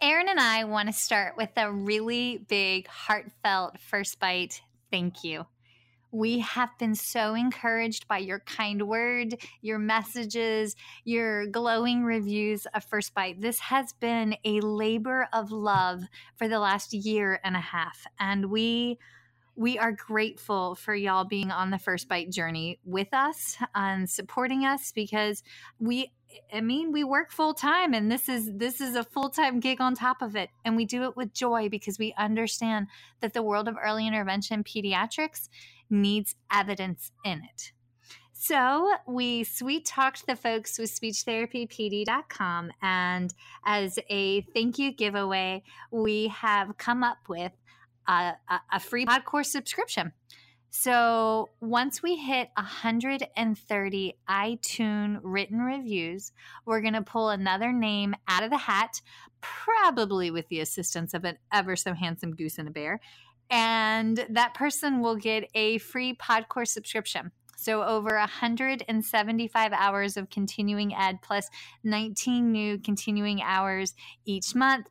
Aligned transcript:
Erin 0.00 0.28
and 0.28 0.38
I 0.38 0.62
want 0.62 0.88
to 0.88 0.92
start 0.92 1.36
with 1.36 1.50
a 1.56 1.72
really 1.72 2.38
big, 2.48 2.86
heartfelt 2.86 3.80
first 3.80 4.20
bite 4.20 4.62
thank 4.92 5.24
you. 5.24 5.44
We 6.12 6.38
have 6.38 6.70
been 6.78 6.94
so 6.94 7.34
encouraged 7.34 8.06
by 8.06 8.18
your 8.18 8.38
kind 8.38 8.86
word, 8.86 9.34
your 9.60 9.80
messages, 9.80 10.76
your 11.04 11.46
glowing 11.48 12.04
reviews 12.04 12.66
of 12.74 12.84
First 12.84 13.12
Bite. 13.12 13.40
This 13.40 13.58
has 13.58 13.92
been 13.92 14.36
a 14.44 14.60
labor 14.60 15.28
of 15.32 15.50
love 15.50 16.04
for 16.36 16.48
the 16.48 16.60
last 16.60 16.94
year 16.94 17.40
and 17.44 17.56
a 17.56 17.60
half. 17.60 18.06
And 18.20 18.50
we 18.50 18.98
we 19.56 19.76
are 19.76 19.90
grateful 19.90 20.76
for 20.76 20.94
y'all 20.94 21.24
being 21.24 21.50
on 21.50 21.70
the 21.70 21.78
First 21.78 22.08
Bite 22.08 22.30
journey 22.30 22.78
with 22.84 23.12
us 23.12 23.56
and 23.74 24.08
supporting 24.08 24.64
us 24.64 24.92
because 24.92 25.42
we 25.80 26.12
I 26.52 26.60
mean, 26.60 26.92
we 26.92 27.04
work 27.04 27.30
full 27.30 27.54
time 27.54 27.94
and 27.94 28.10
this 28.10 28.28
is 28.28 28.50
this 28.54 28.80
is 28.80 28.94
a 28.94 29.04
full-time 29.04 29.60
gig 29.60 29.80
on 29.80 29.94
top 29.94 30.22
of 30.22 30.36
it 30.36 30.50
and 30.64 30.76
we 30.76 30.84
do 30.84 31.04
it 31.04 31.16
with 31.16 31.32
joy 31.32 31.68
because 31.68 31.98
we 31.98 32.14
understand 32.18 32.88
that 33.20 33.34
the 33.34 33.42
world 33.42 33.68
of 33.68 33.76
early 33.82 34.06
intervention 34.06 34.64
pediatrics 34.64 35.48
needs 35.90 36.34
evidence 36.52 37.12
in 37.24 37.42
it. 37.44 37.72
So 38.32 38.92
we 39.06 39.44
sweet 39.44 39.84
talked 39.84 40.26
the 40.26 40.36
folks 40.36 40.78
with 40.78 40.90
speechtherapypd.com 40.90 42.70
and 42.80 43.34
as 43.64 43.98
a 44.08 44.42
thank 44.54 44.78
you 44.78 44.92
giveaway, 44.92 45.64
we 45.90 46.28
have 46.28 46.78
come 46.78 47.02
up 47.02 47.18
with 47.28 47.52
a, 48.06 48.34
a, 48.48 48.60
a 48.72 48.80
free 48.80 49.06
pod 49.06 49.24
course 49.24 49.50
subscription. 49.50 50.12
So 50.70 51.50
once 51.60 52.02
we 52.02 52.16
hit 52.16 52.48
130 52.56 54.14
iTunes 54.28 55.20
written 55.22 55.58
reviews, 55.60 56.32
we're 56.66 56.82
going 56.82 56.94
to 56.94 57.02
pull 57.02 57.30
another 57.30 57.72
name 57.72 58.14
out 58.28 58.42
of 58.42 58.50
the 58.50 58.58
hat, 58.58 59.00
probably 59.40 60.30
with 60.30 60.48
the 60.48 60.60
assistance 60.60 61.14
of 61.14 61.24
an 61.24 61.38
ever 61.52 61.74
so 61.74 61.94
handsome 61.94 62.34
goose 62.34 62.58
and 62.58 62.68
a 62.68 62.70
bear. 62.70 63.00
And 63.50 64.26
that 64.30 64.54
person 64.54 65.00
will 65.00 65.16
get 65.16 65.48
a 65.54 65.78
free 65.78 66.14
Podcore 66.14 66.68
subscription. 66.68 67.32
So, 67.60 67.82
over 67.82 68.16
175 68.16 69.72
hours 69.72 70.16
of 70.16 70.30
continuing 70.30 70.94
ed 70.94 71.22
plus 71.22 71.50
19 71.82 72.52
new 72.52 72.78
continuing 72.78 73.42
hours 73.42 73.94
each 74.24 74.54
month. 74.54 74.86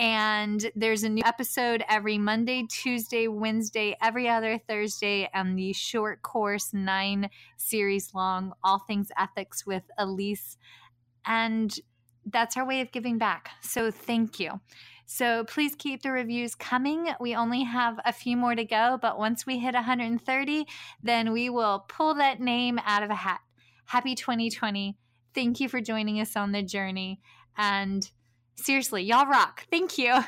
And 0.00 0.72
there's 0.74 1.04
a 1.04 1.10
new 1.10 1.22
episode 1.26 1.84
every 1.86 2.16
Monday, 2.16 2.66
Tuesday, 2.66 3.28
Wednesday, 3.28 3.98
every 4.00 4.30
other 4.30 4.56
Thursday, 4.56 5.28
and 5.34 5.58
the 5.58 5.74
short 5.74 6.22
course, 6.22 6.72
nine 6.72 7.28
series 7.58 8.14
long, 8.14 8.54
All 8.64 8.78
Things 8.78 9.12
Ethics 9.18 9.66
with 9.66 9.82
Elise. 9.98 10.56
And 11.26 11.78
that's 12.24 12.56
our 12.56 12.66
way 12.66 12.80
of 12.80 12.92
giving 12.92 13.18
back. 13.18 13.50
So 13.60 13.90
thank 13.90 14.40
you. 14.40 14.62
So 15.04 15.44
please 15.44 15.74
keep 15.76 16.00
the 16.00 16.12
reviews 16.12 16.54
coming. 16.54 17.08
We 17.20 17.34
only 17.34 17.64
have 17.64 18.00
a 18.06 18.12
few 18.14 18.38
more 18.38 18.54
to 18.54 18.64
go, 18.64 18.98
but 19.02 19.18
once 19.18 19.44
we 19.44 19.58
hit 19.58 19.74
130, 19.74 20.66
then 21.02 21.30
we 21.30 21.50
will 21.50 21.84
pull 21.88 22.14
that 22.14 22.40
name 22.40 22.80
out 22.86 23.02
of 23.02 23.10
a 23.10 23.16
hat. 23.16 23.40
Happy 23.84 24.14
2020. 24.14 24.96
Thank 25.34 25.60
you 25.60 25.68
for 25.68 25.82
joining 25.82 26.22
us 26.22 26.36
on 26.36 26.52
the 26.52 26.62
journey. 26.62 27.20
And 27.58 28.10
Seriously, 28.60 29.02
y'all 29.02 29.26
rock. 29.26 29.66
Thank 29.70 29.96
you. 29.96 30.22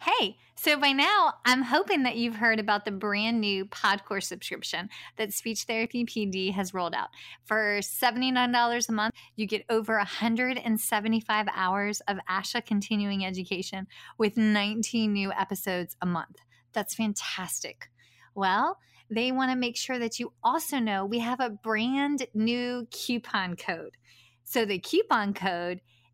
Hey, 0.00 0.36
so 0.56 0.76
by 0.76 0.90
now, 0.90 1.34
I'm 1.44 1.62
hoping 1.62 2.02
that 2.02 2.16
you've 2.16 2.34
heard 2.34 2.58
about 2.58 2.84
the 2.84 2.90
brand 2.90 3.40
new 3.40 3.66
Podcore 3.66 4.22
subscription 4.22 4.88
that 5.16 5.32
Speech 5.32 5.62
Therapy 5.62 6.04
PD 6.04 6.52
has 6.52 6.74
rolled 6.74 6.94
out. 6.94 7.10
For 7.44 7.78
$79 7.78 8.88
a 8.88 8.92
month, 8.92 9.14
you 9.36 9.46
get 9.46 9.64
over 9.70 9.96
175 9.96 11.46
hours 11.54 12.00
of 12.08 12.18
ASHA 12.28 12.66
continuing 12.66 13.24
education 13.24 13.86
with 14.18 14.36
19 14.36 15.12
new 15.12 15.30
episodes 15.32 15.96
a 16.02 16.06
month. 16.06 16.38
That's 16.72 16.96
fantastic. 16.96 17.90
Well, 18.34 18.78
they 19.08 19.30
want 19.30 19.52
to 19.52 19.56
make 19.56 19.76
sure 19.76 20.00
that 20.00 20.18
you 20.18 20.32
also 20.42 20.80
know 20.80 21.04
we 21.06 21.20
have 21.20 21.38
a 21.38 21.50
brand 21.50 22.26
new 22.34 22.88
coupon 22.90 23.54
code. 23.54 23.96
So 24.42 24.64
the 24.64 24.80
coupon 24.80 25.32
code 25.32 25.80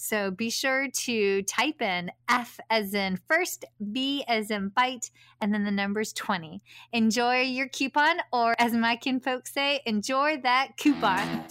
So 0.00 0.30
be 0.30 0.48
sure 0.48 0.86
to 0.86 1.42
type 1.42 1.82
in 1.82 2.12
F 2.28 2.60
as 2.70 2.94
in 2.94 3.16
first, 3.16 3.64
B 3.90 4.24
as 4.28 4.48
in 4.48 4.68
bite, 4.68 5.10
and 5.40 5.52
then 5.52 5.64
the 5.64 5.72
number's 5.72 6.12
20. 6.12 6.62
Enjoy 6.92 7.40
your 7.40 7.66
coupon, 7.66 8.18
or 8.32 8.54
as 8.60 8.74
my 8.74 8.94
kin 8.94 9.18
folks 9.18 9.52
say, 9.52 9.80
enjoy 9.86 10.40
that 10.44 10.76
coupon. 10.76 11.44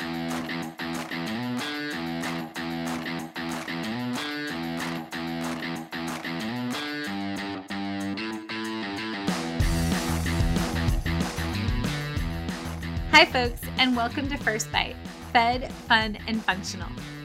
Hi, 13.12 13.26
folks, 13.26 13.60
and 13.78 13.94
welcome 13.94 14.30
to 14.30 14.38
First 14.38 14.72
Bite 14.72 14.96
Fed, 15.34 15.70
Fun, 15.90 16.18
and 16.28 16.42
Functional 16.46 16.88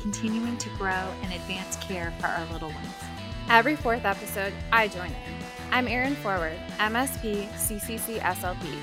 continuing 0.00 0.56
to 0.58 0.68
grow 0.70 1.12
and 1.22 1.32
advance 1.32 1.76
care 1.76 2.12
for 2.18 2.26
our 2.26 2.46
little 2.52 2.70
ones. 2.70 2.94
Every 3.48 3.76
fourth 3.76 4.04
episode, 4.04 4.52
I 4.72 4.88
join 4.88 5.08
in. 5.08 5.36
I'm 5.70 5.86
Erin 5.86 6.14
Forward, 6.16 6.56
MSP 6.78 7.48
CCC 7.50 8.18
SLP, 8.20 8.76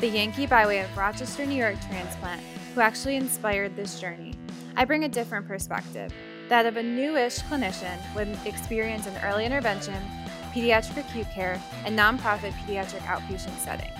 the 0.00 0.08
Yankee 0.08 0.46
by 0.46 0.66
way 0.66 0.80
of 0.80 0.96
Rochester, 0.96 1.46
New 1.46 1.54
York 1.54 1.76
transplant 1.88 2.42
who 2.74 2.80
actually 2.80 3.16
inspired 3.16 3.76
this 3.76 4.00
journey. 4.00 4.34
I 4.76 4.84
bring 4.84 5.04
a 5.04 5.08
different 5.08 5.46
perspective, 5.46 6.12
that 6.48 6.66
of 6.66 6.76
a 6.76 6.82
newish 6.82 7.38
clinician 7.40 7.96
with 8.14 8.46
experience 8.46 9.06
in 9.06 9.16
early 9.22 9.46
intervention, 9.46 10.02
pediatric 10.52 11.08
acute 11.08 11.30
care, 11.30 11.62
and 11.84 11.96
nonprofit 11.96 12.52
pediatric 12.52 13.00
outpatient 13.02 13.56
settings. 13.58 13.92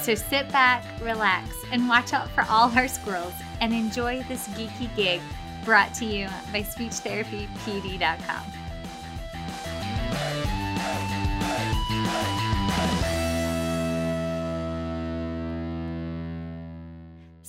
So 0.00 0.14
sit 0.14 0.50
back, 0.50 0.84
relax, 1.02 1.50
and 1.70 1.88
watch 1.88 2.12
out 2.14 2.30
for 2.30 2.44
all 2.48 2.70
our 2.70 2.88
squirrels 2.88 3.34
and 3.60 3.72
enjoy 3.74 4.22
this 4.28 4.48
geeky 4.48 4.94
gig 4.96 5.20
brought 5.64 5.94
to 5.94 6.04
you 6.04 6.28
by 6.52 6.62
SpeechTherapyPD.com. 6.62 8.64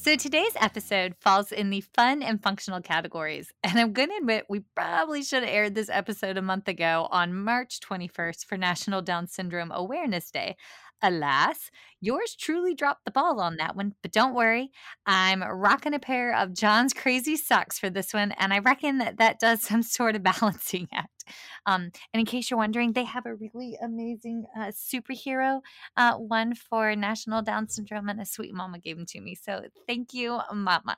So 0.06 0.16
today's 0.16 0.54
episode 0.62 1.16
falls 1.20 1.52
in 1.52 1.72
the 1.72 1.82
fun 1.82 2.22
and 2.22 2.40
functional 2.40 2.80
categories. 2.80 3.52
And 3.64 3.80
I'm 3.80 3.92
going 3.92 4.10
to 4.10 4.18
admit 4.18 4.46
we 4.48 4.60
probably 4.76 5.24
should 5.24 5.42
have 5.42 5.52
aired 5.52 5.74
this 5.74 5.90
episode 5.90 6.38
a 6.38 6.44
month 6.44 6.68
ago 6.68 7.08
on 7.10 7.34
March 7.34 7.80
21st 7.80 8.46
for 8.46 8.56
National 8.56 9.02
Down 9.02 9.26
Syndrome 9.26 9.72
Awareness 9.72 10.30
Day. 10.30 10.58
Alas, 11.06 11.70
yours 12.02 12.36
truly 12.36 12.74
dropped 12.74 13.06
the 13.06 13.12
ball 13.12 13.40
on 13.40 13.58
that 13.58 13.76
one, 13.76 13.94
but 14.02 14.12
don't 14.12 14.34
worry. 14.34 14.72
I'm 15.06 15.44
rocking 15.44 15.94
a 15.94 16.00
pair 16.00 16.36
of 16.36 16.54
John's 16.54 16.94
crazy 16.94 17.38
socks 17.38 17.78
for 17.78 17.90
this 17.90 18.14
one, 18.14 18.32
and 18.34 18.54
I 18.54 18.60
reckon 18.60 18.98
that 18.98 19.18
that 19.18 19.40
does 19.40 19.62
some 19.64 19.84
sort 19.84 20.16
of 20.16 20.24
balancing 20.24 20.88
act. 20.94 21.24
Um, 21.66 21.92
and 22.14 22.20
in 22.20 22.26
case 22.26 22.50
you're 22.50 22.58
wondering, 22.58 22.94
they 22.94 23.04
have 23.04 23.26
a 23.26 23.36
really 23.36 23.78
amazing 23.82 24.46
uh, 24.56 24.72
superhero 24.72 25.62
uh, 25.98 26.16
one 26.16 26.56
for 26.56 26.96
National 26.96 27.42
Down 27.42 27.70
Syndrome, 27.70 28.10
and 28.10 28.22
a 28.22 28.26
sweet 28.26 28.54
mama 28.54 28.80
gave 28.80 28.98
them 28.98 29.06
to 29.08 29.22
me. 29.22 29.36
So 29.36 29.64
thank 29.88 30.14
you, 30.14 30.40
mama. 30.54 30.98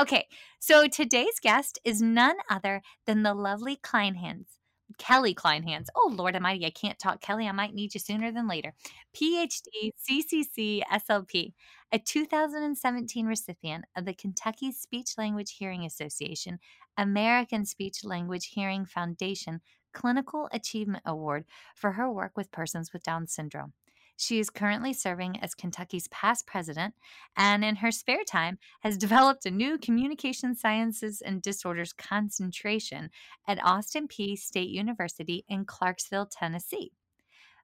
Okay, 0.00 0.26
so 0.58 0.88
today's 0.88 1.38
guest 1.40 1.78
is 1.84 2.02
none 2.02 2.36
other 2.50 2.82
than 3.06 3.22
the 3.22 3.32
lovely 3.32 3.76
Kleinhans. 3.76 4.58
Kelly 4.98 5.34
Kleinhans. 5.34 5.86
Oh, 5.94 6.12
Lord 6.14 6.34
Almighty, 6.34 6.66
I 6.66 6.70
can't 6.70 6.98
talk. 6.98 7.20
Kelly, 7.20 7.48
I 7.48 7.52
might 7.52 7.74
need 7.74 7.94
you 7.94 8.00
sooner 8.00 8.30
than 8.30 8.48
later. 8.48 8.74
PhD, 9.14 9.92
CCC, 10.08 10.82
SLP, 10.92 11.52
a 11.92 11.98
2017 11.98 13.26
recipient 13.26 13.84
of 13.96 14.04
the 14.04 14.14
Kentucky 14.14 14.72
Speech 14.72 15.12
Language 15.18 15.56
Hearing 15.58 15.84
Association, 15.84 16.58
American 16.96 17.64
Speech 17.64 18.04
Language 18.04 18.46
Hearing 18.54 18.84
Foundation 18.84 19.60
Clinical 19.92 20.48
Achievement 20.52 21.02
Award 21.06 21.44
for 21.74 21.92
her 21.92 22.10
work 22.10 22.32
with 22.36 22.50
persons 22.50 22.92
with 22.92 23.02
Down 23.02 23.26
syndrome. 23.26 23.72
She 24.16 24.38
is 24.38 24.50
currently 24.50 24.92
serving 24.92 25.40
as 25.40 25.54
Kentucky's 25.54 26.08
past 26.08 26.46
president 26.46 26.94
and 27.36 27.64
in 27.64 27.76
her 27.76 27.90
spare 27.90 28.24
time 28.24 28.58
has 28.80 28.96
developed 28.96 29.44
a 29.44 29.50
new 29.50 29.76
communication 29.76 30.54
sciences 30.54 31.20
and 31.20 31.42
disorders 31.42 31.92
concentration 31.92 33.10
at 33.48 33.62
Austin 33.64 34.06
Peay 34.06 34.38
State 34.38 34.70
University 34.70 35.44
in 35.48 35.64
Clarksville, 35.64 36.26
Tennessee. 36.26 36.92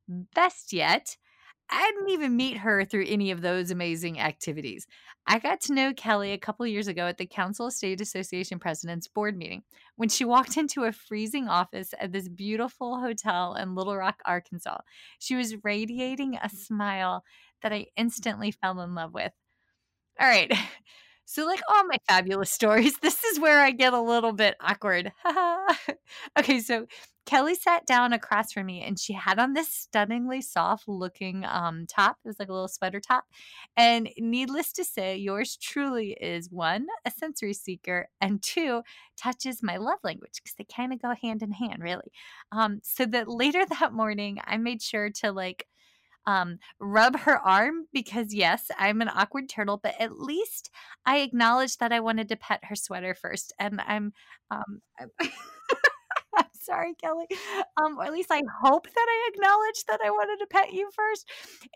Best 0.08 0.72
yet, 0.72 1.16
I 1.70 1.92
didn't 1.92 2.10
even 2.10 2.36
meet 2.36 2.58
her 2.58 2.84
through 2.84 3.06
any 3.06 3.30
of 3.30 3.42
those 3.42 3.70
amazing 3.70 4.18
activities. 4.18 4.86
I 5.26 5.38
got 5.38 5.60
to 5.62 5.74
know 5.74 5.92
Kelly 5.94 6.32
a 6.32 6.38
couple 6.38 6.66
years 6.66 6.88
ago 6.88 7.06
at 7.06 7.18
the 7.18 7.26
Council 7.26 7.66
of 7.68 7.72
State 7.72 8.00
Association 8.00 8.58
President's 8.58 9.06
board 9.06 9.36
meeting 9.36 9.62
when 9.96 10.08
she 10.08 10.24
walked 10.24 10.56
into 10.58 10.84
a 10.84 10.92
freezing 10.92 11.48
office 11.48 11.94
at 12.00 12.12
this 12.12 12.28
beautiful 12.28 12.98
hotel 12.98 13.54
in 13.54 13.74
Little 13.74 13.96
Rock, 13.96 14.20
Arkansas. 14.24 14.78
She 15.20 15.36
was 15.36 15.62
radiating 15.62 16.36
a 16.42 16.48
smile 16.48 17.22
that 17.62 17.72
I 17.72 17.86
instantly 17.96 18.50
fell 18.50 18.80
in 18.80 18.94
love 18.94 19.14
with. 19.14 19.32
All 20.18 20.28
right. 20.28 20.52
So, 21.32 21.46
like 21.46 21.60
all 21.68 21.84
my 21.84 21.96
fabulous 22.08 22.50
stories, 22.60 22.98
this 23.02 23.22
is 23.22 23.38
where 23.38 23.60
I 23.60 23.70
get 23.70 23.92
a 23.92 24.00
little 24.00 24.32
bit 24.32 24.56
awkward. 24.60 25.12
okay, 26.38 26.58
so 26.58 26.86
Kelly 27.24 27.54
sat 27.54 27.86
down 27.86 28.12
across 28.12 28.52
from 28.52 28.66
me 28.66 28.82
and 28.82 28.98
she 28.98 29.12
had 29.12 29.38
on 29.38 29.52
this 29.52 29.72
stunningly 29.72 30.42
soft 30.42 30.88
looking 30.88 31.44
um, 31.44 31.86
top. 31.86 32.16
It 32.24 32.28
was 32.28 32.40
like 32.40 32.48
a 32.48 32.52
little 32.52 32.66
sweater 32.66 32.98
top. 32.98 33.26
And 33.76 34.08
needless 34.18 34.72
to 34.72 34.84
say, 34.84 35.18
yours 35.18 35.56
truly 35.56 36.16
is 36.20 36.50
one, 36.50 36.88
a 37.04 37.12
sensory 37.12 37.52
seeker, 37.52 38.08
and 38.20 38.42
two, 38.42 38.82
touches 39.16 39.62
my 39.62 39.76
love 39.76 40.00
language 40.02 40.32
because 40.42 40.54
they 40.58 40.64
kind 40.64 40.92
of 40.92 41.00
go 41.00 41.14
hand 41.22 41.44
in 41.44 41.52
hand, 41.52 41.80
really. 41.80 42.10
Um, 42.50 42.80
so 42.82 43.06
that 43.06 43.28
later 43.28 43.64
that 43.80 43.92
morning, 43.92 44.38
I 44.44 44.56
made 44.56 44.82
sure 44.82 45.10
to 45.20 45.30
like, 45.30 45.68
um, 46.26 46.58
rub 46.78 47.18
her 47.20 47.38
arm 47.38 47.86
because, 47.92 48.32
yes, 48.34 48.70
I'm 48.78 49.00
an 49.00 49.08
awkward 49.08 49.48
turtle, 49.48 49.80
but 49.82 49.94
at 49.98 50.18
least 50.18 50.70
I 51.06 51.18
acknowledged 51.18 51.80
that 51.80 51.92
I 51.92 52.00
wanted 52.00 52.28
to 52.28 52.36
pet 52.36 52.60
her 52.64 52.76
sweater 52.76 53.14
first. 53.14 53.52
And 53.58 53.80
I'm, 53.80 54.12
um, 54.50 54.80
I'm 54.98 55.08
sorry, 56.60 56.94
Kelly. 56.94 57.26
Um, 57.82 57.98
or 57.98 58.04
at 58.04 58.12
least 58.12 58.30
I 58.30 58.42
hope 58.62 58.84
that 58.84 59.06
I 59.08 59.30
acknowledged 59.34 59.86
that 59.88 60.00
I 60.04 60.10
wanted 60.10 60.38
to 60.40 60.46
pet 60.46 60.72
you 60.72 60.90
first. 60.94 61.28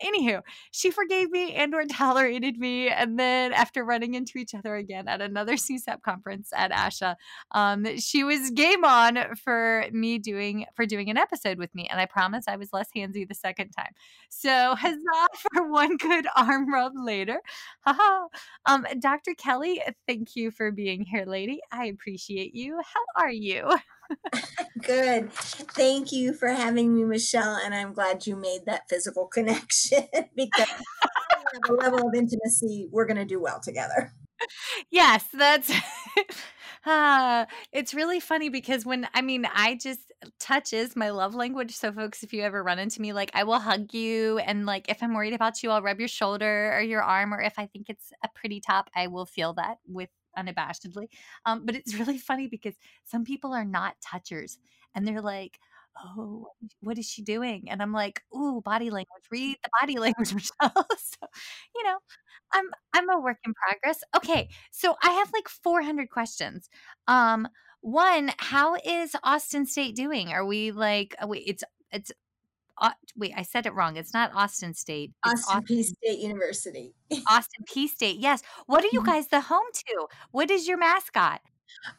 Anywho, 0.03 0.41
she 0.71 0.91
forgave 0.91 1.31
me 1.31 1.53
and 1.53 1.73
or 1.73 1.85
tolerated 1.89 2.57
me. 2.57 2.89
And 2.89 3.19
then 3.19 3.53
after 3.53 3.83
running 3.83 4.13
into 4.13 4.37
each 4.37 4.53
other 4.53 4.75
again 4.75 5.07
at 5.07 5.21
another 5.21 5.53
CSAP 5.53 6.01
conference 6.01 6.51
at 6.55 6.71
ASHA, 6.71 7.15
um, 7.51 7.97
she 7.97 8.23
was 8.23 8.51
game 8.51 8.83
on 8.85 9.35
for 9.43 9.85
me 9.91 10.19
doing 10.19 10.65
for 10.75 10.85
doing 10.85 11.09
an 11.09 11.17
episode 11.17 11.57
with 11.57 11.73
me. 11.73 11.87
And 11.89 11.99
I 11.99 12.05
promise 12.05 12.45
I 12.47 12.55
was 12.57 12.73
less 12.73 12.89
handsy 12.95 13.27
the 13.27 13.35
second 13.35 13.71
time. 13.71 13.91
So 14.29 14.75
huzzah 14.79 15.27
for 15.53 15.69
one 15.71 15.97
good 15.97 16.27
arm 16.35 16.71
rub 16.71 16.93
later. 16.95 17.39
Haha. 17.81 18.27
um, 18.65 18.85
Dr. 18.99 19.33
Kelly, 19.35 19.81
thank 20.07 20.35
you 20.35 20.51
for 20.51 20.71
being 20.71 21.03
here, 21.03 21.25
lady. 21.25 21.59
I 21.71 21.85
appreciate 21.85 22.53
you. 22.55 22.79
How 22.83 23.23
are 23.23 23.31
you? 23.31 23.75
Good. 24.81 25.31
Thank 25.33 26.11
you 26.11 26.33
for 26.33 26.49
having 26.49 26.93
me, 26.93 27.03
Michelle. 27.05 27.59
And 27.63 27.73
I'm 27.73 27.93
glad 27.93 28.27
you 28.27 28.35
made 28.35 28.65
that 28.65 28.89
physical 28.89 29.25
connection 29.33 30.07
because 30.35 30.67
a 31.69 31.73
level 31.73 32.07
of 32.07 32.13
intimacy, 32.15 32.87
we're 32.91 33.05
going 33.05 33.17
to 33.17 33.25
do 33.25 33.39
well 33.39 33.59
together. 33.59 34.13
Yes, 34.91 35.25
that's. 35.33 35.71
uh, 36.85 37.45
it's 37.71 37.93
really 37.93 38.19
funny 38.19 38.49
because 38.49 38.85
when 38.85 39.07
I 39.13 39.21
mean, 39.21 39.47
I 39.53 39.75
just 39.81 40.11
touches 40.39 40.95
my 40.95 41.09
love 41.11 41.35
language. 41.35 41.75
So, 41.75 41.91
folks, 41.91 42.23
if 42.23 42.33
you 42.33 42.41
ever 42.43 42.63
run 42.63 42.79
into 42.79 43.01
me, 43.01 43.13
like 43.13 43.31
I 43.33 43.43
will 43.43 43.59
hug 43.59 43.93
you, 43.93 44.39
and 44.39 44.65
like 44.65 44.89
if 44.89 45.01
I'm 45.01 45.13
worried 45.13 45.33
about 45.33 45.63
you, 45.63 45.71
I'll 45.71 45.81
rub 45.81 45.99
your 45.99 46.07
shoulder 46.09 46.73
or 46.75 46.81
your 46.81 47.01
arm, 47.03 47.33
or 47.33 47.41
if 47.41 47.53
I 47.57 47.67
think 47.67 47.89
it's 47.89 48.11
a 48.23 48.29
pretty 48.35 48.61
top, 48.61 48.89
I 48.95 49.07
will 49.07 49.25
feel 49.25 49.53
that 49.53 49.77
with 49.87 50.09
unabashedly. 50.37 51.07
Um, 51.45 51.65
but 51.65 51.75
it's 51.75 51.93
really 51.99 52.17
funny 52.17 52.47
because 52.47 52.75
some 53.05 53.23
people 53.23 53.53
are 53.53 53.65
not 53.65 53.95
touchers 54.01 54.57
and 54.93 55.07
they're 55.07 55.21
like, 55.21 55.59
oh, 56.03 56.47
what 56.81 56.97
is 56.97 57.05
she 57.09 57.21
doing? 57.21 57.69
And 57.69 57.81
I'm 57.81 57.93
like, 57.93 58.21
ooh, 58.35 58.61
body 58.63 58.89
language. 58.89 59.23
Read 59.31 59.57
the 59.63 59.69
body 59.81 59.97
language, 59.99 60.33
Michelle. 60.33 60.51
so, 60.97 61.27
you 61.75 61.83
know, 61.83 61.97
I'm 62.53 62.65
I'm 62.93 63.09
a 63.09 63.19
work 63.19 63.37
in 63.45 63.53
progress. 63.53 63.99
Okay, 64.15 64.49
so 64.71 64.95
I 65.03 65.11
have 65.11 65.31
like 65.33 65.49
400 65.49 66.09
questions. 66.09 66.69
Um, 67.07 67.47
one, 67.81 68.31
how 68.37 68.75
is 68.85 69.15
Austin 69.23 69.65
State 69.65 69.95
doing? 69.95 70.29
Are 70.29 70.45
we 70.45 70.71
like, 70.71 71.15
wait, 71.23 71.43
it's 71.47 71.63
it's 71.91 72.11
uh, 72.77 72.91
wait, 73.15 73.33
I 73.35 73.43
said 73.43 73.65
it 73.65 73.73
wrong. 73.73 73.97
It's 73.97 74.13
not 74.13 74.31
Austin 74.33 74.73
State. 74.73 75.11
It's 75.25 75.43
Austin, 75.43 75.57
Austin 75.57 75.77
Peay 75.77 75.83
State 75.83 76.19
University. 76.19 76.93
Austin 77.29 77.65
Peay 77.65 77.87
State. 77.87 78.19
Yes. 78.19 78.41
What 78.65 78.83
are 78.83 78.89
you 78.91 78.99
mm-hmm. 78.99 79.11
guys 79.11 79.27
the 79.27 79.41
home 79.41 79.65
to? 79.73 80.07
What 80.31 80.51
is 80.51 80.67
your 80.67 80.77
mascot? 80.77 81.41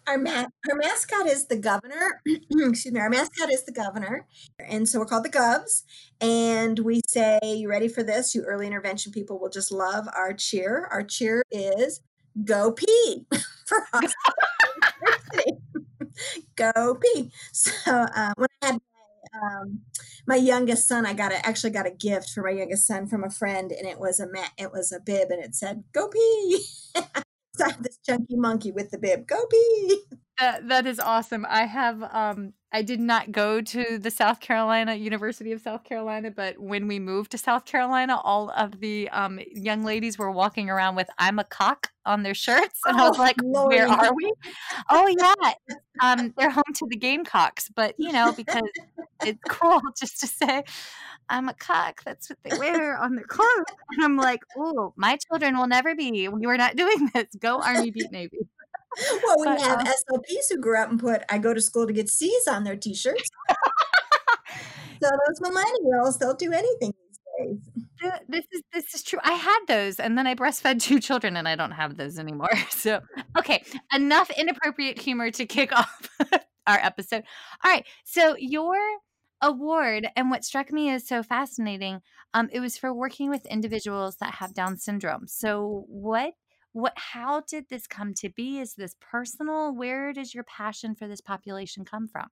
Our, 0.06 0.18
ma- 0.18 0.46
our 0.70 0.76
mascot 0.76 1.26
is 1.26 1.46
the 1.46 1.56
governor. 1.56 2.20
Excuse 2.26 2.92
me. 2.92 3.00
Our 3.00 3.10
mascot 3.10 3.50
is 3.50 3.64
the 3.64 3.72
governor. 3.72 4.26
And 4.58 4.88
so 4.88 4.98
we're 4.98 5.06
called 5.06 5.24
the 5.24 5.30
Govs. 5.30 5.82
And 6.20 6.78
we 6.78 7.00
say, 7.08 7.38
You 7.42 7.68
ready 7.68 7.88
for 7.88 8.02
this? 8.02 8.34
You 8.34 8.42
early 8.42 8.66
intervention 8.66 9.12
people 9.12 9.38
will 9.38 9.50
just 9.50 9.72
love 9.72 10.06
our 10.16 10.32
cheer. 10.32 10.88
Our 10.90 11.02
cheer 11.02 11.42
is 11.50 12.00
Go 12.44 12.72
Pee 12.72 13.26
for 13.66 13.86
Austin 13.92 14.12
Go 16.56 16.98
Pee. 17.00 17.30
So 17.52 17.70
uh, 17.92 18.32
when 18.36 18.48
I 18.62 18.66
had 18.66 18.80
um, 19.42 19.80
my 20.26 20.36
youngest 20.36 20.88
son, 20.88 21.06
I 21.06 21.12
got 21.12 21.32
a, 21.32 21.46
actually 21.46 21.70
got 21.70 21.86
a 21.86 21.90
gift 21.90 22.30
for 22.30 22.42
my 22.42 22.50
youngest 22.50 22.86
son 22.86 23.06
from 23.06 23.24
a 23.24 23.30
friend, 23.30 23.72
and 23.72 23.86
it 23.86 23.98
was 23.98 24.20
a 24.20 24.28
mat, 24.28 24.52
it 24.58 24.72
was 24.72 24.92
a 24.92 25.00
bib, 25.00 25.30
and 25.30 25.42
it 25.42 25.54
said 25.54 25.84
"Go 25.92 26.08
pee." 26.08 26.64
so 27.56 27.66
this 27.80 27.98
chunky 28.04 28.36
monkey 28.36 28.72
with 28.72 28.90
the 28.90 28.98
bib, 28.98 29.26
"Go 29.26 29.46
pee." 29.46 30.02
That, 30.38 30.68
that 30.68 30.86
is 30.86 31.00
awesome. 31.00 31.46
I 31.48 31.64
have 31.64 32.02
um 32.02 32.52
I 32.76 32.82
did 32.82 33.00
not 33.00 33.32
go 33.32 33.62
to 33.62 33.98
the 33.98 34.10
South 34.10 34.38
Carolina 34.38 34.94
University 34.94 35.50
of 35.52 35.62
South 35.62 35.82
Carolina, 35.82 36.30
but 36.30 36.58
when 36.58 36.86
we 36.86 36.98
moved 36.98 37.30
to 37.30 37.38
South 37.38 37.64
Carolina, 37.64 38.20
all 38.22 38.50
of 38.50 38.80
the 38.80 39.08
um, 39.12 39.40
young 39.50 39.82
ladies 39.82 40.18
were 40.18 40.30
walking 40.30 40.68
around 40.68 40.94
with 40.94 41.08
"I'm 41.18 41.38
a 41.38 41.44
cock" 41.44 41.92
on 42.04 42.22
their 42.22 42.34
shirts, 42.34 42.80
and 42.84 43.00
oh, 43.00 43.04
I 43.04 43.08
was 43.08 43.18
like, 43.18 43.36
Lord. 43.42 43.72
"Where 43.72 43.88
are 43.88 44.12
we?" 44.12 44.30
oh 44.90 45.06
yeah, 45.06 45.52
um, 46.02 46.34
they're 46.36 46.50
home 46.50 46.74
to 46.74 46.86
the 46.86 46.96
Gamecocks, 46.96 47.70
but 47.74 47.94
you 47.96 48.12
know 48.12 48.32
because 48.32 48.68
it's 49.24 49.40
cool 49.48 49.80
just 49.98 50.20
to 50.20 50.26
say. 50.26 50.62
I'm 51.28 51.48
a 51.48 51.54
cock. 51.54 52.04
That's 52.04 52.30
what 52.30 52.38
they 52.44 52.56
wear 52.56 52.96
on 52.96 53.16
their 53.16 53.24
clothes. 53.24 53.64
And 53.90 54.04
I'm 54.04 54.16
like, 54.16 54.42
oh, 54.56 54.92
my 54.94 55.18
children 55.26 55.58
will 55.58 55.66
never 55.66 55.96
be. 55.96 56.28
We 56.28 56.46
were 56.46 56.56
not 56.56 56.76
doing 56.76 57.10
this. 57.12 57.26
Go 57.40 57.60
Army, 57.60 57.90
beat 57.90 58.12
Navy 58.12 58.46
well, 59.24 59.36
we 59.38 59.46
but, 59.46 59.60
have 59.60 59.80
um, 59.80 59.86
SLPs 59.86 60.50
who 60.50 60.58
grew 60.58 60.80
up 60.80 60.90
and 60.90 61.00
put 61.00 61.22
"I 61.28 61.38
go 61.38 61.54
to 61.54 61.60
school 61.60 61.86
to 61.86 61.92
get 61.92 62.08
C's" 62.08 62.48
on 62.48 62.64
their 62.64 62.76
T-shirts. 62.76 63.28
so 65.02 65.10
those 65.26 65.40
millennials, 65.40 66.18
they'll 66.18 66.34
do 66.34 66.52
anything 66.52 66.92
these 67.08 67.18
days. 67.38 67.76
This 68.28 68.44
is 68.52 68.62
this 68.72 68.94
is 68.94 69.02
true. 69.02 69.18
I 69.22 69.32
had 69.32 69.60
those, 69.68 70.00
and 70.00 70.16
then 70.16 70.26
I 70.26 70.34
breastfed 70.34 70.80
two 70.82 71.00
children, 71.00 71.36
and 71.36 71.48
I 71.48 71.56
don't 71.56 71.72
have 71.72 71.96
those 71.96 72.18
anymore. 72.18 72.50
So, 72.70 73.00
okay, 73.38 73.64
enough 73.94 74.30
inappropriate 74.30 74.98
humor 74.98 75.30
to 75.32 75.46
kick 75.46 75.72
off 75.72 76.08
our 76.66 76.78
episode. 76.78 77.24
All 77.64 77.70
right, 77.70 77.84
so 78.04 78.36
your 78.38 78.76
award 79.42 80.06
and 80.14 80.30
what 80.30 80.44
struck 80.44 80.72
me 80.72 80.90
as 80.90 81.06
so 81.06 81.22
fascinating, 81.22 82.00
um, 82.34 82.48
it 82.52 82.60
was 82.60 82.76
for 82.76 82.92
working 82.92 83.30
with 83.30 83.44
individuals 83.46 84.16
that 84.16 84.34
have 84.34 84.54
Down 84.54 84.76
syndrome. 84.76 85.26
So, 85.26 85.84
what 85.88 86.34
what 86.76 86.92
how 86.96 87.40
did 87.40 87.70
this 87.70 87.86
come 87.86 88.12
to 88.12 88.28
be? 88.28 88.58
Is 88.58 88.74
this 88.74 88.94
personal? 89.00 89.74
Where 89.74 90.12
does 90.12 90.34
your 90.34 90.44
passion 90.44 90.94
for 90.94 91.08
this 91.08 91.22
population 91.22 91.86
come 91.86 92.06
from? 92.06 92.28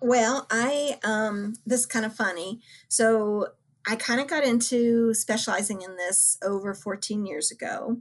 Well 0.00 0.46
i 0.50 0.98
um 1.04 1.54
this 1.66 1.80
is 1.80 1.86
kind 1.86 2.06
of 2.06 2.16
funny. 2.16 2.60
So 2.88 3.48
i 3.86 3.94
kind 3.96 4.22
of 4.22 4.26
got 4.26 4.42
into 4.42 5.12
specializing 5.12 5.82
in 5.82 5.96
this 5.96 6.38
over 6.42 6.72
14 6.72 7.26
years 7.26 7.50
ago 7.50 7.98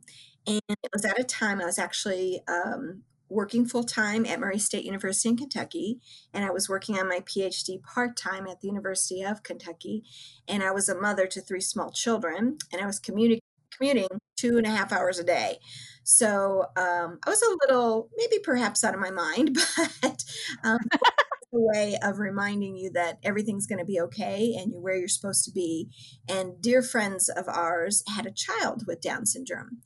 and 0.48 0.62
it 0.70 0.90
was 0.94 1.04
at 1.04 1.20
a 1.20 1.26
time 1.26 1.60
i 1.60 1.66
was 1.66 1.78
actually 1.78 2.42
um, 2.48 3.04
working 3.28 3.66
full 3.66 3.84
time 3.84 4.26
at 4.26 4.40
Murray 4.40 4.60
State 4.60 4.86
University 4.86 5.28
in 5.28 5.38
Kentucky, 5.38 6.00
and 6.34 6.46
I 6.46 6.52
was 6.52 6.70
working 6.70 7.00
on 7.00 7.10
my 7.10 7.20
PhD 7.22 7.82
part 7.82 8.16
time 8.16 8.48
at 8.48 8.62
the 8.62 8.68
University 8.68 9.24
of 9.24 9.42
Kentucky. 9.42 10.04
And 10.48 10.62
I 10.62 10.72
was 10.72 10.88
a 10.88 11.00
mother 11.00 11.26
to 11.28 11.42
three 11.42 11.62
small 11.62 11.90
children, 11.92 12.60
and 12.72 12.82
I 12.82 12.86
was 12.86 13.00
commuting 13.00 13.40
commuting 13.78 14.08
two 14.36 14.58
and 14.58 14.66
a 14.66 14.70
half 14.70 14.92
hours 14.92 15.20
a 15.20 15.24
day. 15.24 15.58
So 16.04 16.66
um, 16.76 17.20
I 17.26 17.30
was 17.30 17.42
a 17.42 17.58
little, 17.66 18.10
maybe 18.18 18.40
perhaps 18.44 18.84
out 18.84 18.94
of 18.94 19.00
my 19.00 19.12
mind, 19.12 19.58
but 20.02 20.24
um, 20.64 20.80
a 21.54 21.60
way 21.60 21.98
of 22.02 22.20
reminding 22.20 22.76
you 22.76 22.92
that 22.92 23.20
everything's 23.24 23.68
going 23.68 23.80
to 23.80 23.86
be 23.86 24.00
okay 24.02 24.56
and 24.58 24.72
you're 24.72 24.82
where 24.82 24.98
you're 24.98 25.08
supposed 25.08 25.46
to 25.46 25.52
be. 25.52 25.90
And 26.28 26.62
dear 26.62 26.82
friends 26.82 27.30
of 27.30 27.48
ours 27.48 28.04
had 28.16 28.26
a 28.26 28.32
child 28.32 28.84
with 28.88 29.02
Down 29.02 29.26
syndrome. 29.26 29.82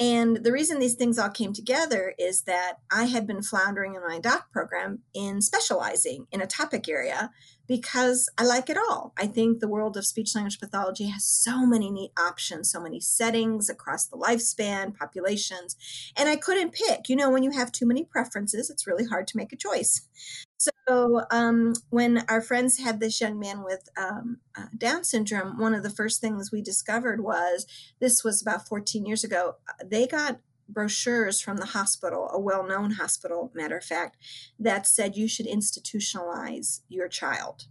And 0.00 0.44
the 0.44 0.52
reason 0.52 0.78
these 0.78 0.94
things 0.94 1.18
all 1.18 1.28
came 1.28 1.52
together 1.52 2.14
is 2.18 2.42
that 2.42 2.74
I 2.90 3.06
had 3.06 3.26
been 3.26 3.42
floundering 3.42 3.96
in 3.96 4.02
my 4.06 4.20
doc 4.20 4.52
program 4.52 5.00
in 5.12 5.42
specializing 5.42 6.26
in 6.30 6.40
a 6.40 6.46
topic 6.46 6.88
area 6.88 7.30
because 7.68 8.30
I 8.38 8.44
like 8.44 8.70
it 8.70 8.78
all. 8.78 9.12
I 9.18 9.26
think 9.26 9.60
the 9.60 9.68
world 9.68 9.96
of 9.96 10.06
speech 10.06 10.34
language 10.34 10.58
pathology 10.58 11.08
has 11.08 11.24
so 11.24 11.66
many 11.66 11.90
neat 11.90 12.12
options, 12.18 12.72
so 12.72 12.80
many 12.80 12.98
settings 12.98 13.68
across 13.68 14.06
the 14.06 14.16
lifespan, 14.16 14.96
populations, 14.96 15.76
and 16.16 16.28
I 16.28 16.36
couldn't 16.36 16.72
pick. 16.72 17.08
You 17.08 17.16
know, 17.16 17.30
when 17.30 17.42
you 17.42 17.50
have 17.50 17.70
too 17.70 17.86
many 17.86 18.04
preferences, 18.04 18.70
it's 18.70 18.86
really 18.86 19.04
hard 19.04 19.26
to 19.28 19.36
make 19.36 19.52
a 19.52 19.56
choice. 19.56 20.00
So, 20.56 21.22
um, 21.30 21.74
when 21.90 22.24
our 22.28 22.40
friends 22.40 22.78
had 22.78 22.98
this 22.98 23.20
young 23.20 23.38
man 23.38 23.62
with 23.62 23.88
um, 23.96 24.38
uh, 24.56 24.66
Down 24.76 25.04
syndrome, 25.04 25.58
one 25.58 25.74
of 25.74 25.82
the 25.84 25.90
first 25.90 26.20
things 26.20 26.50
we 26.50 26.62
discovered 26.62 27.22
was 27.22 27.66
this 28.00 28.24
was 28.24 28.42
about 28.42 28.66
14 28.66 29.04
years 29.06 29.22
ago. 29.22 29.56
Uh, 29.68 29.84
they 29.86 30.06
got 30.06 30.40
brochures 30.68 31.40
from 31.40 31.56
the 31.56 31.66
hospital, 31.66 32.28
a 32.32 32.38
well 32.38 32.66
known 32.66 32.92
hospital, 32.92 33.50
matter 33.54 33.78
of 33.78 33.84
fact, 33.84 34.16
that 34.58 34.86
said 34.86 35.16
you 35.16 35.28
should 35.28 35.46
institutionalize 35.46 36.80
your 36.88 37.08
child. 37.08 37.64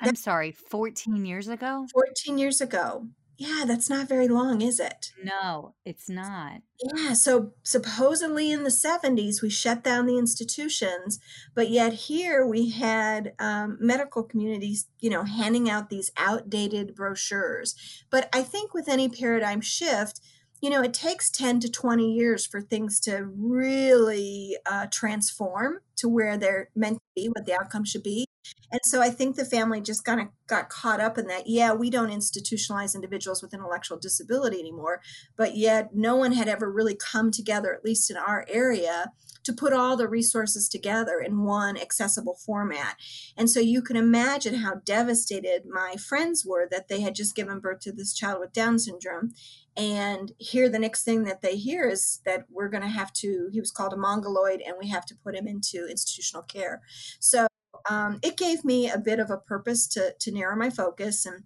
I'm 0.00 0.16
sorry, 0.16 0.50
14 0.50 1.24
years 1.24 1.48
ago? 1.48 1.86
14 1.92 2.36
years 2.38 2.60
ago. 2.60 3.06
Yeah, 3.38 3.64
that's 3.66 3.88
not 3.88 4.08
very 4.08 4.28
long, 4.28 4.60
is 4.62 4.78
it? 4.78 5.10
No, 5.20 5.74
it's 5.84 6.08
not. 6.08 6.60
Yeah, 6.80 7.14
so 7.14 7.54
supposedly 7.62 8.52
in 8.52 8.62
the 8.62 8.70
70s, 8.70 9.42
we 9.42 9.50
shut 9.50 9.82
down 9.82 10.06
the 10.06 10.18
institutions, 10.18 11.18
but 11.54 11.70
yet 11.70 11.92
here 11.92 12.46
we 12.46 12.70
had 12.70 13.32
um, 13.38 13.78
medical 13.80 14.22
communities, 14.22 14.86
you 15.00 15.10
know, 15.10 15.24
handing 15.24 15.68
out 15.68 15.90
these 15.90 16.12
outdated 16.16 16.94
brochures. 16.94 17.74
But 18.10 18.28
I 18.32 18.42
think 18.42 18.74
with 18.74 18.88
any 18.88 19.08
paradigm 19.08 19.60
shift, 19.60 20.20
you 20.62 20.70
know, 20.70 20.80
it 20.80 20.94
takes 20.94 21.28
10 21.28 21.58
to 21.60 21.70
20 21.70 22.12
years 22.12 22.46
for 22.46 22.60
things 22.62 23.00
to 23.00 23.24
really 23.36 24.56
uh, 24.64 24.86
transform 24.92 25.80
to 25.96 26.08
where 26.08 26.38
they're 26.38 26.68
meant 26.76 26.98
to 26.98 27.22
be, 27.22 27.26
what 27.26 27.44
the 27.44 27.52
outcome 27.52 27.84
should 27.84 28.04
be. 28.04 28.24
And 28.70 28.80
so 28.84 29.02
I 29.02 29.10
think 29.10 29.36
the 29.36 29.44
family 29.44 29.80
just 29.80 30.04
kind 30.04 30.20
of 30.20 30.28
got 30.46 30.70
caught 30.70 31.00
up 31.00 31.18
in 31.18 31.26
that. 31.26 31.46
Yeah, 31.46 31.72
we 31.72 31.90
don't 31.90 32.10
institutionalize 32.10 32.94
individuals 32.94 33.42
with 33.42 33.54
intellectual 33.54 33.98
disability 33.98 34.58
anymore, 34.58 35.00
but 35.36 35.56
yet 35.56 35.90
no 35.94 36.16
one 36.16 36.32
had 36.32 36.48
ever 36.48 36.70
really 36.70 36.96
come 36.96 37.30
together, 37.30 37.74
at 37.74 37.84
least 37.84 38.10
in 38.10 38.16
our 38.16 38.46
area, 38.48 39.12
to 39.44 39.52
put 39.52 39.72
all 39.72 39.96
the 39.96 40.08
resources 40.08 40.68
together 40.68 41.20
in 41.20 41.44
one 41.44 41.76
accessible 41.76 42.36
format. 42.46 42.96
And 43.36 43.50
so 43.50 43.60
you 43.60 43.82
can 43.82 43.96
imagine 43.96 44.54
how 44.54 44.76
devastated 44.84 45.64
my 45.66 45.96
friends 45.96 46.44
were 46.46 46.68
that 46.70 46.88
they 46.88 47.00
had 47.00 47.14
just 47.14 47.34
given 47.34 47.60
birth 47.60 47.80
to 47.80 47.92
this 47.92 48.14
child 48.14 48.40
with 48.40 48.52
Down 48.52 48.78
syndrome 48.78 49.32
and 49.76 50.32
here 50.38 50.68
the 50.68 50.78
next 50.78 51.02
thing 51.02 51.24
that 51.24 51.40
they 51.40 51.56
hear 51.56 51.88
is 51.88 52.20
that 52.26 52.44
we're 52.50 52.68
going 52.68 52.82
to 52.82 52.88
have 52.88 53.10
to 53.10 53.48
he 53.52 53.60
was 53.60 53.70
called 53.70 53.94
a 53.94 53.96
mongoloid 53.96 54.60
and 54.60 54.76
we 54.78 54.88
have 54.88 55.06
to 55.06 55.14
put 55.24 55.34
him 55.34 55.46
into 55.48 55.86
institutional 55.88 56.42
care 56.42 56.82
so 57.18 57.46
um, 57.88 58.18
it 58.22 58.36
gave 58.36 58.64
me 58.64 58.90
a 58.90 58.98
bit 58.98 59.18
of 59.18 59.30
a 59.30 59.36
purpose 59.36 59.86
to 59.88 60.14
to 60.18 60.32
narrow 60.32 60.56
my 60.56 60.70
focus 60.70 61.26
and 61.26 61.44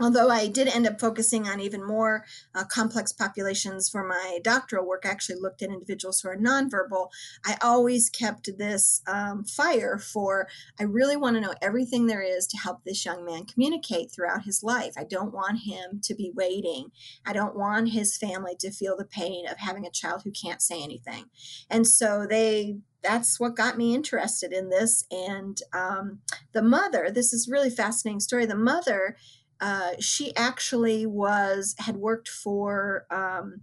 although 0.00 0.28
I 0.30 0.46
did 0.46 0.68
end 0.68 0.86
up 0.86 1.00
focusing 1.00 1.48
on 1.48 1.60
even 1.60 1.86
more 1.86 2.24
uh, 2.54 2.64
complex 2.64 3.12
populations 3.12 3.88
for 3.88 4.06
my 4.06 4.38
doctoral 4.42 4.86
work, 4.86 5.02
I 5.04 5.10
actually 5.10 5.40
looked 5.40 5.62
at 5.62 5.70
individuals 5.70 6.20
who 6.20 6.28
are 6.28 6.36
nonverbal. 6.36 7.08
I 7.44 7.56
always 7.62 8.10
kept 8.10 8.50
this 8.58 9.02
um, 9.06 9.44
fire 9.44 9.98
for 9.98 10.48
I 10.78 10.84
really 10.84 11.16
want 11.16 11.36
to 11.36 11.40
know 11.40 11.54
everything 11.60 12.06
there 12.06 12.22
is 12.22 12.46
to 12.48 12.58
help 12.58 12.84
this 12.84 13.04
young 13.04 13.24
man 13.24 13.46
communicate 13.46 14.10
throughout 14.10 14.44
his 14.44 14.62
life. 14.62 14.94
I 14.96 15.04
don't 15.04 15.32
want 15.32 15.60
him 15.64 16.00
to 16.04 16.14
be 16.14 16.32
waiting. 16.34 16.90
I 17.26 17.32
don't 17.32 17.56
want 17.56 17.90
his 17.90 18.16
family 18.16 18.54
to 18.60 18.70
feel 18.70 18.96
the 18.96 19.04
pain 19.04 19.46
of 19.48 19.58
having 19.58 19.86
a 19.86 19.90
child 19.90 20.22
who 20.24 20.30
can't 20.30 20.62
say 20.62 20.82
anything. 20.82 21.24
And 21.70 21.86
so 21.86 22.26
they 22.28 22.78
that's 23.02 23.38
what 23.38 23.56
got 23.56 23.78
me 23.78 23.94
interested 23.94 24.52
in 24.52 24.70
this. 24.70 25.04
And 25.10 25.60
um, 25.72 26.20
the 26.52 26.62
mother, 26.62 27.10
this 27.10 27.32
is 27.32 27.48
really 27.48 27.70
fascinating 27.70 28.20
story. 28.20 28.46
The 28.46 28.56
mother 28.56 29.16
uh, 29.60 29.92
she 29.98 30.34
actually 30.36 31.06
was 31.06 31.74
had 31.78 31.96
worked 31.96 32.28
for 32.28 33.06
um, 33.10 33.62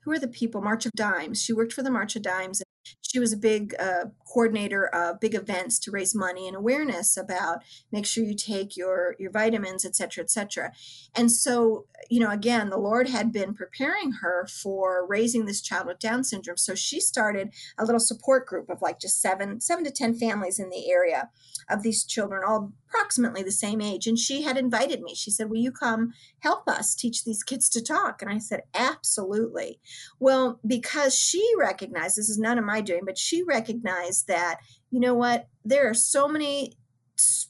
who 0.00 0.12
are 0.12 0.18
the 0.18 0.28
people 0.28 0.60
March 0.60 0.86
of 0.86 0.92
Dimes. 0.92 1.42
She 1.42 1.52
worked 1.52 1.72
for 1.72 1.82
the 1.82 1.90
March 1.90 2.16
of 2.16 2.22
Dimes. 2.22 2.62
She 3.10 3.18
was 3.18 3.32
a 3.32 3.36
big 3.36 3.74
uh, 3.80 4.04
coordinator 4.32 4.86
of 4.86 5.18
big 5.18 5.34
events 5.34 5.80
to 5.80 5.90
raise 5.90 6.14
money 6.14 6.46
and 6.46 6.56
awareness 6.56 7.16
about 7.16 7.58
make 7.90 8.06
sure 8.06 8.22
you 8.22 8.36
take 8.36 8.76
your 8.76 9.16
your 9.18 9.32
vitamins, 9.32 9.84
et 9.84 9.96
cetera, 9.96 10.22
et 10.22 10.30
cetera. 10.30 10.72
And 11.16 11.32
so, 11.32 11.86
you 12.08 12.20
know, 12.20 12.30
again, 12.30 12.70
the 12.70 12.78
Lord 12.78 13.08
had 13.08 13.32
been 13.32 13.52
preparing 13.52 14.12
her 14.22 14.46
for 14.46 15.04
raising 15.08 15.46
this 15.46 15.60
child 15.60 15.88
with 15.88 15.98
Down 15.98 16.22
syndrome. 16.22 16.56
So 16.56 16.76
she 16.76 17.00
started 17.00 17.52
a 17.76 17.84
little 17.84 17.98
support 17.98 18.46
group 18.46 18.70
of 18.70 18.80
like 18.80 19.00
just 19.00 19.20
seven 19.20 19.60
seven 19.60 19.84
to 19.84 19.90
ten 19.90 20.14
families 20.14 20.60
in 20.60 20.70
the 20.70 20.88
area 20.88 21.30
of 21.68 21.82
these 21.82 22.04
children, 22.04 22.42
all 22.46 22.72
approximately 22.88 23.42
the 23.42 23.52
same 23.52 23.80
age. 23.80 24.06
And 24.06 24.18
she 24.18 24.42
had 24.42 24.56
invited 24.56 25.00
me. 25.00 25.14
She 25.14 25.30
said, 25.30 25.48
Will 25.50 25.58
you 25.58 25.72
come 25.72 26.12
help 26.40 26.68
us 26.68 26.94
teach 26.94 27.24
these 27.24 27.42
kids 27.42 27.68
to 27.70 27.82
talk? 27.82 28.22
And 28.22 28.30
I 28.30 28.38
said, 28.38 28.62
Absolutely. 28.74 29.80
Well, 30.18 30.60
because 30.66 31.14
she 31.14 31.44
recognized 31.58 32.16
this 32.16 32.28
is 32.28 32.38
none 32.38 32.58
of 32.58 32.64
my 32.64 32.80
doing, 32.80 32.99
but 33.04 33.18
she 33.18 33.42
recognized 33.42 34.28
that, 34.28 34.58
you 34.90 35.00
know 35.00 35.14
what, 35.14 35.48
there 35.64 35.88
are 35.88 35.94
so 35.94 36.28
many 36.28 36.76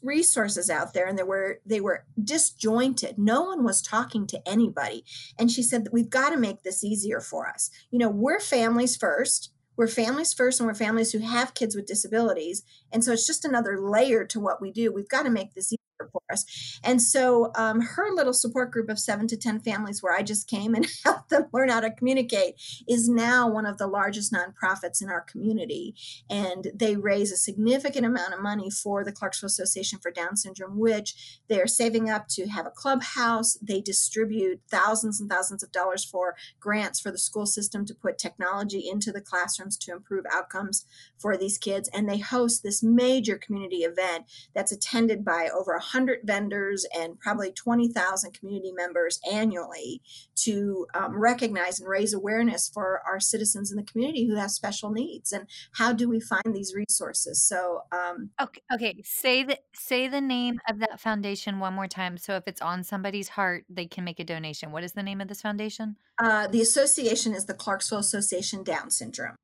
resources 0.02 0.68
out 0.68 0.94
there 0.94 1.06
and 1.06 1.16
they 1.16 1.22
were 1.22 1.60
they 1.64 1.80
were 1.80 2.04
disjointed 2.24 3.16
no 3.16 3.42
one 3.42 3.62
was 3.62 3.80
talking 3.80 4.26
to 4.26 4.40
anybody 4.44 5.04
and 5.38 5.48
she 5.48 5.62
said 5.62 5.84
that 5.84 5.92
we've 5.92 6.10
got 6.10 6.30
to 6.30 6.36
make 6.36 6.64
this 6.64 6.82
easier 6.82 7.20
for 7.20 7.46
us 7.46 7.70
you 7.92 7.98
know 8.00 8.08
we're 8.08 8.40
families 8.40 8.96
first 8.96 9.52
we're 9.80 9.88
families 9.88 10.34
first 10.34 10.60
and 10.60 10.66
we're 10.66 10.74
families 10.74 11.10
who 11.10 11.20
have 11.20 11.54
kids 11.54 11.74
with 11.74 11.86
disabilities. 11.86 12.62
And 12.92 13.02
so 13.02 13.12
it's 13.12 13.26
just 13.26 13.46
another 13.46 13.80
layer 13.80 14.26
to 14.26 14.38
what 14.38 14.60
we 14.60 14.70
do. 14.70 14.92
We've 14.92 15.08
got 15.08 15.22
to 15.22 15.30
make 15.30 15.54
this 15.54 15.72
for 16.12 16.22
us. 16.32 16.78
And 16.84 17.00
so 17.00 17.52
um, 17.56 17.80
her 17.80 18.14
little 18.14 18.32
support 18.32 18.70
group 18.70 18.88
of 18.88 18.98
seven 18.98 19.26
to 19.28 19.36
10 19.36 19.60
families, 19.60 20.02
where 20.02 20.14
I 20.14 20.22
just 20.22 20.48
came 20.48 20.74
and 20.74 20.86
helped 21.04 21.30
them 21.30 21.46
learn 21.52 21.68
how 21.68 21.80
to 21.80 21.90
communicate, 21.90 22.54
is 22.88 23.08
now 23.08 23.48
one 23.48 23.66
of 23.66 23.78
the 23.78 23.86
largest 23.86 24.32
nonprofits 24.32 25.02
in 25.02 25.08
our 25.08 25.20
community. 25.20 25.94
And 26.28 26.68
they 26.74 26.96
raise 26.96 27.32
a 27.32 27.36
significant 27.36 28.06
amount 28.06 28.34
of 28.34 28.40
money 28.40 28.70
for 28.70 29.04
the 29.04 29.12
Clarksville 29.12 29.48
Association 29.48 29.98
for 29.98 30.10
Down 30.10 30.36
Syndrome, 30.36 30.78
which 30.78 31.40
they 31.48 31.60
are 31.60 31.66
saving 31.66 32.10
up 32.10 32.28
to 32.28 32.48
have 32.48 32.66
a 32.66 32.70
clubhouse. 32.70 33.58
They 33.62 33.80
distribute 33.80 34.60
thousands 34.70 35.20
and 35.20 35.30
thousands 35.30 35.62
of 35.62 35.72
dollars 35.72 36.04
for 36.04 36.36
grants 36.58 37.00
for 37.00 37.10
the 37.10 37.18
school 37.18 37.46
system 37.46 37.84
to 37.86 37.94
put 37.94 38.18
technology 38.18 38.88
into 38.88 39.12
the 39.12 39.20
classrooms 39.20 39.76
to 39.78 39.92
improve 39.92 40.24
outcomes 40.32 40.86
for 41.18 41.36
these 41.36 41.58
kids. 41.58 41.88
And 41.92 42.08
they 42.08 42.18
host 42.18 42.62
this 42.62 42.82
major 42.82 43.36
community 43.36 43.78
event 43.78 44.24
that's 44.54 44.72
attended 44.72 45.24
by 45.24 45.48
over 45.52 45.78
100 45.92 46.20
vendors 46.24 46.86
and 46.96 47.18
probably 47.18 47.52
20,000 47.52 48.32
community 48.32 48.72
members 48.72 49.20
annually 49.30 50.02
to 50.36 50.86
um, 50.94 51.18
recognize 51.18 51.80
and 51.80 51.88
raise 51.88 52.14
awareness 52.14 52.68
for 52.72 53.02
our 53.06 53.20
citizens 53.20 53.70
in 53.70 53.76
the 53.76 53.82
community 53.82 54.26
who 54.26 54.36
have 54.36 54.50
special 54.50 54.90
needs. 54.90 55.32
And 55.32 55.46
how 55.72 55.92
do 55.92 56.08
we 56.08 56.20
find 56.20 56.54
these 56.54 56.74
resources? 56.74 57.42
So, 57.42 57.82
um, 57.92 58.30
okay, 58.40 58.60
okay, 58.72 59.00
say 59.04 59.42
the 59.42 59.58
say 59.74 60.08
the 60.08 60.20
name 60.20 60.60
of 60.68 60.78
that 60.80 61.00
foundation 61.00 61.58
one 61.58 61.74
more 61.74 61.88
time. 61.88 62.16
So 62.16 62.36
if 62.36 62.44
it's 62.46 62.62
on 62.62 62.84
somebody's 62.84 63.28
heart, 63.28 63.64
they 63.68 63.86
can 63.86 64.04
make 64.04 64.20
a 64.20 64.24
donation. 64.24 64.72
What 64.72 64.84
is 64.84 64.92
the 64.92 65.02
name 65.02 65.20
of 65.20 65.28
this 65.28 65.42
foundation? 65.42 65.96
Uh, 66.18 66.46
the 66.46 66.60
association 66.60 67.34
is 67.34 67.46
the 67.46 67.54
Clarksville 67.54 67.98
Association 67.98 68.62
Down 68.62 68.90
Syndrome. 68.90 69.36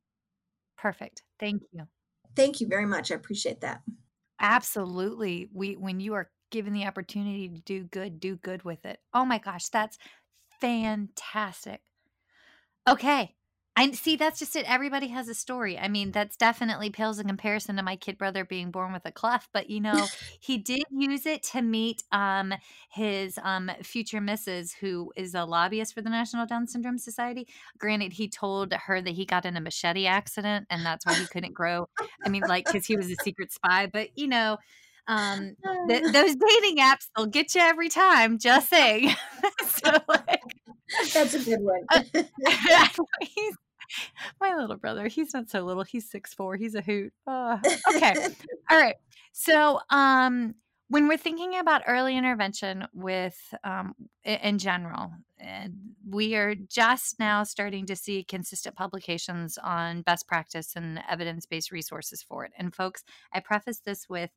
Perfect. 0.77 1.23
Thank 1.41 1.63
you. 1.73 1.89
Thank 2.35 2.61
you 2.61 2.69
very 2.69 2.87
much. 2.87 3.11
I 3.11 3.15
appreciate 3.15 3.63
that. 3.63 3.81
Absolutely. 4.41 5.49
We 5.53 5.75
when 5.77 6.01
you 6.01 6.15
are 6.15 6.29
given 6.51 6.73
the 6.73 6.85
opportunity 6.87 7.49
to 7.49 7.61
do 7.61 7.85
good, 7.85 8.21
do 8.21 8.37
good 8.37 8.63
with 8.65 8.85
it. 8.85 9.01
Oh 9.15 9.25
my 9.25 9.39
gosh, 9.39 9.69
that's 9.69 9.99
fantastic. 10.61 11.83
Okay. 12.89 13.35
I 13.79 13.91
see 13.91 14.17
that's 14.17 14.39
just 14.39 14.57
it. 14.57 14.65
Everybody 14.67 15.09
has 15.09 15.29
a 15.29 15.35
story. 15.35 15.79
I 15.79 15.89
mean, 15.89 16.11
that's 16.11 16.39
definitely 16.39 16.89
pales 16.89 17.19
in 17.19 17.27
comparison 17.27 17.77
to 17.77 17.83
my 17.83 17.95
kid 17.97 18.17
brother 18.17 18.43
being 18.43 18.71
born 18.71 18.91
with 18.95 19.05
a 19.05 19.13
cleft, 19.13 19.51
but 19.53 19.69
you 19.69 19.81
know, 19.83 20.09
he 20.41 20.57
did 20.57 20.85
use 20.91 21.27
it 21.27 21.43
to 21.53 21.61
meet 21.61 22.03
um 22.11 22.55
his 22.91 23.39
um 23.43 23.71
future 23.83 24.23
missus 24.23 24.73
who 24.73 25.13
is 25.15 25.35
a 25.35 25.45
lobbyist 25.45 25.93
for 25.93 26.01
the 26.01 26.09
National 26.09 26.47
Down 26.47 26.67
Syndrome 26.67 26.97
Society. 26.97 27.47
Granted, 27.79 28.15
he 28.15 28.31
told 28.31 28.73
her 28.73 29.03
that 29.03 29.11
he 29.11 29.27
got 29.27 29.45
in 29.45 29.59
a 29.59 29.61
machete 29.61 30.07
accident 30.07 30.67
and 30.71 30.85
that's 30.87 31.05
why 31.05 31.15
he 31.15 31.27
couldn't 31.27 31.53
grow. 31.53 31.87
I 32.25 32.31
mean, 32.31 32.47
like 32.47 32.67
cuz 32.71 32.87
he 32.87 32.97
was 32.97 33.11
a 33.11 33.17
secret 33.17 33.53
spy, 33.53 33.87
but 33.93 34.09
you 34.17 34.27
know, 34.27 34.57
um 35.09 35.57
th- 35.89 36.03
those 36.13 36.37
dating 36.37 36.79
apps 36.79 37.09
they'll 37.17 37.27
get 37.27 37.55
you 37.55 37.61
every 37.61 37.89
time 37.89 38.39
just 38.39 38.69
saying. 38.69 39.15
So 39.85 39.93
like 40.09 40.43
that's 41.13 41.35
a 41.35 41.45
good 41.45 41.61
one. 41.61 41.83
uh, 41.91 42.01
my 44.41 44.55
little 44.57 44.77
brother 44.77 45.07
he's 45.09 45.35
not 45.35 45.49
so 45.49 45.63
little 45.63 45.85
he's 45.85 46.11
six 46.11 46.33
four 46.35 46.57
he's 46.57 46.75
a 46.75 46.81
hoot. 46.81 47.13
Uh, 47.27 47.59
okay 47.95 48.15
all 48.71 48.79
right. 48.81 48.97
So 49.33 49.81
um 49.91 50.55
when 50.89 51.09
we're 51.09 51.17
thinking 51.17 51.59
about 51.59 51.83
early 51.89 52.17
intervention 52.17 52.87
with 52.95 53.37
um, 53.65 53.95
in 54.25 54.59
general 54.59 55.11
we 56.09 56.35
are 56.37 56.55
just 56.55 57.19
now 57.19 57.43
starting 57.43 57.87
to 57.87 57.97
see 57.97 58.25
consistent 58.25 58.75
publications 58.77 59.59
on 59.63 60.03
best 60.03 60.27
practice 60.27 60.75
and 60.77 61.01
evidence-based 61.09 61.71
resources 61.73 62.23
for 62.23 62.45
it. 62.45 62.53
And 62.59 62.75
folks 62.75 63.05
i 63.33 63.41
preface 63.41 63.81
this 63.81 64.09
with 64.09 64.31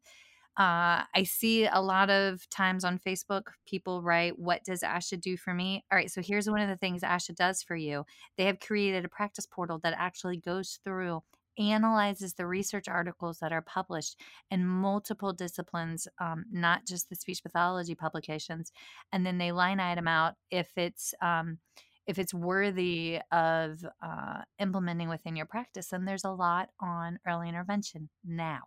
uh, 0.59 1.07
I 1.15 1.23
see 1.23 1.65
a 1.67 1.79
lot 1.79 2.09
of 2.09 2.47
times 2.49 2.83
on 2.83 2.99
Facebook, 2.99 3.43
people 3.65 4.01
write, 4.01 4.37
What 4.37 4.65
does 4.65 4.81
ASHA 4.81 5.21
do 5.21 5.37
for 5.37 5.53
me? 5.53 5.85
All 5.89 5.95
right, 5.95 6.11
so 6.11 6.21
here's 6.21 6.49
one 6.49 6.59
of 6.59 6.67
the 6.67 6.75
things 6.75 7.01
ASHA 7.01 7.35
does 7.35 7.63
for 7.63 7.77
you. 7.77 8.03
They 8.37 8.43
have 8.43 8.59
created 8.59 9.05
a 9.05 9.09
practice 9.09 9.47
portal 9.49 9.79
that 9.83 9.95
actually 9.97 10.35
goes 10.35 10.79
through, 10.83 11.21
analyzes 11.57 12.33
the 12.33 12.45
research 12.45 12.89
articles 12.89 13.39
that 13.39 13.53
are 13.53 13.61
published 13.61 14.19
in 14.51 14.67
multiple 14.67 15.31
disciplines, 15.31 16.09
um, 16.19 16.43
not 16.51 16.85
just 16.85 17.07
the 17.07 17.15
speech 17.15 17.41
pathology 17.41 17.95
publications, 17.95 18.73
and 19.13 19.25
then 19.25 19.37
they 19.37 19.53
line 19.53 19.79
item 19.79 20.09
out 20.09 20.33
if 20.51 20.69
it's. 20.75 21.13
Um, 21.21 21.59
if 22.07 22.17
it's 22.17 22.33
worthy 22.33 23.19
of 23.31 23.85
uh, 24.01 24.39
implementing 24.57 25.09
within 25.09 25.35
your 25.35 25.45
practice, 25.45 25.93
and 25.93 26.07
there's 26.07 26.23
a 26.23 26.31
lot 26.31 26.69
on 26.79 27.19
early 27.27 27.47
intervention 27.47 28.09
now. 28.25 28.61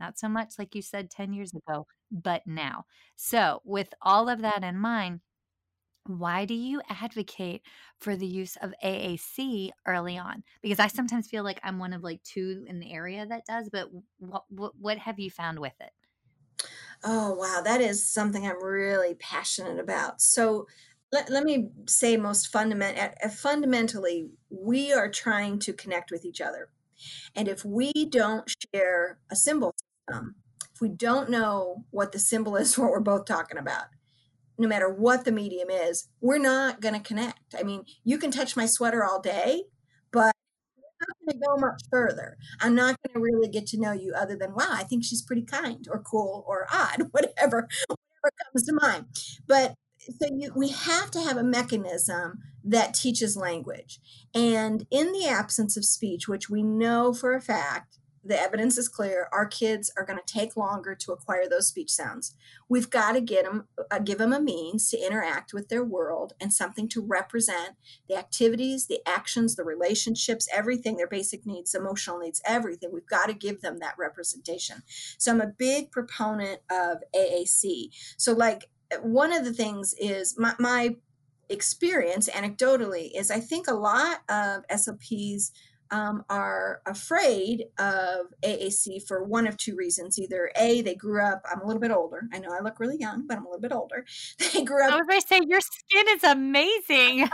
Not 0.00 0.18
so 0.18 0.28
much 0.28 0.54
like 0.58 0.74
you 0.74 0.82
said 0.82 1.10
10 1.10 1.32
years 1.32 1.52
ago, 1.54 1.86
but 2.10 2.46
now. 2.46 2.86
So, 3.16 3.60
with 3.64 3.94
all 4.02 4.28
of 4.28 4.40
that 4.42 4.64
in 4.64 4.78
mind, 4.78 5.20
why 6.06 6.44
do 6.44 6.54
you 6.54 6.82
advocate 6.90 7.62
for 7.98 8.16
the 8.16 8.26
use 8.26 8.56
of 8.56 8.74
AAC 8.82 9.72
early 9.86 10.18
on? 10.18 10.44
Because 10.62 10.78
I 10.78 10.88
sometimes 10.88 11.28
feel 11.28 11.44
like 11.44 11.60
I'm 11.62 11.78
one 11.78 11.94
of 11.94 12.02
like 12.02 12.22
two 12.24 12.64
in 12.68 12.80
the 12.80 12.92
area 12.92 13.26
that 13.26 13.46
does, 13.46 13.70
but 13.70 13.88
what 14.18 14.44
what, 14.50 14.76
what 14.76 14.98
have 14.98 15.18
you 15.18 15.30
found 15.30 15.60
with 15.60 15.74
it? 15.80 15.92
Oh, 17.02 17.34
wow. 17.34 17.60
That 17.62 17.80
is 17.80 18.06
something 18.06 18.46
I'm 18.46 18.62
really 18.62 19.14
passionate 19.14 19.78
about. 19.78 20.20
So, 20.20 20.66
let, 21.12 21.30
let 21.30 21.44
me 21.44 21.70
say 21.86 22.16
most 22.16 22.48
fundament, 22.48 22.98
eh, 22.98 23.14
eh, 23.20 23.28
fundamentally, 23.28 24.30
we 24.50 24.92
are 24.92 25.08
trying 25.08 25.60
to 25.60 25.72
connect 25.72 26.10
with 26.10 26.24
each 26.24 26.40
other. 26.40 26.70
And 27.34 27.48
if 27.48 27.64
we 27.64 27.92
don't 28.08 28.52
share 28.72 29.18
a 29.30 29.36
symbol 29.36 29.74
um, 30.12 30.34
if 30.74 30.80
we 30.80 30.88
don't 30.88 31.30
know 31.30 31.84
what 31.90 32.12
the 32.12 32.18
symbol 32.18 32.56
is 32.56 32.76
what 32.78 32.90
we're 32.90 33.00
both 33.00 33.24
talking 33.26 33.58
about, 33.58 33.84
no 34.58 34.68
matter 34.68 34.88
what 34.88 35.24
the 35.24 35.32
medium 35.32 35.70
is, 35.70 36.08
we're 36.20 36.38
not 36.38 36.80
going 36.80 36.94
to 36.94 37.00
connect. 37.00 37.54
I 37.58 37.62
mean, 37.62 37.84
you 38.04 38.18
can 38.18 38.30
touch 38.30 38.56
my 38.56 38.66
sweater 38.66 39.04
all 39.04 39.20
day, 39.20 39.64
but 40.12 40.32
I'm 40.76 41.08
not 41.08 41.16
going 41.26 41.40
to 41.40 41.46
go 41.46 41.56
much 41.56 41.82
further. 41.90 42.36
I'm 42.60 42.74
not 42.74 42.96
going 43.02 43.14
to 43.14 43.20
really 43.20 43.48
get 43.48 43.66
to 43.68 43.80
know 43.80 43.92
you 43.92 44.14
other 44.16 44.36
than, 44.36 44.54
wow, 44.54 44.68
I 44.70 44.84
think 44.84 45.04
she's 45.04 45.22
pretty 45.22 45.42
kind 45.42 45.86
or 45.90 46.00
cool 46.02 46.44
or 46.46 46.66
odd, 46.72 47.08
whatever, 47.10 47.68
whatever 47.88 48.32
comes 48.52 48.64
to 48.66 48.78
mind. 48.80 49.06
But 49.46 49.74
so 49.98 50.28
you, 50.36 50.52
we 50.54 50.68
have 50.68 51.10
to 51.12 51.20
have 51.20 51.36
a 51.36 51.42
mechanism 51.42 52.38
that 52.64 52.94
teaches 52.94 53.36
language. 53.36 54.00
And 54.34 54.86
in 54.90 55.12
the 55.12 55.26
absence 55.26 55.76
of 55.76 55.84
speech, 55.84 56.26
which 56.26 56.48
we 56.48 56.62
know 56.62 57.12
for 57.12 57.34
a 57.34 57.40
fact 57.40 57.98
the 58.24 58.40
evidence 58.40 58.78
is 58.78 58.88
clear 58.88 59.28
our 59.32 59.46
kids 59.46 59.92
are 59.96 60.04
going 60.04 60.18
to 60.18 60.32
take 60.32 60.56
longer 60.56 60.94
to 60.94 61.12
acquire 61.12 61.46
those 61.48 61.68
speech 61.68 61.90
sounds. 61.90 62.34
We've 62.68 62.88
got 62.88 63.12
to 63.12 63.20
get 63.20 63.44
them 63.44 63.68
uh, 63.90 63.98
give 63.98 64.18
them 64.18 64.32
a 64.32 64.40
means 64.40 64.88
to 64.90 64.98
interact 64.98 65.52
with 65.52 65.68
their 65.68 65.84
world 65.84 66.32
and 66.40 66.52
something 66.52 66.88
to 66.88 67.02
represent 67.02 67.76
the 68.08 68.16
activities 68.16 68.86
the 68.86 69.00
actions 69.06 69.56
the 69.56 69.64
relationships 69.64 70.48
everything 70.52 70.96
their 70.96 71.06
basic 71.06 71.44
needs 71.44 71.74
emotional 71.74 72.18
needs 72.18 72.40
everything. 72.46 72.90
We've 72.92 73.06
got 73.06 73.26
to 73.26 73.34
give 73.34 73.60
them 73.60 73.78
that 73.80 73.94
representation. 73.98 74.82
So 75.18 75.32
i'm 75.32 75.40
a 75.40 75.46
big 75.46 75.90
proponent 75.90 76.60
of 76.70 76.98
aac 77.14 77.90
so 78.16 78.32
like 78.32 78.70
one 79.02 79.32
of 79.32 79.44
the 79.44 79.52
things 79.52 79.94
is 79.98 80.38
my, 80.38 80.54
my 80.58 80.96
experience 81.48 82.28
anecdotally 82.28 83.10
is 83.14 83.30
i 83.30 83.40
think 83.40 83.68
a 83.68 83.74
lot 83.74 84.18
of 84.28 84.66
SLPs 84.68 85.50
um, 85.90 86.24
are 86.28 86.80
afraid 86.86 87.66
of 87.78 88.26
AAC 88.42 89.06
for 89.06 89.22
one 89.22 89.46
of 89.46 89.56
two 89.56 89.76
reasons. 89.76 90.18
Either 90.18 90.50
A, 90.56 90.82
they 90.82 90.94
grew 90.94 91.22
up, 91.22 91.42
I'm 91.50 91.60
a 91.60 91.66
little 91.66 91.80
bit 91.80 91.92
older. 91.92 92.22
I 92.32 92.38
know 92.38 92.50
I 92.50 92.62
look 92.62 92.80
really 92.80 92.98
young, 92.98 93.26
but 93.26 93.36
I'm 93.36 93.46
a 93.46 93.48
little 93.48 93.60
bit 93.60 93.72
older. 93.72 94.04
They 94.52 94.64
grew 94.64 94.84
up. 94.84 94.92
I 94.92 94.96
was 94.96 95.06
going 95.06 95.20
to 95.20 95.26
say, 95.26 95.40
your 95.46 95.60
skin 95.60 96.04
is 96.10 96.24
amazing. 96.24 97.28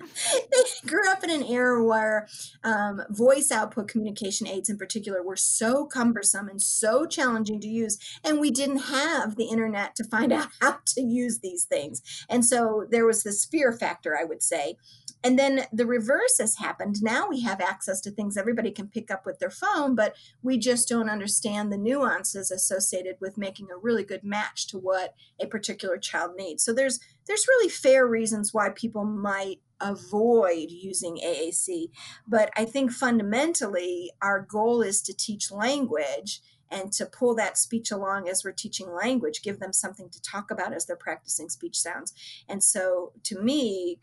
they 0.34 0.88
grew 0.88 1.08
up 1.10 1.24
in 1.24 1.30
an 1.30 1.42
era 1.42 1.82
where 1.82 2.28
um, 2.64 3.02
voice 3.10 3.50
output 3.50 3.88
communication 3.88 4.46
aids 4.46 4.68
in 4.68 4.78
particular 4.78 5.22
were 5.22 5.36
so 5.36 5.86
cumbersome 5.86 6.48
and 6.48 6.62
so 6.62 7.04
challenging 7.06 7.60
to 7.60 7.68
use 7.68 7.98
and 8.24 8.40
we 8.40 8.50
didn't 8.50 8.78
have 8.78 9.36
the 9.36 9.46
internet 9.46 9.94
to 9.96 10.04
find 10.04 10.32
out 10.38 10.48
how 10.60 10.78
to 10.86 11.00
use 11.00 11.40
these 11.40 11.64
things 11.64 12.02
and 12.28 12.44
so 12.44 12.86
there 12.90 13.06
was 13.06 13.22
this 13.22 13.44
fear 13.44 13.72
factor 13.72 14.16
i 14.16 14.24
would 14.24 14.42
say 14.42 14.76
and 15.24 15.38
then 15.38 15.66
the 15.72 15.86
reverse 15.86 16.38
has 16.38 16.56
happened. 16.56 17.02
Now 17.02 17.28
we 17.28 17.40
have 17.42 17.60
access 17.60 18.00
to 18.02 18.10
things 18.10 18.36
everybody 18.36 18.70
can 18.70 18.88
pick 18.88 19.10
up 19.10 19.26
with 19.26 19.38
their 19.38 19.50
phone, 19.50 19.94
but 19.94 20.14
we 20.42 20.58
just 20.58 20.88
don't 20.88 21.10
understand 21.10 21.72
the 21.72 21.78
nuances 21.78 22.50
associated 22.50 23.16
with 23.20 23.36
making 23.36 23.68
a 23.70 23.76
really 23.76 24.04
good 24.04 24.22
match 24.22 24.68
to 24.68 24.78
what 24.78 25.14
a 25.40 25.46
particular 25.46 25.98
child 25.98 26.32
needs. 26.36 26.62
So 26.62 26.72
there's 26.72 27.00
there's 27.26 27.48
really 27.48 27.68
fair 27.68 28.06
reasons 28.06 28.54
why 28.54 28.70
people 28.70 29.04
might 29.04 29.60
avoid 29.80 30.70
using 30.70 31.18
AAC, 31.24 31.90
but 32.26 32.50
I 32.56 32.64
think 32.64 32.92
fundamentally 32.92 34.10
our 34.20 34.40
goal 34.40 34.82
is 34.82 35.02
to 35.02 35.14
teach 35.14 35.50
language 35.50 36.40
and 36.70 36.92
to 36.92 37.06
pull 37.06 37.34
that 37.34 37.56
speech 37.56 37.90
along 37.90 38.28
as 38.28 38.44
we're 38.44 38.52
teaching 38.52 38.92
language, 38.92 39.42
give 39.42 39.58
them 39.58 39.72
something 39.72 40.10
to 40.10 40.20
talk 40.20 40.50
about 40.50 40.74
as 40.74 40.86
they're 40.86 40.96
practicing 40.96 41.48
speech 41.48 41.78
sounds. 41.78 42.12
And 42.48 42.62
so 42.62 43.12
to 43.24 43.40
me, 43.40 43.98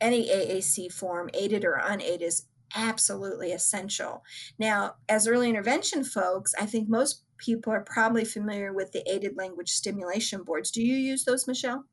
any 0.00 0.28
AAC 0.28 0.92
form, 0.92 1.30
aided 1.34 1.64
or 1.64 1.74
unaided, 1.74 2.22
is 2.22 2.46
absolutely 2.76 3.52
essential. 3.52 4.22
Now, 4.58 4.96
as 5.08 5.26
early 5.28 5.48
intervention 5.48 6.04
folks, 6.04 6.54
I 6.60 6.66
think 6.66 6.88
most 6.88 7.22
people 7.38 7.72
are 7.72 7.84
probably 7.84 8.24
familiar 8.24 8.72
with 8.72 8.92
the 8.92 9.08
aided 9.10 9.36
language 9.36 9.70
stimulation 9.70 10.42
boards. 10.42 10.70
Do 10.70 10.82
you 10.82 10.96
use 10.96 11.24
those, 11.24 11.46
Michelle? 11.46 11.84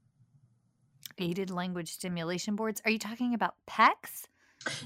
Aided 1.22 1.52
language 1.52 1.92
stimulation 1.92 2.56
boards? 2.56 2.82
Are 2.84 2.90
you 2.90 2.98
talking 2.98 3.36
about 3.36 3.54
PECS? 3.70 4.26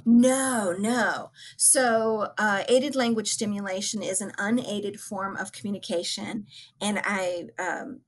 No, 0.06 0.76
no. 0.78 1.32
So, 1.56 2.34
uh, 2.38 2.64
aided 2.68 2.94
language 2.94 3.30
stimulation 3.30 4.04
is 4.04 4.20
an 4.20 4.34
unaided 4.38 5.00
form 5.00 5.38
of 5.38 5.54
communication, 5.54 6.46
and 6.82 7.00
I 7.04 7.46
um, 7.58 8.02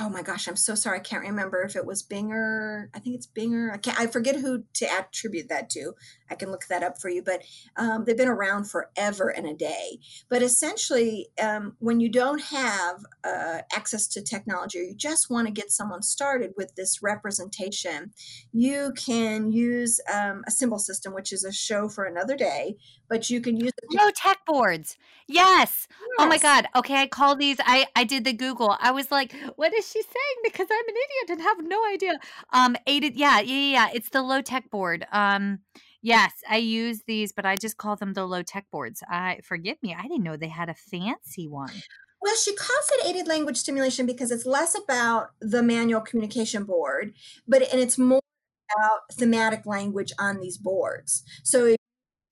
oh 0.00 0.08
my 0.08 0.22
gosh, 0.22 0.48
I'm 0.48 0.56
so 0.56 0.74
sorry. 0.74 0.98
I 0.98 1.02
can't 1.02 1.22
remember 1.22 1.62
if 1.62 1.76
it 1.76 1.84
was 1.84 2.02
Binger. 2.02 2.88
I 2.94 2.98
think 2.98 3.14
it's 3.16 3.26
Binger. 3.26 3.72
I 3.72 3.76
can't, 3.76 3.98
I 3.98 4.06
forget 4.06 4.36
who 4.36 4.64
to 4.74 4.90
attribute 4.90 5.48
that 5.48 5.68
to. 5.70 5.92
I 6.30 6.34
can 6.34 6.50
look 6.50 6.66
that 6.68 6.82
up 6.82 6.98
for 6.98 7.10
you, 7.10 7.22
but 7.22 7.42
um, 7.76 8.04
they've 8.04 8.16
been 8.16 8.28
around 8.28 8.70
forever 8.70 9.28
and 9.28 9.46
a 9.46 9.54
day. 9.54 9.98
But 10.30 10.42
essentially, 10.42 11.28
um, 11.42 11.76
when 11.78 12.00
you 12.00 12.08
don't 12.08 12.40
have 12.40 13.04
uh, 13.22 13.58
access 13.74 14.06
to 14.08 14.22
technology 14.22 14.78
or 14.78 14.82
you 14.82 14.94
just 14.94 15.28
want 15.28 15.46
to 15.46 15.52
get 15.52 15.70
someone 15.70 16.02
started 16.02 16.52
with 16.56 16.74
this 16.74 17.02
representation, 17.02 18.12
you 18.52 18.92
can 18.96 19.52
use 19.52 20.00
um, 20.12 20.42
a 20.46 20.50
symbol 20.50 20.78
system, 20.78 21.12
which 21.12 21.32
is 21.32 21.44
a 21.44 21.52
show 21.52 21.88
for 21.88 22.04
another 22.04 22.36
day, 22.36 22.76
but 23.08 23.28
you 23.28 23.42
can 23.42 23.58
use 23.58 23.72
no 23.90 24.10
tech 24.16 24.38
boards. 24.46 24.96
Yes. 25.28 25.86
yes. 25.90 26.08
Oh 26.18 26.26
my 26.26 26.38
God. 26.38 26.66
Okay. 26.74 26.96
I 26.96 27.06
call 27.06 27.36
these, 27.36 27.58
I, 27.60 27.86
I 27.94 28.04
did 28.04 28.24
the 28.24 28.32
Google. 28.32 28.76
I 28.80 28.90
was 28.90 29.10
like, 29.10 29.34
what 29.62 29.72
is 29.72 29.86
she 29.88 30.02
saying? 30.02 30.38
Because 30.42 30.66
I'm 30.68 30.88
an 30.88 30.94
idiot 30.94 31.30
and 31.30 31.40
have 31.40 31.64
no 31.64 31.80
idea. 31.86 32.14
Um, 32.52 32.76
aided. 32.88 33.14
Yeah. 33.14 33.38
Yeah. 33.38 33.70
Yeah. 33.70 33.88
It's 33.94 34.08
the 34.08 34.20
low 34.20 34.42
tech 34.42 34.70
board. 34.70 35.06
Um, 35.12 35.60
Yes, 36.04 36.32
I 36.50 36.56
use 36.56 37.02
these, 37.06 37.30
but 37.30 37.46
I 37.46 37.54
just 37.54 37.76
call 37.76 37.94
them 37.94 38.14
the 38.14 38.26
low 38.26 38.42
tech 38.42 38.66
boards. 38.72 39.04
I 39.08 39.38
forgive 39.44 39.80
me, 39.84 39.94
I 39.96 40.02
didn't 40.02 40.24
know 40.24 40.36
they 40.36 40.48
had 40.48 40.68
a 40.68 40.74
fancy 40.74 41.46
one. 41.46 41.70
Well, 42.20 42.34
she 42.34 42.56
calls 42.56 42.90
it 42.94 43.06
aided 43.06 43.28
language 43.28 43.56
stimulation 43.56 44.04
because 44.04 44.32
it's 44.32 44.44
less 44.44 44.76
about 44.76 45.28
the 45.40 45.62
manual 45.62 46.00
communication 46.00 46.64
board, 46.64 47.14
but 47.46 47.62
and 47.72 47.80
it's 47.80 47.98
more 47.98 48.20
about 48.76 49.00
thematic 49.12 49.64
language 49.64 50.12
on 50.18 50.40
these 50.40 50.58
boards. 50.58 51.22
So 51.44 51.76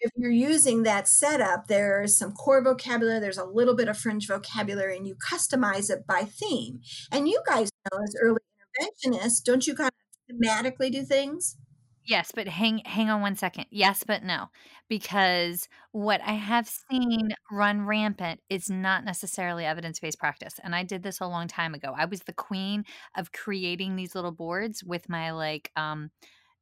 if, 0.01 0.11
you're 0.17 0.31
using 0.31 0.83
that 0.83 1.09
setup, 1.09 1.67
there's 1.69 2.17
some 2.17 2.33
core 2.33 2.63
vocabulary, 2.63 3.21
there's 3.21 3.39
a 3.39 3.45
little 3.45 3.77
bit 3.77 3.89
of 3.89 3.99
fringe 3.99 4.27
vocabulary, 4.27 4.97
and 4.97 5.07
you 5.07 5.15
customize 5.15 5.91
it 5.91 6.07
by 6.07 6.25
theme. 6.25 6.81
And 7.13 7.29
you 7.29 7.41
guys 7.47 7.71
know, 7.93 7.99
as 8.03 8.15
early 8.23 8.41
interventionists, 8.81 9.43
don't 9.45 9.67
you 9.67 9.75
kind 9.75 9.91
of 9.91 10.37
thematically 10.37 10.91
do 10.91 11.03
things? 11.05 11.57
Yes, 12.05 12.33
but 12.35 12.49
hang 12.49 12.83
hang 12.87 13.11
on 13.11 13.21
one 13.21 13.37
second. 13.37 13.67
Yes, 13.71 14.05
but 14.07 14.25
no. 14.25 14.47
Because 14.89 15.69
what 15.93 16.21
I 16.23 16.33
have 16.33 16.69
seen 16.69 17.31
run 17.53 17.83
rampant 17.87 18.41
is 18.49 18.69
not 18.71 19.05
necessarily 19.05 19.65
evidence-based 19.65 20.19
practice. 20.19 20.55
And 20.65 20.75
I 20.75 20.83
did 20.83 21.03
this 21.03 21.21
a 21.21 21.27
long 21.27 21.47
time 21.47 21.75
ago. 21.75 21.95
I 21.97 22.07
was 22.07 22.21
the 22.21 22.33
queen 22.33 22.85
of 23.17 23.33
creating 23.33 23.97
these 23.97 24.15
little 24.15 24.33
boards 24.33 24.83
with 24.83 25.09
my 25.09 25.31
like 25.33 25.71
um 25.77 26.11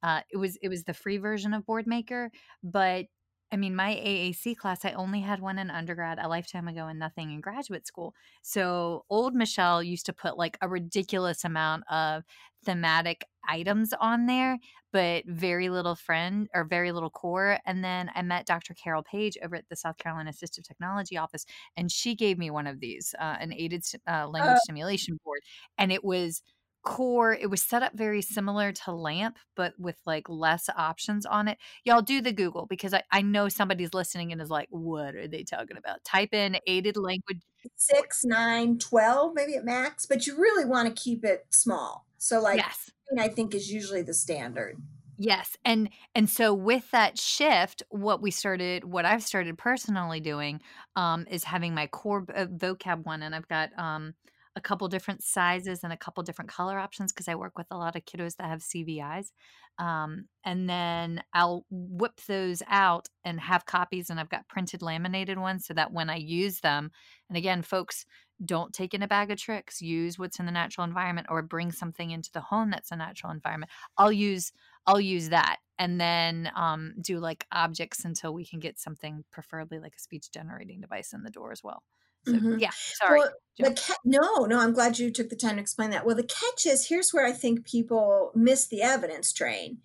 uh 0.03 0.21
it 0.29 0.37
was 0.37 0.57
it 0.61 0.69
was 0.69 0.83
the 0.83 0.93
free 0.93 1.17
version 1.17 1.53
of 1.53 1.65
Boardmaker 1.65 2.29
but 2.63 3.05
I 3.51 3.57
mean, 3.57 3.75
my 3.75 3.95
AAC 3.95 4.57
class, 4.57 4.85
I 4.85 4.91
only 4.91 5.21
had 5.21 5.41
one 5.41 5.57
in 5.57 5.71
undergrad 5.71 6.19
a 6.19 6.27
lifetime 6.27 6.67
ago 6.67 6.85
and 6.87 6.99
nothing 6.99 7.31
in 7.31 7.41
graduate 7.41 7.87
school. 7.87 8.13
So 8.43 9.05
old 9.09 9.33
Michelle 9.33 9.81
used 9.81 10.05
to 10.05 10.13
put 10.13 10.37
like 10.37 10.57
a 10.61 10.69
ridiculous 10.69 11.43
amount 11.43 11.83
of 11.89 12.23
thematic 12.63 13.25
items 13.47 13.91
on 13.99 14.27
there, 14.27 14.59
but 14.93 15.23
very 15.25 15.69
little 15.69 15.95
friend 15.95 16.47
or 16.53 16.63
very 16.63 16.91
little 16.91 17.09
core. 17.09 17.57
And 17.65 17.83
then 17.83 18.11
I 18.13 18.21
met 18.21 18.45
Dr. 18.45 18.75
Carol 18.75 19.03
Page 19.03 19.35
over 19.43 19.55
at 19.55 19.67
the 19.69 19.75
South 19.75 19.97
Carolina 19.97 20.31
Assistive 20.31 20.67
Technology 20.67 21.17
Office, 21.17 21.45
and 21.75 21.91
she 21.91 22.15
gave 22.15 22.37
me 22.37 22.51
one 22.51 22.67
of 22.67 22.79
these, 22.79 23.15
uh, 23.19 23.37
an 23.39 23.51
aided 23.53 23.83
uh, 24.07 24.27
language 24.27 24.57
uh, 24.57 24.59
stimulation 24.59 25.17
board. 25.25 25.39
And 25.77 25.91
it 25.91 26.03
was– 26.03 26.43
core 26.83 27.33
it 27.33 27.49
was 27.49 27.61
set 27.61 27.83
up 27.83 27.93
very 27.93 28.21
similar 28.21 28.71
to 28.71 28.91
lamp 28.91 29.37
but 29.55 29.73
with 29.77 29.97
like 30.05 30.29
less 30.29 30.69
options 30.75 31.25
on 31.25 31.47
it. 31.47 31.57
Y'all 31.83 32.01
do 32.01 32.21
the 32.21 32.31
google 32.31 32.65
because 32.65 32.93
I, 32.93 33.03
I 33.11 33.21
know 33.21 33.49
somebody's 33.49 33.93
listening 33.93 34.31
and 34.31 34.41
is 34.41 34.49
like 34.49 34.67
what 34.69 35.15
are 35.15 35.27
they 35.27 35.43
talking 35.43 35.77
about? 35.77 36.03
Type 36.03 36.33
in 36.33 36.57
aided 36.67 36.97
language 36.97 37.41
six 37.75 38.23
nine 38.23 38.77
twelve 38.77 39.33
maybe 39.35 39.55
at 39.55 39.65
max 39.65 40.05
but 40.05 40.25
you 40.25 40.37
really 40.37 40.65
want 40.65 40.87
to 40.87 41.01
keep 41.01 41.25
it 41.25 41.45
small. 41.49 42.05
So 42.17 42.39
like 42.39 42.57
yes. 42.57 42.91
i 43.19 43.27
think 43.27 43.53
is 43.53 43.71
usually 43.71 44.01
the 44.01 44.13
standard. 44.13 44.77
Yes 45.17 45.57
and 45.65 45.89
and 46.15 46.29
so 46.29 46.53
with 46.53 46.89
that 46.91 47.19
shift 47.19 47.83
what 47.89 48.21
we 48.21 48.31
started 48.31 48.85
what 48.85 49.03
i've 49.03 49.23
started 49.23 49.57
personally 49.57 50.21
doing 50.21 50.61
um 50.95 51.27
is 51.29 51.43
having 51.43 51.73
my 51.73 51.87
core 51.87 52.25
uh, 52.33 52.45
vocab 52.45 53.05
one 53.05 53.21
and 53.21 53.35
i've 53.35 53.49
got 53.49 53.69
um 53.77 54.13
a 54.55 54.61
couple 54.61 54.87
different 54.87 55.23
sizes 55.23 55.83
and 55.83 55.93
a 55.93 55.97
couple 55.97 56.23
different 56.23 56.49
color 56.49 56.79
options 56.79 57.11
because 57.11 57.27
I 57.27 57.35
work 57.35 57.57
with 57.57 57.67
a 57.71 57.77
lot 57.77 57.95
of 57.95 58.05
kiddos 58.05 58.35
that 58.37 58.49
have 58.49 58.61
CVIs. 58.61 59.31
Um, 59.77 60.25
and 60.43 60.69
then 60.69 61.23
I'll 61.33 61.65
whip 61.69 62.19
those 62.27 62.61
out 62.67 63.07
and 63.23 63.39
have 63.39 63.65
copies, 63.65 64.09
and 64.09 64.19
I've 64.19 64.29
got 64.29 64.47
printed 64.49 64.81
laminated 64.81 65.37
ones 65.39 65.65
so 65.65 65.73
that 65.73 65.93
when 65.93 66.09
I 66.09 66.17
use 66.17 66.59
them, 66.59 66.91
and 67.29 67.37
again, 67.37 67.61
folks, 67.61 68.05
don't 68.43 68.73
take 68.73 68.93
in 68.93 69.03
a 69.03 69.07
bag 69.07 69.31
of 69.31 69.37
tricks. 69.37 69.81
Use 69.81 70.17
what's 70.19 70.39
in 70.39 70.45
the 70.45 70.51
natural 70.51 70.85
environment, 70.85 71.27
or 71.29 71.41
bring 71.41 71.71
something 71.71 72.11
into 72.11 72.29
the 72.33 72.41
home 72.41 72.71
that's 72.71 72.91
a 72.91 72.95
natural 72.97 73.31
environment. 73.31 73.71
I'll 73.97 74.11
use 74.11 74.51
I'll 74.85 74.99
use 74.99 75.29
that, 75.29 75.57
and 75.77 75.99
then 76.01 76.51
um, 76.55 76.93
do 77.01 77.19
like 77.19 77.45
objects 77.51 78.03
until 78.03 78.33
we 78.33 78.45
can 78.45 78.59
get 78.59 78.79
something, 78.79 79.23
preferably 79.31 79.79
like 79.79 79.95
a 79.95 79.99
speech 79.99 80.31
generating 80.31 80.81
device 80.81 81.13
in 81.13 81.23
the 81.23 81.29
door 81.29 81.51
as 81.53 81.63
well. 81.63 81.83
So, 82.25 82.33
mm-hmm. 82.33 82.59
yeah, 82.59 82.71
sorry. 82.73 83.19
Well, 83.19 83.29
the 83.59 83.73
ca- 83.73 83.95
no, 84.05 84.45
no, 84.45 84.59
I'm 84.59 84.73
glad 84.73 84.99
you 84.99 85.11
took 85.11 85.29
the 85.29 85.35
time 85.35 85.55
to 85.55 85.61
explain 85.61 85.89
that. 85.89 86.05
Well, 86.05 86.15
the 86.15 86.23
catch 86.23 86.65
is 86.65 86.87
here's 86.87 87.11
where 87.11 87.25
I 87.25 87.31
think 87.33 87.65
people 87.65 88.31
miss 88.33 88.67
the 88.67 88.81
evidence 88.81 89.33
train. 89.33 89.79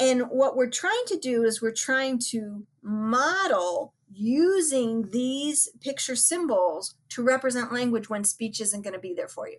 And 0.00 0.22
what 0.22 0.56
we're 0.56 0.70
trying 0.70 1.04
to 1.08 1.18
do 1.18 1.44
is 1.44 1.62
we're 1.62 1.70
trying 1.70 2.18
to 2.30 2.66
model 2.82 3.94
using 4.10 5.10
these 5.10 5.68
picture 5.80 6.16
symbols 6.16 6.96
to 7.10 7.22
represent 7.22 7.72
language 7.72 8.10
when 8.10 8.24
speech 8.24 8.60
isn't 8.60 8.82
going 8.82 8.94
to 8.94 9.00
be 9.00 9.14
there 9.14 9.28
for 9.28 9.48
you. 9.48 9.58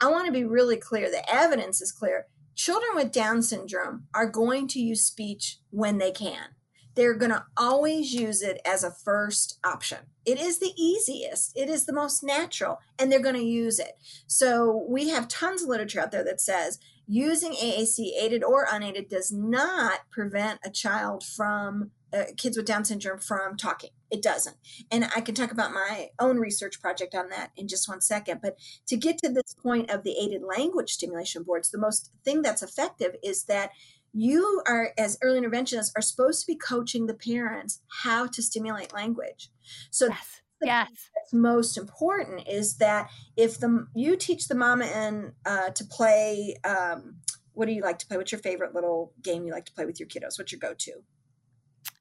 I 0.00 0.10
want 0.10 0.26
to 0.26 0.32
be 0.32 0.44
really 0.44 0.76
clear. 0.76 1.10
The 1.10 1.24
evidence 1.32 1.80
is 1.80 1.92
clear. 1.92 2.26
Children 2.56 2.92
with 2.96 3.12
Down 3.12 3.42
syndrome 3.42 4.06
are 4.14 4.28
going 4.28 4.68
to 4.68 4.80
use 4.80 5.04
speech 5.04 5.58
when 5.70 5.98
they 5.98 6.10
can 6.10 6.48
they're 6.94 7.14
going 7.14 7.32
to 7.32 7.44
always 7.56 8.12
use 8.12 8.42
it 8.42 8.60
as 8.64 8.84
a 8.84 8.90
first 8.90 9.58
option. 9.64 9.98
It 10.24 10.40
is 10.40 10.58
the 10.58 10.72
easiest, 10.76 11.56
it 11.56 11.68
is 11.68 11.86
the 11.86 11.92
most 11.92 12.22
natural, 12.22 12.78
and 12.98 13.10
they're 13.10 13.20
going 13.20 13.34
to 13.34 13.42
use 13.42 13.78
it. 13.78 13.98
So 14.26 14.86
we 14.88 15.08
have 15.08 15.28
tons 15.28 15.62
of 15.62 15.68
literature 15.68 16.00
out 16.00 16.12
there 16.12 16.24
that 16.24 16.40
says 16.40 16.78
using 17.06 17.52
AAC, 17.52 18.12
aided 18.18 18.42
or 18.42 18.66
unaided, 18.70 19.08
does 19.08 19.30
not 19.30 20.00
prevent 20.10 20.60
a 20.64 20.70
child 20.70 21.22
from 21.24 21.90
uh, 22.14 22.24
kids 22.36 22.56
with 22.56 22.66
Down 22.66 22.84
syndrome 22.84 23.18
from 23.18 23.56
talking. 23.56 23.90
It 24.10 24.22
doesn't. 24.22 24.56
And 24.90 25.06
I 25.16 25.20
can 25.20 25.34
talk 25.34 25.50
about 25.50 25.72
my 25.72 26.10
own 26.20 26.38
research 26.38 26.80
project 26.80 27.14
on 27.14 27.28
that 27.30 27.50
in 27.56 27.66
just 27.66 27.88
one 27.88 28.00
second. 28.00 28.40
But 28.40 28.56
to 28.86 28.96
get 28.96 29.18
to 29.18 29.28
this 29.28 29.54
point 29.60 29.90
of 29.90 30.04
the 30.04 30.16
aided 30.16 30.42
language 30.42 30.92
stimulation 30.92 31.42
boards, 31.42 31.70
the 31.70 31.78
most 31.78 32.12
thing 32.24 32.42
that's 32.42 32.62
effective 32.62 33.16
is 33.24 33.44
that 33.44 33.70
you 34.14 34.62
are 34.66 34.90
as 34.96 35.18
early 35.22 35.40
interventionists 35.40 35.92
are 35.96 36.02
supposed 36.02 36.40
to 36.40 36.46
be 36.46 36.56
coaching 36.56 37.06
the 37.06 37.14
parents 37.14 37.80
how 38.02 38.26
to 38.28 38.42
stimulate 38.42 38.94
language. 38.94 39.50
So 39.90 40.06
yes, 40.06 40.40
yes. 40.62 40.88
that's 40.88 41.32
most 41.32 41.76
important 41.76 42.48
is 42.48 42.76
that 42.76 43.10
if 43.36 43.58
the 43.58 43.86
you 43.94 44.16
teach 44.16 44.48
the 44.48 44.54
mama 44.54 44.86
and 44.86 45.32
uh, 45.44 45.70
to 45.70 45.84
play 45.84 46.56
um, 46.64 47.16
what 47.54 47.66
do 47.66 47.72
you 47.72 47.82
like 47.82 47.98
to 47.98 48.06
play? 48.06 48.16
What's 48.16 48.32
your 48.32 48.40
favorite 48.40 48.74
little 48.74 49.12
game 49.22 49.44
you 49.44 49.52
like 49.52 49.66
to 49.66 49.72
play 49.72 49.86
with 49.86 49.98
your 49.98 50.08
kiddos? 50.08 50.38
What's 50.38 50.52
your 50.52 50.58
go-to? 50.58 51.02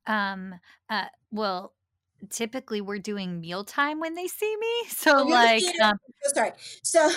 Um 0.05 0.55
uh 0.89 1.05
well 1.31 1.73
typically 2.29 2.81
we're 2.81 2.99
doing 2.99 3.39
mealtime 3.39 3.99
when 3.99 4.15
they 4.15 4.27
see 4.27 4.55
me. 4.57 4.67
So 5.03 5.19
oh, 5.19 5.23
like 5.23 5.63
um, 5.81 5.97
sorry. 6.33 6.51
So 6.81 7.09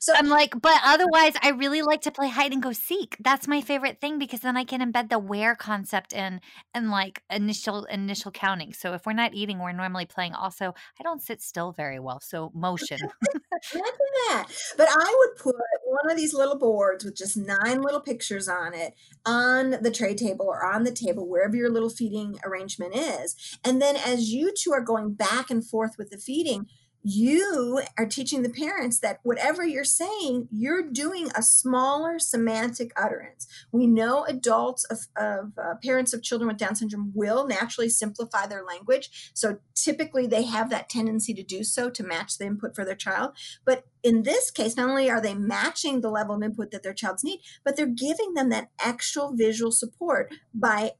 so 0.00 0.12
I'm 0.16 0.28
like, 0.28 0.60
but 0.60 0.80
otherwise 0.84 1.34
I 1.40 1.50
really 1.50 1.82
like 1.82 2.00
to 2.02 2.10
play 2.10 2.28
hide 2.28 2.52
and 2.52 2.62
go 2.62 2.72
seek. 2.72 3.16
That's 3.20 3.46
my 3.46 3.60
favorite 3.60 4.00
thing 4.00 4.18
because 4.18 4.40
then 4.40 4.56
I 4.56 4.64
can 4.64 4.80
embed 4.80 5.08
the 5.08 5.20
where 5.20 5.54
concept 5.54 6.12
in 6.12 6.40
and 6.74 6.90
like 6.90 7.22
initial 7.30 7.84
initial 7.84 8.32
counting. 8.32 8.72
So 8.72 8.94
if 8.94 9.06
we're 9.06 9.12
not 9.12 9.34
eating, 9.34 9.60
we're 9.60 9.72
normally 9.72 10.06
playing 10.06 10.34
also. 10.34 10.74
I 10.98 11.02
don't 11.04 11.22
sit 11.22 11.40
still 11.40 11.72
very 11.72 12.00
well. 12.00 12.20
So 12.20 12.50
motion. 12.54 12.98
Imagine 13.74 14.12
that. 14.28 14.46
But 14.76 14.88
I 14.90 15.16
would 15.18 15.38
put 15.38 15.54
one 15.84 16.10
of 16.10 16.16
these 16.16 16.34
little 16.34 16.58
boards 16.58 17.04
with 17.04 17.16
just 17.16 17.36
nine 17.36 17.82
little 17.82 18.00
pictures 18.00 18.48
on 18.48 18.74
it 18.74 18.94
on 19.24 19.70
the 19.82 19.90
tray 19.90 20.14
table 20.14 20.46
or 20.46 20.64
on 20.64 20.84
the 20.84 20.92
table, 20.92 21.28
wherever 21.28 21.56
your 21.56 21.70
little 21.70 21.90
feeding 21.90 22.38
arrangement 22.44 22.94
is. 22.94 23.58
And 23.64 23.80
then 23.80 23.96
as 23.96 24.32
you 24.32 24.47
two 24.52 24.72
are 24.72 24.80
going 24.80 25.14
back 25.14 25.50
and 25.50 25.66
forth 25.66 25.96
with 25.98 26.10
the 26.10 26.18
feeding, 26.18 26.66
you 27.02 27.80
are 27.96 28.06
teaching 28.06 28.42
the 28.42 28.50
parents 28.50 28.98
that 28.98 29.20
whatever 29.22 29.64
you're 29.64 29.84
saying, 29.84 30.48
you're 30.50 30.82
doing 30.82 31.30
a 31.34 31.42
smaller 31.42 32.18
semantic 32.18 32.92
utterance. 32.96 33.46
We 33.72 33.86
know 33.86 34.24
adults 34.24 34.84
of, 34.84 35.06
of 35.16 35.52
uh, 35.58 35.74
parents 35.82 36.12
of 36.12 36.22
children 36.22 36.48
with 36.48 36.56
Down 36.56 36.74
syndrome 36.74 37.12
will 37.14 37.46
naturally 37.46 37.88
simplify 37.88 38.46
their 38.46 38.64
language. 38.64 39.30
So 39.32 39.58
typically 39.74 40.26
they 40.26 40.42
have 40.42 40.70
that 40.70 40.88
tendency 40.88 41.32
to 41.34 41.42
do 41.42 41.62
so 41.62 41.88
to 41.88 42.02
match 42.02 42.36
the 42.36 42.46
input 42.46 42.74
for 42.74 42.84
their 42.84 42.96
child. 42.96 43.32
But 43.64 43.84
in 44.02 44.24
this 44.24 44.50
case, 44.50 44.76
not 44.76 44.90
only 44.90 45.08
are 45.08 45.20
they 45.20 45.34
matching 45.34 46.00
the 46.00 46.10
level 46.10 46.34
of 46.34 46.42
input 46.42 46.72
that 46.72 46.82
their 46.82 46.94
child's 46.94 47.24
need, 47.24 47.40
but 47.64 47.76
they're 47.76 47.86
giving 47.86 48.34
them 48.34 48.48
that 48.50 48.70
actual 48.84 49.34
visual 49.34 49.70
support 49.70 50.32
by 50.52 50.92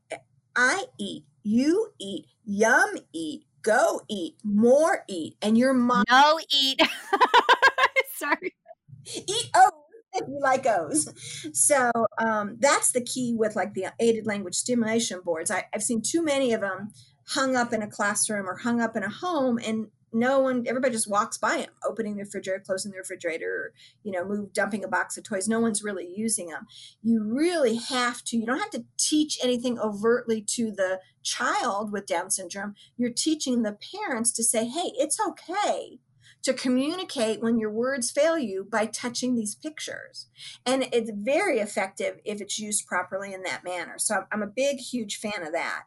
I 0.56 0.86
eat, 0.98 1.24
you 1.48 1.92
eat, 1.98 2.26
yum 2.44 2.90
eat, 3.14 3.46
go 3.62 4.02
eat, 4.08 4.36
more 4.44 5.04
eat, 5.08 5.36
and 5.40 5.56
your 5.56 5.72
mom. 5.72 6.04
No 6.10 6.38
eat. 6.52 6.78
Sorry. 8.16 8.54
Eat 9.06 9.50
O's 9.56 9.72
if 10.12 10.28
you 10.28 10.40
like 10.42 10.66
O's. 10.66 11.08
So 11.54 11.90
um, 12.18 12.56
that's 12.60 12.92
the 12.92 13.00
key 13.00 13.34
with 13.34 13.56
like 13.56 13.72
the 13.72 13.86
aided 13.98 14.26
language 14.26 14.56
stimulation 14.56 15.20
boards. 15.24 15.50
I, 15.50 15.64
I've 15.74 15.82
seen 15.82 16.02
too 16.02 16.22
many 16.22 16.52
of 16.52 16.60
them 16.60 16.92
hung 17.28 17.56
up 17.56 17.72
in 17.72 17.80
a 17.80 17.88
classroom 17.88 18.46
or 18.46 18.58
hung 18.58 18.82
up 18.82 18.94
in 18.94 19.02
a 19.02 19.10
home 19.10 19.58
and 19.64 19.86
no 20.12 20.40
one 20.40 20.64
everybody 20.66 20.92
just 20.92 21.10
walks 21.10 21.38
by 21.38 21.58
them 21.58 21.70
opening 21.86 22.16
the 22.16 22.22
refrigerator 22.22 22.62
closing 22.64 22.92
the 22.92 22.98
refrigerator 22.98 23.46
or, 23.46 23.72
you 24.02 24.12
know 24.12 24.24
move 24.24 24.52
dumping 24.52 24.84
a 24.84 24.88
box 24.88 25.16
of 25.16 25.24
toys. 25.24 25.48
No 25.48 25.60
one's 25.60 25.82
really 25.82 26.08
using 26.14 26.48
them 26.48 26.66
you 27.02 27.22
really 27.22 27.76
have 27.76 28.22
to 28.24 28.36
you 28.36 28.46
don't 28.46 28.58
have 28.58 28.70
to 28.70 28.84
teach 28.98 29.38
anything 29.42 29.78
overtly 29.78 30.40
to 30.40 30.70
the 30.70 31.00
child 31.22 31.92
with 31.92 32.06
down 32.06 32.30
syndrome. 32.30 32.74
You're 32.96 33.10
teaching 33.10 33.62
the 33.62 33.76
parents 33.94 34.32
to 34.32 34.44
say 34.44 34.66
hey 34.66 34.92
it's 34.96 35.18
okay 35.20 35.98
to 36.42 36.54
communicate 36.54 37.42
when 37.42 37.58
your 37.58 37.70
words 37.70 38.10
fail 38.10 38.38
you 38.38 38.66
by 38.70 38.86
touching 38.86 39.34
these 39.34 39.54
pictures. 39.54 40.28
And 40.64 40.88
it's 40.92 41.10
very 41.12 41.58
effective 41.58 42.20
if 42.24 42.40
it's 42.40 42.58
used 42.58 42.86
properly 42.86 43.32
in 43.34 43.42
that 43.42 43.64
manner. 43.64 43.94
So 43.98 44.24
I'm 44.32 44.42
a 44.42 44.46
big, 44.46 44.78
huge 44.78 45.18
fan 45.18 45.42
of 45.46 45.52
that. 45.52 45.84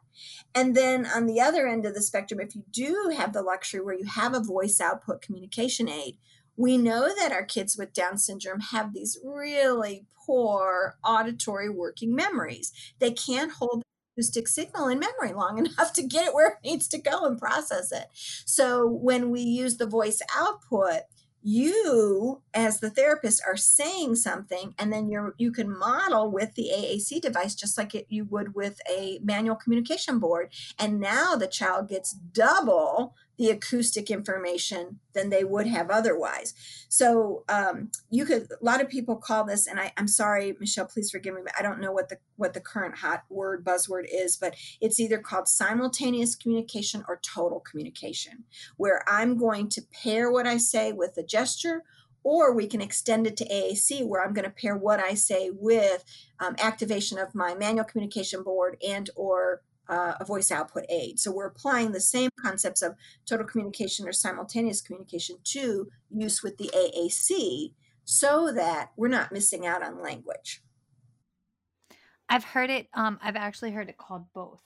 And 0.54 0.74
then 0.76 1.06
on 1.06 1.26
the 1.26 1.40
other 1.40 1.66
end 1.66 1.86
of 1.86 1.94
the 1.94 2.02
spectrum, 2.02 2.40
if 2.40 2.54
you 2.54 2.64
do 2.70 3.14
have 3.16 3.32
the 3.32 3.42
luxury 3.42 3.80
where 3.80 3.98
you 3.98 4.04
have 4.04 4.34
a 4.34 4.40
voice 4.40 4.80
output 4.80 5.22
communication 5.22 5.88
aid, 5.88 6.18
we 6.56 6.76
know 6.76 7.08
that 7.14 7.32
our 7.32 7.44
kids 7.44 7.78
with 7.78 7.94
Down 7.94 8.18
syndrome 8.18 8.60
have 8.60 8.92
these 8.92 9.18
really 9.24 10.04
poor 10.26 10.96
auditory 11.02 11.70
working 11.70 12.14
memories. 12.14 12.72
They 12.98 13.10
can't 13.10 13.52
hold 13.52 13.82
acoustic 14.12 14.48
signal 14.48 14.88
in 14.88 14.98
memory 14.98 15.32
long 15.32 15.58
enough 15.66 15.92
to 15.94 16.02
get 16.02 16.26
it 16.26 16.34
where 16.34 16.48
it 16.48 16.68
needs 16.68 16.88
to 16.88 16.98
go 16.98 17.24
and 17.24 17.38
process 17.38 17.92
it. 17.92 18.06
So 18.12 18.86
when 18.86 19.30
we 19.30 19.40
use 19.40 19.76
the 19.76 19.86
voice 19.86 20.20
output, 20.36 21.02
you 21.44 22.40
as 22.54 22.78
the 22.78 22.90
therapist 22.90 23.42
are 23.44 23.56
saying 23.56 24.14
something 24.14 24.74
and 24.78 24.92
then 24.92 25.08
you're 25.08 25.34
you 25.38 25.50
can 25.50 25.76
model 25.76 26.30
with 26.30 26.54
the 26.54 26.70
AAC 26.72 27.20
device 27.20 27.54
just 27.56 27.76
like 27.76 27.94
it, 27.94 28.06
you 28.08 28.24
would 28.26 28.54
with 28.54 28.80
a 28.88 29.18
manual 29.24 29.56
communication 29.56 30.20
board 30.20 30.52
and 30.78 31.00
now 31.00 31.34
the 31.34 31.48
child 31.48 31.88
gets 31.88 32.12
double 32.12 33.16
the 33.42 33.50
acoustic 33.50 34.08
information 34.08 35.00
than 35.14 35.28
they 35.28 35.42
would 35.42 35.66
have 35.66 35.90
otherwise. 35.90 36.54
So 36.88 37.42
um, 37.48 37.90
you 38.08 38.24
could 38.24 38.42
a 38.42 38.64
lot 38.64 38.80
of 38.80 38.88
people 38.88 39.16
call 39.16 39.42
this, 39.42 39.66
and 39.66 39.80
I, 39.80 39.92
I'm 39.96 40.06
sorry, 40.06 40.56
Michelle, 40.60 40.86
please 40.86 41.10
forgive 41.10 41.34
me, 41.34 41.40
but 41.42 41.54
I 41.58 41.62
don't 41.62 41.80
know 41.80 41.90
what 41.90 42.08
the 42.08 42.18
what 42.36 42.54
the 42.54 42.60
current 42.60 42.98
hot 42.98 43.24
word 43.28 43.64
buzzword 43.64 44.04
is, 44.08 44.36
but 44.36 44.54
it's 44.80 45.00
either 45.00 45.18
called 45.18 45.48
simultaneous 45.48 46.36
communication 46.36 47.02
or 47.08 47.20
total 47.20 47.58
communication, 47.58 48.44
where 48.76 49.02
I'm 49.08 49.36
going 49.36 49.68
to 49.70 49.82
pair 49.92 50.30
what 50.30 50.46
I 50.46 50.58
say 50.58 50.92
with 50.92 51.16
a 51.16 51.24
gesture 51.24 51.82
or 52.22 52.54
we 52.54 52.68
can 52.68 52.80
extend 52.80 53.26
it 53.26 53.36
to 53.36 53.48
AAC 53.48 54.06
where 54.06 54.24
I'm 54.24 54.32
going 54.32 54.44
to 54.44 54.50
pair 54.50 54.76
what 54.76 55.00
I 55.00 55.14
say 55.14 55.50
with 55.52 56.04
um, 56.38 56.54
activation 56.60 57.18
of 57.18 57.34
my 57.34 57.56
manual 57.56 57.84
communication 57.84 58.44
board 58.44 58.76
and 58.86 59.10
or 59.16 59.62
uh, 59.92 60.14
a 60.18 60.24
voice 60.24 60.50
output 60.50 60.84
aid. 60.88 61.20
So 61.20 61.30
we're 61.30 61.46
applying 61.46 61.92
the 61.92 62.00
same 62.00 62.30
concepts 62.40 62.80
of 62.80 62.94
total 63.26 63.46
communication 63.46 64.08
or 64.08 64.12
simultaneous 64.12 64.80
communication 64.80 65.36
to 65.44 65.86
use 66.10 66.42
with 66.42 66.56
the 66.56 66.70
AAC 66.74 67.74
so 68.04 68.50
that 68.52 68.90
we're 68.96 69.08
not 69.08 69.32
missing 69.32 69.66
out 69.66 69.82
on 69.82 70.02
language. 70.02 70.62
I've 72.30 72.44
heard 72.44 72.70
it, 72.70 72.88
um, 72.94 73.18
I've 73.22 73.36
actually 73.36 73.72
heard 73.72 73.90
it 73.90 73.98
called 73.98 74.24
both. 74.32 74.62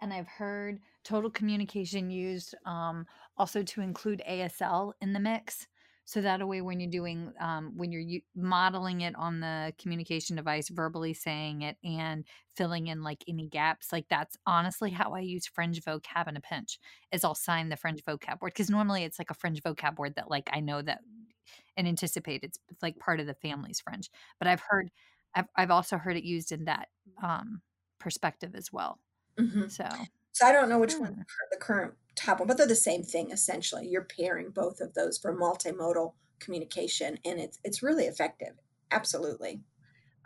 And 0.00 0.14
I've 0.14 0.28
heard 0.28 0.80
total 1.04 1.28
communication 1.28 2.10
used 2.10 2.54
um, 2.64 3.06
also 3.36 3.62
to 3.62 3.82
include 3.82 4.22
ASL 4.26 4.94
in 5.02 5.12
the 5.12 5.20
mix 5.20 5.66
so 6.10 6.20
that 6.20 6.46
way 6.48 6.60
when 6.60 6.80
you're 6.80 6.90
doing 6.90 7.32
um, 7.38 7.72
when 7.76 7.92
you're 7.92 8.00
u- 8.00 8.20
modeling 8.34 9.02
it 9.02 9.14
on 9.14 9.38
the 9.38 9.72
communication 9.78 10.34
device 10.34 10.68
verbally 10.68 11.14
saying 11.14 11.62
it 11.62 11.76
and 11.84 12.24
filling 12.56 12.88
in 12.88 13.04
like 13.04 13.22
any 13.28 13.46
gaps 13.46 13.92
like 13.92 14.06
that's 14.10 14.36
honestly 14.44 14.90
how 14.90 15.14
i 15.14 15.20
use 15.20 15.46
fringe 15.46 15.80
vocab 15.82 16.26
in 16.26 16.36
a 16.36 16.40
pinch 16.40 16.80
is 17.12 17.22
i'll 17.22 17.36
sign 17.36 17.68
the 17.68 17.76
fringe 17.76 18.02
vocab 18.04 18.40
board 18.40 18.52
because 18.52 18.68
normally 18.68 19.04
it's 19.04 19.20
like 19.20 19.30
a 19.30 19.34
fringe 19.34 19.62
vocab 19.62 19.94
board 19.94 20.12
that 20.16 20.28
like 20.28 20.50
i 20.52 20.58
know 20.58 20.82
that 20.82 20.98
and 21.76 21.86
anticipate 21.86 22.42
it's 22.42 22.58
like 22.82 22.98
part 22.98 23.20
of 23.20 23.26
the 23.28 23.34
family's 23.34 23.80
fringe 23.80 24.10
but 24.40 24.48
i've 24.48 24.62
heard 24.68 24.90
i've, 25.36 25.46
I've 25.54 25.70
also 25.70 25.96
heard 25.96 26.16
it 26.16 26.24
used 26.24 26.50
in 26.50 26.64
that 26.64 26.88
um, 27.22 27.62
perspective 28.00 28.56
as 28.56 28.72
well 28.72 28.98
mm-hmm. 29.38 29.68
so 29.68 29.86
so 30.32 30.46
i 30.46 30.52
don't 30.52 30.68
know 30.68 30.78
which 30.78 30.94
one 30.94 31.24
the 31.50 31.58
current 31.58 31.94
top 32.20 32.38
one, 32.38 32.48
but 32.48 32.56
they're 32.56 32.66
the 32.66 32.74
same 32.74 33.02
thing 33.02 33.30
essentially. 33.30 33.88
You're 33.88 34.04
pairing 34.04 34.50
both 34.50 34.80
of 34.80 34.94
those 34.94 35.18
for 35.18 35.36
multimodal 35.36 36.12
communication, 36.38 37.18
and 37.24 37.40
it's 37.40 37.58
it's 37.64 37.82
really 37.82 38.04
effective. 38.04 38.54
Absolutely. 38.90 39.60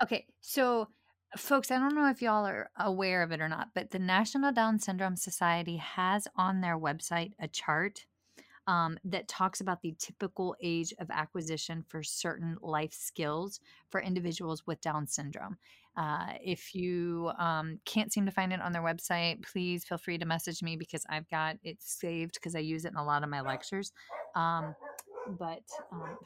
Okay, 0.02 0.26
so 0.40 0.88
folks, 1.36 1.70
I 1.70 1.78
don't 1.78 1.94
know 1.94 2.08
if 2.08 2.22
y'all 2.22 2.46
are 2.46 2.70
aware 2.78 3.22
of 3.22 3.32
it 3.32 3.40
or 3.40 3.48
not, 3.48 3.68
but 3.74 3.90
the 3.90 3.98
National 3.98 4.52
Down 4.52 4.78
Syndrome 4.78 5.16
Society 5.16 5.76
has 5.76 6.26
on 6.36 6.60
their 6.60 6.78
website 6.78 7.32
a 7.38 7.48
chart 7.48 8.06
um, 8.66 8.98
that 9.04 9.28
talks 9.28 9.60
about 9.60 9.82
the 9.82 9.94
typical 9.98 10.56
age 10.62 10.94
of 10.98 11.10
acquisition 11.10 11.84
for 11.86 12.02
certain 12.02 12.56
life 12.62 12.92
skills 12.92 13.60
for 13.90 14.00
individuals 14.00 14.66
with 14.66 14.80
Down 14.80 15.06
syndrome. 15.06 15.58
Uh, 15.96 16.32
if 16.42 16.74
you 16.74 17.30
um, 17.38 17.78
can't 17.84 18.12
seem 18.12 18.26
to 18.26 18.32
find 18.32 18.52
it 18.52 18.60
on 18.60 18.72
their 18.72 18.82
website, 18.82 19.42
please 19.44 19.84
feel 19.84 19.98
free 19.98 20.18
to 20.18 20.26
message 20.26 20.62
me 20.62 20.76
because 20.76 21.04
I've 21.08 21.28
got 21.30 21.56
it 21.62 21.76
saved 21.80 22.34
because 22.34 22.56
I 22.56 22.60
use 22.60 22.84
it 22.84 22.92
in 22.92 22.96
a 22.96 23.04
lot 23.04 23.22
of 23.22 23.28
my 23.28 23.40
lectures. 23.40 23.92
Um, 24.34 24.74
but 25.38 25.62
um, 25.92 26.18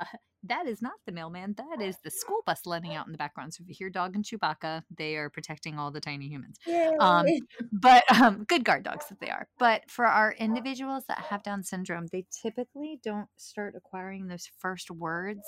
uh, 0.00 0.04
that 0.44 0.66
is 0.66 0.80
not 0.80 0.94
the 1.04 1.12
mailman. 1.12 1.54
That 1.58 1.84
is 1.84 1.96
the 2.02 2.10
school 2.10 2.42
bus 2.46 2.62
letting 2.64 2.94
out 2.94 3.06
in 3.06 3.12
the 3.12 3.18
background. 3.18 3.52
So 3.52 3.62
if 3.62 3.68
you 3.68 3.74
hear 3.76 3.90
dog 3.90 4.14
and 4.14 4.24
Chewbacca, 4.24 4.82
they 4.96 5.16
are 5.16 5.28
protecting 5.28 5.78
all 5.78 5.90
the 5.90 6.00
tiny 6.00 6.28
humans. 6.28 6.56
Um, 6.98 7.26
but 7.72 8.04
um, 8.20 8.44
good 8.44 8.64
guard 8.64 8.84
dogs 8.84 9.06
that 9.08 9.20
they 9.20 9.28
are. 9.28 9.48
But 9.58 9.90
for 9.90 10.06
our 10.06 10.32
individuals 10.32 11.04
that 11.08 11.18
have 11.18 11.42
Down 11.42 11.62
syndrome, 11.62 12.06
they 12.10 12.24
typically 12.42 12.98
don't 13.02 13.28
start 13.36 13.74
acquiring 13.76 14.28
those 14.28 14.48
first 14.58 14.90
words 14.90 15.42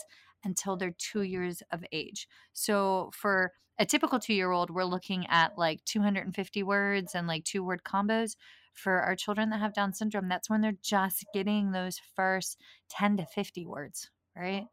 until 0.44 0.76
they're 0.76 0.94
two 0.98 1.22
years 1.22 1.62
of 1.70 1.84
age. 1.92 2.28
So 2.52 3.10
for 3.14 3.52
a 3.78 3.86
typical 3.86 4.18
two 4.18 4.34
year 4.34 4.50
old, 4.50 4.70
we're 4.70 4.84
looking 4.84 5.26
at 5.28 5.56
like 5.56 5.84
250 5.84 6.62
words 6.62 7.14
and 7.14 7.26
like 7.26 7.44
two 7.44 7.64
word 7.64 7.82
combos. 7.84 8.36
For 8.74 9.00
our 9.00 9.14
children 9.14 9.50
that 9.50 9.60
have 9.60 9.74
Down 9.74 9.92
syndrome, 9.92 10.30
that's 10.30 10.48
when 10.48 10.62
they're 10.62 10.72
just 10.82 11.26
getting 11.34 11.72
those 11.72 12.00
first 12.16 12.58
10 12.88 13.18
to 13.18 13.26
50 13.26 13.66
words, 13.66 14.08
right? 14.34 14.64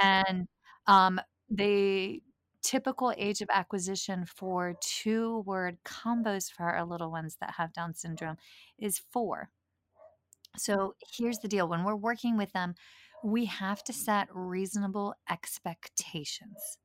And 0.00 0.48
um, 0.86 1.20
the 1.50 2.22
typical 2.62 3.14
age 3.16 3.42
of 3.42 3.48
acquisition 3.52 4.24
for 4.26 4.74
two 4.80 5.40
word 5.46 5.78
combos 5.84 6.50
for 6.50 6.64
our 6.64 6.84
little 6.84 7.10
ones 7.10 7.36
that 7.40 7.54
have 7.58 7.72
Down 7.72 7.94
syndrome 7.94 8.36
is 8.78 9.02
four. 9.12 9.50
So 10.56 10.94
here's 11.16 11.38
the 11.38 11.48
deal 11.48 11.68
when 11.68 11.84
we're 11.84 11.94
working 11.94 12.36
with 12.36 12.52
them, 12.52 12.74
we 13.24 13.46
have 13.46 13.82
to 13.84 13.92
set 13.92 14.28
reasonable 14.32 15.14
expectations. 15.28 16.78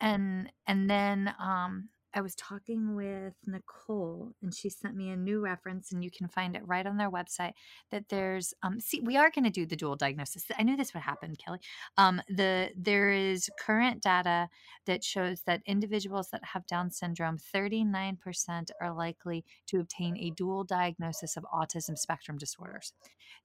And 0.00 0.50
and 0.66 0.88
then 0.88 1.34
um 1.38 1.90
I 2.14 2.20
was 2.20 2.34
talking 2.34 2.94
with 2.94 3.34
Nicole 3.46 4.32
and 4.42 4.54
she 4.54 4.68
sent 4.68 4.96
me 4.96 5.10
a 5.10 5.16
new 5.16 5.40
reference 5.40 5.92
and 5.92 6.02
you 6.02 6.10
can 6.10 6.28
find 6.28 6.56
it 6.56 6.66
right 6.66 6.86
on 6.86 6.96
their 6.96 7.10
website 7.10 7.52
that 7.90 8.08
there's 8.08 8.52
um 8.62 8.80
see 8.80 9.00
we 9.00 9.16
are 9.16 9.30
going 9.30 9.44
to 9.44 9.50
do 9.50 9.66
the 9.66 9.76
dual 9.76 9.96
diagnosis. 9.96 10.44
I 10.58 10.62
knew 10.62 10.76
this 10.76 10.92
would 10.94 11.02
happen, 11.02 11.36
Kelly. 11.36 11.60
Um 11.96 12.20
the 12.28 12.70
there 12.76 13.10
is 13.10 13.48
current 13.58 14.02
data 14.02 14.48
that 14.86 15.04
shows 15.04 15.42
that 15.42 15.62
individuals 15.66 16.30
that 16.30 16.44
have 16.44 16.66
down 16.66 16.90
syndrome 16.90 17.38
39% 17.38 18.70
are 18.80 18.92
likely 18.92 19.44
to 19.66 19.80
obtain 19.80 20.16
a 20.16 20.30
dual 20.30 20.64
diagnosis 20.64 21.36
of 21.36 21.44
autism 21.54 21.96
spectrum 21.96 22.38
disorders. 22.38 22.92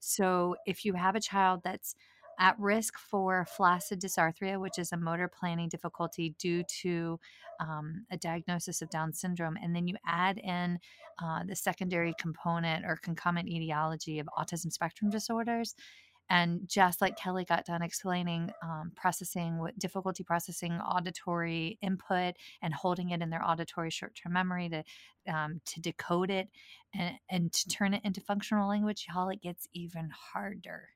So 0.00 0.56
if 0.66 0.84
you 0.84 0.94
have 0.94 1.14
a 1.14 1.20
child 1.20 1.60
that's 1.62 1.94
at 2.38 2.58
risk 2.58 2.98
for 2.98 3.46
flaccid 3.56 4.00
dysarthria, 4.00 4.60
which 4.60 4.78
is 4.78 4.92
a 4.92 4.96
motor 4.96 5.28
planning 5.28 5.68
difficulty 5.68 6.34
due 6.38 6.62
to 6.82 7.18
um, 7.60 8.04
a 8.10 8.16
diagnosis 8.16 8.82
of 8.82 8.90
Down 8.90 9.12
syndrome. 9.12 9.56
And 9.62 9.74
then 9.74 9.88
you 9.88 9.96
add 10.06 10.38
in 10.38 10.78
uh, 11.22 11.44
the 11.46 11.56
secondary 11.56 12.14
component 12.18 12.84
or 12.84 12.96
concomitant 12.96 13.52
etiology 13.52 14.18
of 14.18 14.28
autism 14.38 14.72
spectrum 14.72 15.10
disorders. 15.10 15.74
And 16.28 16.68
just 16.68 17.00
like 17.00 17.16
Kelly 17.16 17.44
got 17.44 17.66
done 17.66 17.82
explaining, 17.82 18.50
um, 18.60 18.90
processing 18.96 19.64
difficulty 19.78 20.24
processing 20.24 20.72
auditory 20.72 21.78
input 21.82 22.34
and 22.62 22.74
holding 22.74 23.10
it 23.10 23.22
in 23.22 23.30
their 23.30 23.44
auditory 23.44 23.90
short-term 23.90 24.32
memory 24.32 24.68
to 24.70 24.82
um, 25.32 25.60
to 25.66 25.80
decode 25.80 26.30
it 26.30 26.48
and, 26.92 27.14
and 27.30 27.52
to 27.52 27.68
turn 27.68 27.94
it 27.94 28.04
into 28.04 28.20
functional 28.20 28.68
language, 28.68 29.06
y'all, 29.08 29.28
it 29.28 29.40
gets 29.40 29.68
even 29.72 30.10
harder. 30.10 30.88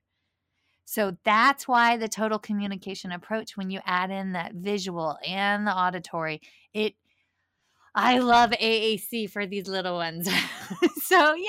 So 0.85 1.17
that's 1.23 1.67
why 1.67 1.97
the 1.97 2.09
total 2.09 2.39
communication 2.39 3.11
approach, 3.11 3.55
when 3.55 3.69
you 3.69 3.79
add 3.85 4.11
in 4.11 4.33
that 4.33 4.53
visual 4.53 5.17
and 5.25 5.65
the 5.65 5.75
auditory, 5.75 6.41
it 6.73 6.95
I 7.93 8.19
love 8.19 8.51
AAC 8.51 9.29
for 9.29 9.45
these 9.45 9.67
little 9.67 9.95
ones. 9.95 10.27
so 11.03 11.33
yay! 11.33 11.45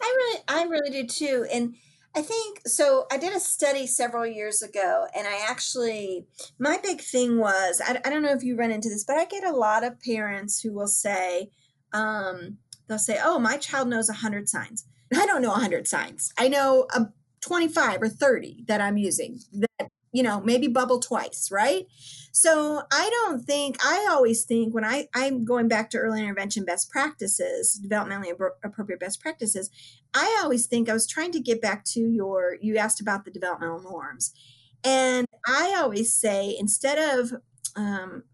I 0.00 0.14
really 0.16 0.40
I 0.48 0.64
really 0.64 0.90
do 0.90 1.06
too. 1.06 1.46
And 1.52 1.74
I 2.14 2.22
think 2.22 2.62
so. 2.66 3.06
I 3.10 3.18
did 3.18 3.34
a 3.34 3.40
study 3.40 3.86
several 3.86 4.26
years 4.26 4.62
ago, 4.62 5.06
and 5.14 5.26
I 5.26 5.44
actually, 5.48 6.26
my 6.58 6.78
big 6.82 7.00
thing 7.02 7.38
was 7.38 7.80
I, 7.84 8.00
I 8.04 8.10
don't 8.10 8.22
know 8.22 8.32
if 8.32 8.42
you 8.42 8.56
run 8.56 8.70
into 8.70 8.88
this, 8.88 9.04
but 9.04 9.16
I 9.16 9.26
get 9.26 9.44
a 9.44 9.52
lot 9.52 9.84
of 9.84 10.00
parents 10.00 10.60
who 10.60 10.72
will 10.72 10.88
say, 10.88 11.50
um, 11.92 12.58
they'll 12.88 12.98
say, 12.98 13.18
Oh, 13.22 13.38
my 13.38 13.58
child 13.58 13.88
knows 13.88 14.08
a 14.08 14.12
100 14.12 14.48
signs. 14.48 14.86
I 15.14 15.26
don't 15.26 15.42
know 15.42 15.50
100 15.50 15.86
signs. 15.86 16.32
I 16.38 16.48
know 16.48 16.86
a 16.94 17.08
25 17.40 18.02
or 18.02 18.08
30 18.08 18.64
that 18.66 18.80
I'm 18.80 18.96
using 18.96 19.40
that, 19.52 19.90
you 20.12 20.22
know, 20.22 20.40
maybe 20.40 20.66
bubble 20.66 20.98
twice, 20.98 21.50
right? 21.52 21.86
So 22.32 22.82
I 22.92 23.10
don't 23.10 23.44
think, 23.44 23.76
I 23.84 24.08
always 24.10 24.44
think 24.44 24.74
when 24.74 24.84
I, 24.84 25.08
I'm 25.14 25.44
going 25.44 25.68
back 25.68 25.90
to 25.90 25.98
early 25.98 26.20
intervention 26.20 26.64
best 26.64 26.90
practices, 26.90 27.80
developmentally 27.82 28.32
appropriate 28.64 29.00
best 29.00 29.20
practices, 29.20 29.70
I 30.14 30.40
always 30.42 30.66
think 30.66 30.88
I 30.88 30.92
was 30.92 31.06
trying 31.06 31.32
to 31.32 31.40
get 31.40 31.62
back 31.62 31.84
to 31.86 32.00
your, 32.00 32.56
you 32.60 32.76
asked 32.76 33.00
about 33.00 33.24
the 33.24 33.30
developmental 33.30 33.80
norms. 33.80 34.32
And 34.82 35.26
I 35.46 35.74
always 35.78 36.12
say, 36.12 36.56
instead 36.58 36.98
of 37.18 37.32
um, 37.76 38.24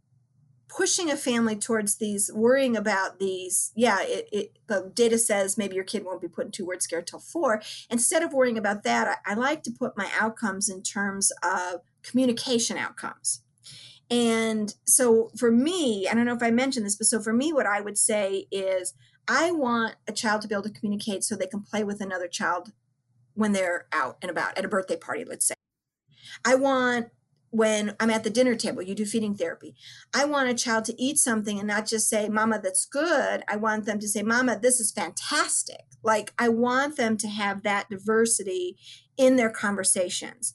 pushing 0.75 1.11
a 1.11 1.17
family 1.17 1.57
towards 1.57 1.97
these, 1.97 2.31
worrying 2.33 2.77
about 2.77 3.19
these, 3.19 3.73
yeah, 3.75 3.99
it, 4.01 4.29
it, 4.33 4.59
the 4.69 4.91
data 4.95 5.19
says 5.19 5.59
maybe 5.59 5.75
your 5.75 5.85
kid 5.85 6.05
won't 6.05 6.21
be 6.21 6.29
put 6.29 6.47
into 6.47 6.65
word 6.65 6.83
scare 6.83 7.03
till 7.03 7.19
four. 7.19 7.61
Instead 7.91 8.23
of 8.23 8.33
worrying 8.33 8.57
about 8.57 8.83
that, 8.85 9.21
I, 9.27 9.33
I 9.33 9.35
like 9.35 9.63
to 9.65 9.71
put 9.71 9.99
my 9.99 10.11
outcomes 10.19 10.71
in 10.71 10.83
terms 10.83 11.31
of 11.43 11.81
communication 12.03 12.79
outcomes. 12.79 13.43
And 14.11 14.75
so 14.87 15.31
for 15.39 15.51
me, 15.51 16.09
I 16.09 16.15
don't 16.15 16.27
know 16.27 16.35
if 16.35 16.43
I 16.43 16.51
mentioned 16.51 16.87
this, 16.87 16.97
but 16.97 17.07
so 17.07 17.21
for 17.21 17.33
me, 17.33 17.53
what 17.53 17.67
I 17.67 17.81
would 17.81 17.99
say 17.99 18.47
is 18.51 18.95
I 19.29 19.53
want 19.53 19.97
a 20.09 20.13
child 20.13 20.43
to 20.43 20.49
be 20.49 20.55
able 20.55 20.65
to 20.65 20.71
communicate 20.71 21.23
so 21.23 21.37
they 21.37 21.47
can 21.47 21.63
play 21.63 21.85
with 21.85 22.01
another 22.01 22.29
child 22.29 22.73
when 23.35 23.53
they're 23.53 23.87
out 23.93 24.19
and 24.23 24.31
about 24.31 24.57
at 24.59 24.65
a 24.65 24.69
birthday 24.69 24.97
party, 24.97 25.25
let's 25.25 25.47
say. 25.47 25.55
I 26.45 26.55
want 26.55 27.09
when 27.53 27.95
I'm 28.01 28.09
at 28.09 28.25
the 28.25 28.31
dinner 28.31 28.55
table, 28.57 28.83
you 28.83 28.95
do 28.95 29.05
feeding 29.05 29.35
therapy. 29.35 29.75
I 30.15 30.25
want 30.25 30.49
a 30.49 30.55
child 30.55 30.87
to 30.87 31.01
eat 31.01 31.19
something 31.19 31.59
and 31.59 31.69
not 31.69 31.87
just 31.87 32.09
say, 32.09 32.31
Mama, 32.31 32.59
that's 32.63 32.87
good. 32.87 33.45
I 33.47 33.57
want 33.57 33.85
them 33.85 34.01
to 34.01 34.09
say, 34.09 34.23
Mama, 34.23 34.59
this 34.59 34.81
is 34.81 34.91
fantastic. 34.91 35.85
Like, 36.03 36.33
I 36.39 36.49
want 36.49 36.97
them 36.97 37.19
to 37.19 37.29
have 37.29 37.63
that 37.63 37.91
diversity 37.91 38.79
in 39.19 39.37
their 39.37 39.51
conversations. 39.51 40.55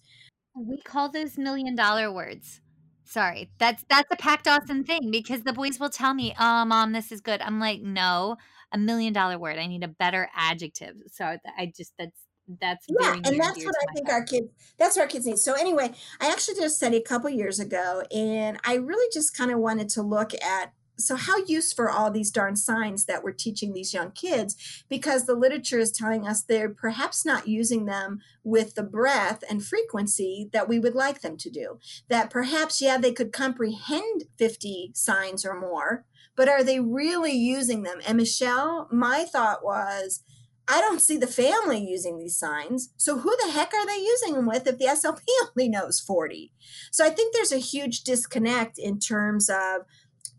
We 0.56 0.82
call 0.82 1.10
those 1.10 1.38
million 1.38 1.76
dollar 1.76 2.12
words. 2.12 2.62
Sorry, 3.06 3.52
that's 3.60 3.86
that's 3.90 4.10
a 4.12 4.18
Pack 4.18 4.44
Dawson 4.44 4.84
thing 4.84 5.12
because 5.12 5.44
the 5.44 5.54
boys 5.54 5.80
will 5.80 5.92
tell 5.92 6.16
me, 6.16 6.34
"Oh, 6.40 6.66
mom, 6.66 6.94
this 6.94 7.12
is 7.12 7.22
good." 7.22 7.42
I'm 7.42 7.60
like, 7.60 7.80
"No, 7.82 8.38
a 8.72 8.78
million 8.78 9.14
dollar 9.14 9.38
word. 9.38 9.60
I 9.60 9.68
need 9.68 9.84
a 9.84 9.88
better 9.88 10.30
adjective." 10.36 10.96
So 11.14 11.38
I 11.58 11.72
just 11.78 11.94
that's 12.00 12.27
that's 12.48 12.86
yeah, 12.88 13.14
and 13.14 13.40
that's 13.40 13.64
what 13.64 13.76
I 13.90 13.94
think 13.94 14.08
heart. 14.08 14.22
our 14.22 14.26
kids. 14.26 14.48
That's 14.78 14.96
what 14.96 15.04
our 15.04 15.08
kids 15.08 15.26
need. 15.26 15.40
So 15.40 15.54
anyway, 15.54 15.92
I 16.20 16.32
actually 16.32 16.56
did 16.56 16.64
a 16.64 16.70
study 16.70 16.98
a 16.98 17.02
couple 17.02 17.30
years 17.30 17.60
ago, 17.60 18.04
and 18.12 18.58
I 18.64 18.76
really 18.76 19.10
just 19.14 19.36
kind 19.36 19.52
of 19.52 19.60
wanted 19.60 19.90
to 19.90 20.02
look 20.02 20.34
at 20.42 20.74
so 21.00 21.16
how 21.16 21.38
useful 21.46 21.86
are 21.86 21.92
all 21.92 22.12
these 22.12 22.32
darn 22.32 22.56
signs 22.56 23.06
that 23.06 23.24
we're 23.24 23.32
teaching 23.32 23.74
these 23.74 23.94
young 23.94 24.12
kids 24.12 24.84
because 24.90 25.26
the 25.26 25.36
literature 25.36 25.80
is 25.80 25.92
telling 25.92 26.28
us 26.28 26.42
they're 26.42 26.70
perhaps 26.70 27.24
not 27.24 27.48
using 27.48 27.86
them 27.86 28.20
with 28.44 28.76
the 28.76 28.84
breadth 28.84 29.44
and 29.50 29.64
frequency 29.64 30.50
that 30.54 30.68
we 30.68 30.80
would 30.80 30.96
like 30.96 31.22
them 31.22 31.38
to 31.38 31.50
do 31.50 31.80
that 32.10 32.30
perhaps 32.30 32.82
yeah 32.82 32.98
they 32.98 33.12
could 33.12 33.32
comprehend 33.32 34.24
50 34.38 34.92
signs 34.96 35.46
or 35.46 35.60
more 35.60 36.06
but 36.36 36.50
are 36.50 36.64
they 36.64 36.80
really 36.80 37.34
using 37.34 37.84
them 37.84 38.00
and 38.08 38.18
michelle 38.18 38.88
my 38.92 39.24
thought 39.24 39.64
was 39.64 40.24
I 40.68 40.82
don't 40.82 41.02
see 41.02 41.18
the 41.18 41.28
family 41.28 41.80
using 41.80 42.18
these 42.18 42.36
signs. 42.36 42.90
So 42.98 43.20
who 43.20 43.36
the 43.44 43.52
heck 43.52 43.74
are 43.74 43.86
they 43.86 43.98
using 43.98 44.34
them 44.34 44.46
with 44.46 44.68
if 44.68 44.78
the 44.78 44.86
SLP 44.86 45.22
only 45.58 45.70
knows 45.70 46.00
40? 46.00 46.52
So 46.92 47.06
I 47.06 47.10
think 47.10 47.34
there's 47.34 47.54
a 47.54 47.58
huge 47.58 48.04
disconnect 48.04 48.78
in 48.78 49.00
terms 49.00 49.50
of 49.50 49.84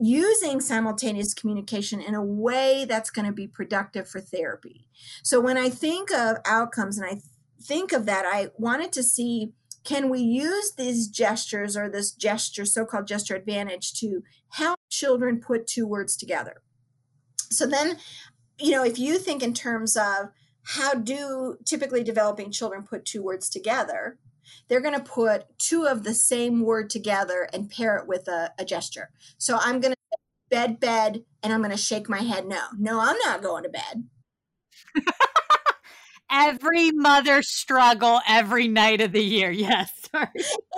using 0.00 0.60
simultaneous 0.60 1.34
communication 1.34 2.00
in 2.00 2.14
a 2.14 2.22
way 2.22 2.84
that's 2.88 3.10
going 3.10 3.26
to 3.26 3.32
be 3.32 3.48
productive 3.48 4.08
for 4.08 4.20
therapy. 4.20 4.86
So 5.22 5.40
when 5.40 5.56
I 5.56 5.70
think 5.70 6.12
of 6.12 6.36
outcomes 6.44 6.98
and 6.98 7.06
I 7.06 7.20
think 7.60 7.92
of 7.92 8.06
that, 8.06 8.24
I 8.24 8.50
wanted 8.58 8.92
to 8.92 9.02
see 9.02 9.52
can 9.84 10.10
we 10.10 10.20
use 10.20 10.72
these 10.76 11.08
gestures 11.08 11.76
or 11.76 11.88
this 11.88 12.12
gesture, 12.12 12.66
so 12.66 12.84
called 12.84 13.06
gesture 13.06 13.34
advantage, 13.34 13.94
to 13.94 14.22
help 14.50 14.78
children 14.90 15.40
put 15.40 15.66
two 15.66 15.86
words 15.86 16.14
together? 16.16 16.60
So 17.50 17.66
then 17.66 17.96
you 18.58 18.72
know, 18.72 18.84
if 18.84 18.98
you 18.98 19.18
think 19.18 19.42
in 19.42 19.54
terms 19.54 19.96
of 19.96 20.30
how 20.62 20.94
do 20.94 21.56
typically 21.64 22.04
developing 22.04 22.50
children 22.50 22.82
put 22.82 23.04
two 23.04 23.22
words 23.22 23.48
together, 23.48 24.18
they're 24.68 24.80
going 24.80 24.94
to 24.94 25.00
put 25.00 25.58
two 25.58 25.86
of 25.86 26.04
the 26.04 26.14
same 26.14 26.62
word 26.62 26.90
together 26.90 27.48
and 27.52 27.70
pair 27.70 27.96
it 27.96 28.06
with 28.06 28.28
a, 28.28 28.52
a 28.58 28.64
gesture. 28.64 29.10
So 29.38 29.58
I'm 29.60 29.80
going 29.80 29.92
to 29.94 29.98
bed, 30.50 30.80
bed, 30.80 31.24
and 31.42 31.52
I'm 31.52 31.60
going 31.60 31.70
to 31.70 31.76
shake 31.76 32.08
my 32.08 32.20
head 32.20 32.46
no. 32.46 32.62
No, 32.78 33.00
I'm 33.00 33.16
not 33.24 33.42
going 33.42 33.64
to 33.64 33.68
bed. 33.68 34.04
every 36.30 36.90
mother 36.90 37.42
struggle 37.42 38.20
every 38.26 38.68
night 38.68 39.00
of 39.00 39.12
the 39.12 39.22
year. 39.22 39.50
Yes. 39.50 39.90
Sorry. 40.10 40.28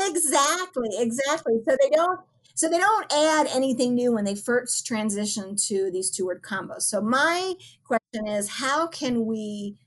Exactly. 0.01 0.89
Exactly. 0.99 1.55
So 1.69 1.77
they 1.81 1.91
don't 1.91 2.21
so 2.61 2.69
they 2.69 2.77
don't 2.77 3.11
add 3.11 3.47
anything 3.47 3.95
new 3.95 4.13
when 4.13 4.27
they 4.27 4.35
first 4.35 4.87
transition 4.87 5.57
to 5.57 5.91
these 5.91 6.11
two 6.11 6.27
word 6.27 6.43
combos. 6.43 6.83
So 6.83 7.01
my 7.01 7.55
question 7.85 8.27
is 8.27 8.51
how 8.51 8.87
can 8.87 9.25
we 9.25 9.79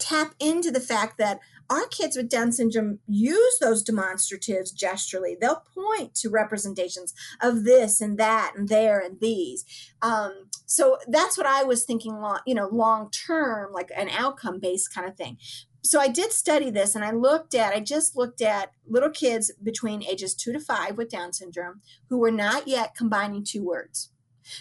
tap 0.00 0.34
into 0.40 0.72
the 0.72 0.80
fact 0.80 1.16
that 1.18 1.38
our 1.70 1.86
kids 1.86 2.16
with 2.16 2.28
Down 2.28 2.50
syndrome 2.50 2.98
use 3.06 3.56
those 3.60 3.84
demonstratives 3.84 4.74
gesturally. 4.74 5.36
They'll 5.40 5.62
point 5.72 6.16
to 6.16 6.28
representations 6.28 7.14
of 7.40 7.62
this 7.62 8.00
and 8.00 8.18
that 8.18 8.54
and 8.56 8.68
there 8.68 8.98
and 8.98 9.20
these. 9.20 9.64
Um, 10.02 10.48
so 10.66 10.98
that's 11.06 11.38
what 11.38 11.46
I 11.46 11.62
was 11.62 11.84
thinking, 11.84 12.20
long, 12.20 12.40
you 12.44 12.54
know, 12.56 12.66
long 12.66 13.12
term, 13.12 13.72
like 13.72 13.90
an 13.96 14.08
outcome 14.08 14.58
based 14.58 14.92
kind 14.92 15.08
of 15.08 15.16
thing 15.16 15.38
so 15.84 16.00
I 16.00 16.08
did 16.08 16.32
study 16.32 16.70
this 16.70 16.94
and 16.94 17.04
I 17.04 17.10
looked 17.10 17.54
at, 17.54 17.74
I 17.74 17.80
just 17.80 18.16
looked 18.16 18.40
at 18.40 18.72
little 18.86 19.10
kids 19.10 19.50
between 19.62 20.04
ages 20.04 20.34
two 20.34 20.52
to 20.52 20.60
five 20.60 20.96
with 20.96 21.10
Down 21.10 21.32
syndrome 21.32 21.80
who 22.08 22.18
were 22.18 22.30
not 22.30 22.68
yet 22.68 22.94
combining 22.94 23.44
two 23.44 23.64
words. 23.64 24.10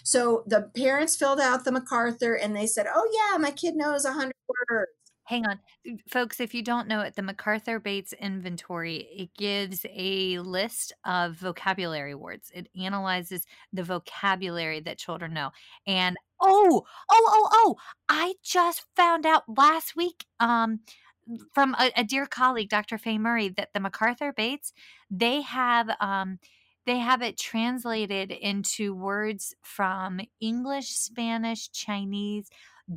So 0.03 0.43
the 0.47 0.69
parents 0.75 1.15
filled 1.15 1.39
out 1.39 1.63
the 1.63 1.71
MacArthur 1.71 2.35
and 2.35 2.55
they 2.55 2.67
said, 2.67 2.87
oh, 2.93 3.09
yeah, 3.13 3.37
my 3.37 3.51
kid 3.51 3.75
knows 3.75 4.03
100 4.03 4.31
words. 4.69 4.91
Hang 5.25 5.45
on. 5.45 5.59
Folks, 6.09 6.39
if 6.39 6.53
you 6.53 6.61
don't 6.61 6.87
know 6.87 7.01
it, 7.01 7.15
the 7.15 7.21
MacArthur 7.21 7.79
Bates 7.79 8.13
inventory, 8.13 9.07
it 9.15 9.29
gives 9.37 9.85
a 9.89 10.39
list 10.39 10.91
of 11.05 11.35
vocabulary 11.35 12.15
words. 12.15 12.51
It 12.53 12.67
analyzes 12.79 13.45
the 13.71 13.83
vocabulary 13.83 14.81
that 14.81 14.97
children 14.97 15.33
know. 15.33 15.51
And 15.87 16.17
oh, 16.41 16.83
oh, 17.11 17.29
oh, 17.29 17.49
oh, 17.53 17.75
I 18.09 18.33
just 18.43 18.85
found 18.95 19.25
out 19.25 19.43
last 19.47 19.95
week 19.95 20.25
um 20.39 20.81
from 21.53 21.75
a, 21.79 21.91
a, 21.95 22.03
dear 22.03 22.25
colleague, 22.25 22.69
Dr. 22.69 22.97
Faye 22.97 23.17
Murray, 23.17 23.49
that 23.49 23.69
the 23.73 23.79
MacArthur 23.79 24.33
Bates, 24.33 24.73
they 25.09 25.41
have 25.41 25.89
um, 25.99 26.39
they 26.85 26.97
have 26.97 27.21
it 27.21 27.37
translated 27.37 28.31
into 28.31 28.95
words 28.95 29.55
from 29.61 30.19
English, 30.39 30.89
Spanish, 30.89 31.69
Chinese, 31.71 32.49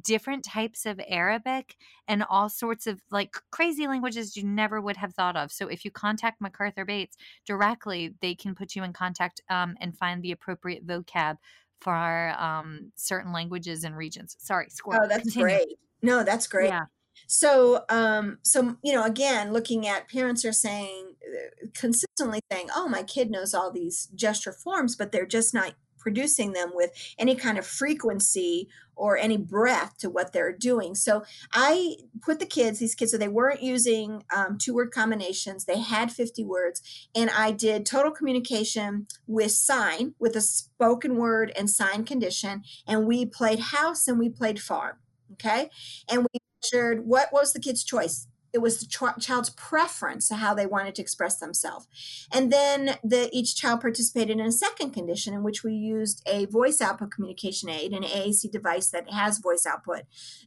different 0.02 0.44
types 0.44 0.86
of 0.86 1.00
Arabic, 1.06 1.76
and 2.08 2.24
all 2.28 2.48
sorts 2.48 2.86
of 2.86 3.02
like 3.10 3.36
crazy 3.50 3.86
languages 3.86 4.36
you 4.36 4.44
never 4.44 4.80
would 4.80 4.96
have 4.96 5.14
thought 5.14 5.36
of. 5.36 5.52
So 5.52 5.68
if 5.68 5.84
you 5.84 5.90
contact 5.90 6.40
MacArthur 6.40 6.84
Bates 6.84 7.16
directly, 7.46 8.14
they 8.20 8.34
can 8.34 8.54
put 8.54 8.74
you 8.74 8.82
in 8.84 8.92
contact 8.92 9.42
um, 9.50 9.76
and 9.80 9.96
find 9.96 10.22
the 10.22 10.32
appropriate 10.32 10.86
vocab 10.86 11.36
for 11.80 12.34
um, 12.38 12.90
certain 12.96 13.32
languages 13.32 13.84
and 13.84 13.94
regions. 13.94 14.36
Sorry, 14.38 14.68
squirrel. 14.70 15.02
Oh, 15.04 15.08
that's 15.08 15.24
Continue. 15.24 15.44
great. 15.44 15.78
No, 16.02 16.24
that's 16.24 16.46
great. 16.46 16.68
Yeah. 16.68 16.84
So, 17.26 17.84
um, 17.88 18.38
so 18.42 18.76
you 18.82 18.92
know, 18.92 19.04
again, 19.04 19.52
looking 19.52 19.86
at 19.86 20.08
parents 20.08 20.44
are 20.44 20.52
saying 20.52 21.14
uh, 21.22 21.66
consistently 21.74 22.40
saying, 22.50 22.68
"Oh, 22.74 22.88
my 22.88 23.02
kid 23.02 23.30
knows 23.30 23.54
all 23.54 23.70
these 23.70 24.06
gesture 24.14 24.52
forms, 24.52 24.96
but 24.96 25.12
they're 25.12 25.26
just 25.26 25.54
not 25.54 25.74
producing 26.04 26.52
them 26.52 26.70
with 26.74 26.90
any 27.18 27.34
kind 27.34 27.56
of 27.56 27.66
frequency 27.66 28.68
or 28.94 29.16
any 29.16 29.38
breath 29.38 29.96
to 29.98 30.10
what 30.10 30.32
they're 30.32 30.52
doing. 30.52 30.94
So 30.94 31.24
I 31.52 31.96
put 32.22 32.38
the 32.38 32.46
kids, 32.46 32.78
these 32.78 32.94
kids, 32.94 33.10
so 33.10 33.18
they 33.18 33.26
weren't 33.26 33.62
using 33.62 34.22
um, 34.34 34.58
two 34.58 34.74
word 34.74 34.92
combinations. 34.92 35.64
They 35.64 35.80
had 35.80 36.12
50 36.12 36.44
words. 36.44 37.08
And 37.14 37.30
I 37.30 37.50
did 37.50 37.86
total 37.86 38.12
communication 38.12 39.06
with 39.26 39.52
sign, 39.52 40.14
with 40.20 40.36
a 40.36 40.42
spoken 40.42 41.16
word 41.16 41.52
and 41.56 41.68
sign 41.68 42.04
condition. 42.04 42.62
And 42.86 43.06
we 43.06 43.24
played 43.24 43.58
house 43.58 44.06
and 44.06 44.18
we 44.18 44.28
played 44.28 44.60
farm. 44.60 44.96
Okay. 45.32 45.70
And 46.08 46.26
we 46.32 46.38
what 46.72 47.32
was 47.32 47.52
the 47.52 47.60
kid's 47.60 47.84
choice 47.84 48.26
it 48.54 48.62
was 48.62 48.78
the 48.78 48.86
ch- 48.86 49.20
child's 49.20 49.50
preference 49.50 50.28
to 50.28 50.36
how 50.36 50.54
they 50.54 50.64
wanted 50.64 50.94
to 50.94 51.02
express 51.02 51.38
themselves. 51.38 51.88
And 52.32 52.52
then 52.52 52.96
the, 53.02 53.28
each 53.32 53.56
child 53.56 53.80
participated 53.80 54.38
in 54.38 54.46
a 54.46 54.52
second 54.52 54.92
condition 54.92 55.34
in 55.34 55.42
which 55.42 55.64
we 55.64 55.72
used 55.74 56.22
a 56.24 56.46
voice 56.46 56.80
output 56.80 57.10
communication 57.10 57.68
aid, 57.68 57.92
an 57.92 58.04
AAC 58.04 58.52
device 58.52 58.90
that 58.90 59.10
has 59.10 59.38
voice 59.38 59.66
output. 59.66 60.02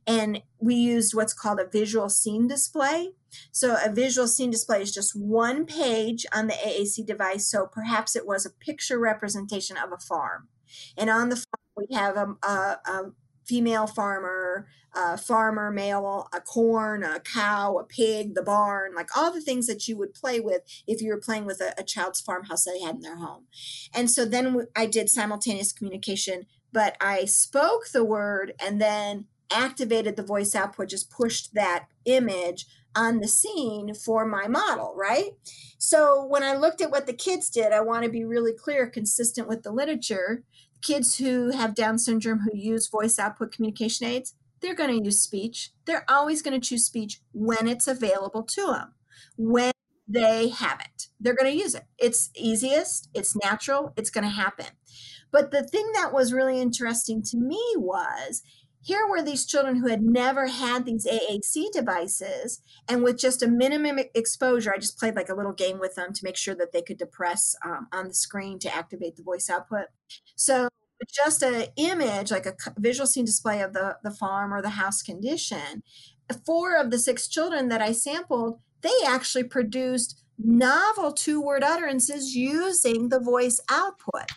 And 0.07 0.41
we 0.57 0.75
used 0.75 1.13
what's 1.13 1.33
called 1.33 1.59
a 1.59 1.67
visual 1.67 2.07
scene 2.07 2.47
display. 2.47 3.11
So 3.51 3.77
a 3.83 3.91
visual 3.91 4.27
scene 4.27 4.51
display 4.51 4.81
is 4.81 4.93
just 4.93 5.13
one 5.13 5.65
page 5.65 6.25
on 6.33 6.47
the 6.47 6.53
AAC 6.53 7.05
device. 7.05 7.45
So 7.51 7.67
perhaps 7.67 8.15
it 8.15 8.25
was 8.25 8.45
a 8.45 8.51
picture 8.51 8.97
representation 8.97 9.75
of 9.75 9.91
a 9.91 9.97
farm. 9.97 10.47
And 10.97 11.09
on 11.09 11.27
the 11.27 11.35
farm, 11.35 11.67
we 11.75 11.93
have 11.93 12.15
um, 12.15 12.37
a, 12.41 12.47
a, 12.47 12.77
a 12.85 13.11
female 13.47 13.87
farmer, 13.87 14.67
farmer, 15.23 15.71
male, 15.71 16.27
a 16.33 16.41
corn, 16.41 17.03
a 17.03 17.19
cow, 17.19 17.77
a 17.77 17.83
pig, 17.83 18.33
the 18.33 18.41
barn, 18.41 18.95
like 18.95 19.15
all 19.15 19.31
the 19.31 19.41
things 19.41 19.67
that 19.67 19.87
you 19.87 19.95
would 19.97 20.13
play 20.13 20.39
with 20.39 20.61
if 20.87 21.01
you 21.01 21.09
were 21.09 21.19
playing 21.19 21.45
with 21.45 21.61
a, 21.61 21.73
a 21.77 21.83
child's 21.83 22.19
farmhouse 22.19 22.63
that 22.63 22.71
they 22.71 22.85
had 22.85 22.95
in 22.95 23.01
their 23.01 23.17
home. 23.17 23.45
And 23.93 24.09
so 24.09 24.25
then 24.25 24.67
I 24.75 24.87
did 24.87 25.09
simultaneous 25.09 25.71
communication, 25.71 26.47
but 26.73 26.97
I 26.99 27.25
spoke 27.25 27.89
the 27.93 28.03
word 28.03 28.53
and 28.59 28.81
then 28.81 29.25
activated 29.51 30.15
the 30.15 30.23
voice 30.23 30.55
output, 30.55 30.89
just 30.89 31.11
pushed 31.11 31.53
that 31.53 31.87
image 32.05 32.65
on 32.95 33.19
the 33.19 33.27
scene 33.27 33.93
for 33.93 34.25
my 34.25 34.47
model, 34.47 34.95
right? 34.97 35.31
So 35.77 36.25
when 36.25 36.41
I 36.41 36.55
looked 36.55 36.81
at 36.81 36.89
what 36.91 37.05
the 37.05 37.13
kids 37.13 37.49
did, 37.49 37.71
I 37.71 37.81
want 37.81 38.03
to 38.03 38.09
be 38.09 38.25
really 38.25 38.53
clear, 38.53 38.87
consistent 38.87 39.47
with 39.47 39.61
the 39.61 39.71
literature 39.71 40.43
kids 40.81 41.17
who 41.17 41.51
have 41.51 41.75
Down 41.75 41.97
syndrome 41.97 42.39
who 42.39 42.57
use 42.57 42.87
voice 42.87 43.19
output 43.19 43.51
communication 43.51 44.07
aids, 44.07 44.35
they're 44.61 44.75
going 44.75 44.97
to 44.97 45.05
use 45.05 45.21
speech. 45.21 45.71
They're 45.85 46.05
always 46.09 46.41
going 46.41 46.59
to 46.59 46.67
choose 46.67 46.85
speech 46.85 47.21
when 47.31 47.67
it's 47.67 47.87
available 47.87 48.43
to 48.43 48.67
them, 48.67 48.93
when 49.37 49.71
they 50.07 50.49
have 50.49 50.79
it. 50.79 51.07
They're 51.19 51.35
going 51.35 51.51
to 51.51 51.57
use 51.57 51.75
it. 51.75 51.83
It's 51.97 52.29
easiest, 52.35 53.09
it's 53.13 53.35
natural, 53.35 53.93
it's 53.97 54.09
going 54.09 54.23
to 54.23 54.29
happen. 54.29 54.67
But 55.31 55.51
the 55.51 55.63
thing 55.63 55.91
that 55.93 56.13
was 56.13 56.33
really 56.33 56.61
interesting 56.61 57.21
to 57.23 57.37
me 57.37 57.61
was 57.75 58.43
here 58.87 59.05
were 59.05 59.21
these 59.21 59.45
children 59.45 59.75
who 59.75 59.89
had 59.89 60.01
never 60.01 60.47
had 60.47 60.85
these 60.85 61.05
AAC 61.05 61.73
devices, 61.73 62.61
and 62.87 63.03
with 63.03 63.17
just 63.17 63.43
a 63.43 63.47
minimum 63.47 63.99
exposure, 64.15 64.73
I 64.73 64.77
just 64.77 64.97
played 64.97 65.17
like 65.17 65.27
a 65.27 65.35
little 65.35 65.51
game 65.51 65.77
with 65.77 65.95
them 65.95 66.13
to 66.13 66.23
make 66.23 66.37
sure 66.37 66.55
that 66.55 66.71
they 66.71 66.81
could 66.81 66.97
depress 66.97 67.53
um, 67.65 67.89
on 67.91 68.07
the 68.07 68.13
screen 68.13 68.59
to 68.59 68.73
activate 68.73 69.17
the 69.17 69.23
voice 69.23 69.49
output. 69.49 69.87
So 70.37 70.69
just 71.13 71.43
an 71.43 71.65
image, 71.75 72.31
like 72.31 72.45
a 72.45 72.55
visual 72.77 73.07
scene 73.07 73.25
display 73.25 73.61
of 73.61 73.73
the, 73.73 73.97
the 74.05 74.11
farm 74.11 74.53
or 74.53 74.61
the 74.61 74.69
house 74.69 75.01
condition, 75.01 75.83
four 76.45 76.77
of 76.77 76.89
the 76.89 76.97
six 76.97 77.27
children 77.27 77.67
that 77.67 77.81
I 77.81 77.91
sampled, 77.91 78.59
they 78.83 79.05
actually 79.05 79.43
produced 79.43 80.23
novel 80.39 81.11
two 81.11 81.41
word 81.41 81.61
utterances 81.61 82.37
using 82.37 83.09
the 83.09 83.19
voice 83.19 83.59
output. 83.69 84.31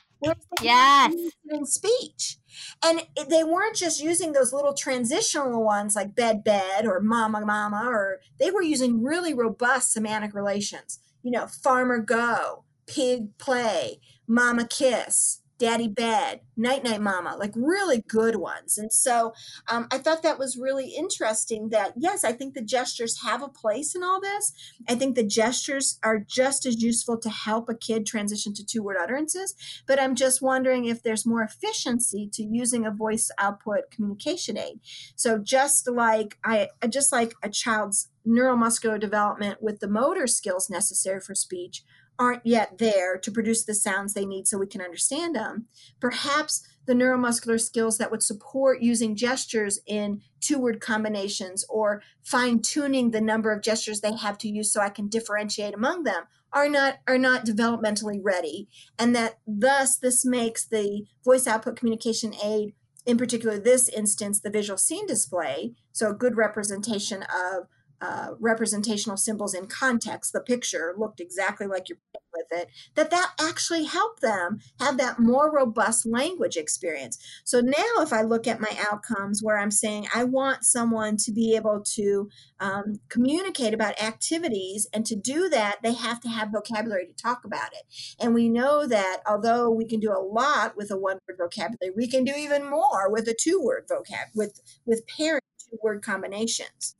Yes. 0.61 1.14
In 1.48 1.64
speech. 1.66 2.39
And 2.84 3.03
they 3.28 3.44
weren't 3.44 3.76
just 3.76 4.03
using 4.03 4.32
those 4.32 4.53
little 4.53 4.74
transitional 4.74 5.64
ones 5.64 5.96
like 5.96 6.14
bed, 6.14 6.44
bed, 6.44 6.86
or 6.86 7.01
mama, 7.01 7.44
mama, 7.44 7.82
or 7.86 8.20
they 8.38 8.51
were 8.51 8.62
using 8.62 9.03
really 9.03 9.34
robust 9.34 9.92
semantic 9.92 10.34
relations. 10.34 10.98
You 11.22 11.32
know, 11.32 11.46
farmer 11.46 11.98
go, 11.98 12.64
pig 12.86 13.36
play, 13.38 14.01
mama 14.26 14.66
kiss, 14.66 15.39
daddy 15.61 15.89
bed 15.89 16.41
night 16.57 16.83
night 16.83 17.01
mama 17.01 17.37
like 17.39 17.53
really 17.55 18.03
good 18.09 18.37
ones. 18.37 18.79
And 18.79 18.93
so 18.93 19.33
um, 19.69 19.87
i 19.93 19.99
thought 19.99 20.23
that 20.23 20.39
was 20.39 20.57
really 20.57 20.95
interesting 20.95 21.69
that 21.69 21.93
yes 21.97 22.25
i 22.25 22.33
think 22.33 22.55
the 22.55 22.63
gestures 22.63 23.23
have 23.23 23.43
a 23.43 23.49
place 23.49 23.95
in 23.95 24.03
all 24.03 24.21
this. 24.21 24.53
I 24.89 24.95
think 24.95 25.15
the 25.15 25.23
gestures 25.23 25.99
are 26.03 26.19
just 26.19 26.67
as 26.67 26.83
useful 26.83 27.19
to 27.19 27.31
help 27.31 27.69
a 27.69 27.75
kid 27.75 28.07
transition 28.07 28.55
to 28.55 28.65
two 28.65 28.83
word 28.83 28.97
utterances 29.01 29.55
but 29.87 30.01
i'm 30.01 30.15
just 30.15 30.41
wondering 30.43 30.87
if 30.87 31.03
there's 31.03 31.27
more 31.27 31.43
efficiency 31.43 32.29
to 32.33 32.43
using 32.43 32.87
a 32.87 32.91
voice 32.91 33.31
output 33.39 33.91
communication 33.91 34.57
aid. 34.59 34.81
So 35.15 35.39
just 35.39 35.89
like 35.91 36.39
i 36.45 36.69
just 36.89 37.13
like 37.13 37.35
a 37.43 37.51
child's 37.51 38.09
neuromuscular 38.27 38.99
development 38.99 39.63
with 39.63 39.81
the 39.81 39.89
motor 39.89 40.27
skills 40.27 40.71
necessary 40.71 41.21
for 41.21 41.35
speech 41.35 41.85
aren't 42.21 42.45
yet 42.45 42.77
there 42.77 43.16
to 43.16 43.33
produce 43.33 43.64
the 43.64 43.75
sounds 43.75 44.12
they 44.12 44.27
need 44.27 44.47
so 44.47 44.59
we 44.59 44.66
can 44.66 44.83
understand 44.83 45.35
them. 45.35 45.66
Perhaps 46.01 46.68
the 46.85 46.93
neuromuscular 46.93 47.59
skills 47.59 47.97
that 47.97 48.11
would 48.11 48.23
support 48.23 48.83
using 48.83 49.16
gestures 49.16 49.81
in 49.87 50.21
two 50.39 50.59
word 50.59 50.81
combinations 50.81 51.64
or 51.71 52.03
fine 52.23 52.61
tuning 52.61 53.11
the 53.11 53.21
number 53.21 53.51
of 53.53 53.62
gestures 53.62 54.01
they 54.01 54.14
have 54.14 54.37
to 54.37 54.49
use 54.49 54.71
so 54.71 54.83
I 54.83 54.91
can 54.91 55.09
differentiate 55.09 55.75
among 55.75 56.05
them 56.05 56.25
are 56.53 56.68
not 56.68 56.99
are 57.07 57.18
not 57.18 57.47
developmentally 57.47 58.18
ready 58.23 58.68
and 58.99 59.14
that 59.14 59.39
thus 59.47 59.97
this 59.97 60.25
makes 60.25 60.66
the 60.66 61.05
voice 61.25 61.47
output 61.47 61.77
communication 61.77 62.35
aid 62.43 62.75
in 63.07 63.16
particular 63.16 63.57
this 63.57 63.89
instance 63.89 64.41
the 64.41 64.51
visual 64.51 64.77
scene 64.77 65.07
display 65.07 65.75
so 65.93 66.11
a 66.11 66.14
good 66.14 66.37
representation 66.37 67.23
of 67.23 67.68
uh, 68.01 68.30
representational 68.38 69.16
symbols 69.16 69.55
in 69.55 69.66
context, 69.66 70.32
the 70.32 70.40
picture 70.40 70.94
looked 70.96 71.20
exactly 71.20 71.66
like 71.66 71.88
you're 71.88 71.98
with 72.32 72.61
it, 72.61 72.68
that 72.94 73.11
that 73.11 73.32
actually 73.40 73.84
helped 73.84 74.20
them 74.20 74.59
have 74.78 74.96
that 74.98 75.18
more 75.18 75.53
robust 75.53 76.07
language 76.07 76.57
experience. 76.57 77.18
So 77.44 77.61
now 77.61 78.01
if 78.01 78.12
I 78.12 78.22
look 78.22 78.46
at 78.46 78.61
my 78.61 78.76
outcomes 78.90 79.42
where 79.42 79.59
I'm 79.59 79.70
saying 79.70 80.07
I 80.14 80.24
want 80.24 80.64
someone 80.64 81.16
to 81.18 81.32
be 81.32 81.57
able 81.57 81.82
to 81.94 82.28
um, 82.59 83.01
communicate 83.09 83.74
about 83.74 84.01
activities 84.01 84.88
and 84.92 85.05
to 85.07 85.16
do 85.16 85.48
that, 85.48 85.78
they 85.82 85.94
have 85.94 86.20
to 86.20 86.28
have 86.28 86.51
vocabulary 86.53 87.07
to 87.07 87.14
talk 87.14 87.44
about 87.44 87.72
it. 87.72 87.82
And 88.20 88.34
we 88.34 88.48
know 88.48 88.86
that 88.86 89.20
although 89.26 89.70
we 89.70 89.86
can 89.86 90.01
do 90.01 90.12
a 90.12 90.22
lot 90.22 90.76
with 90.76 90.90
a 90.90 90.96
one 90.96 91.18
word 91.28 91.38
vocabulary, 91.38 91.94
we 91.96 92.09
can 92.09 92.24
do 92.24 92.32
even 92.36 92.68
more 92.68 93.11
with 93.11 93.28
a 93.28 93.36
two 93.38 93.61
word 93.62 93.86
vocab, 93.90 94.26
with, 94.34 94.61
with 94.86 95.07
pairing 95.07 95.40
two 95.59 95.78
word 95.82 96.03
combinations. 96.03 96.96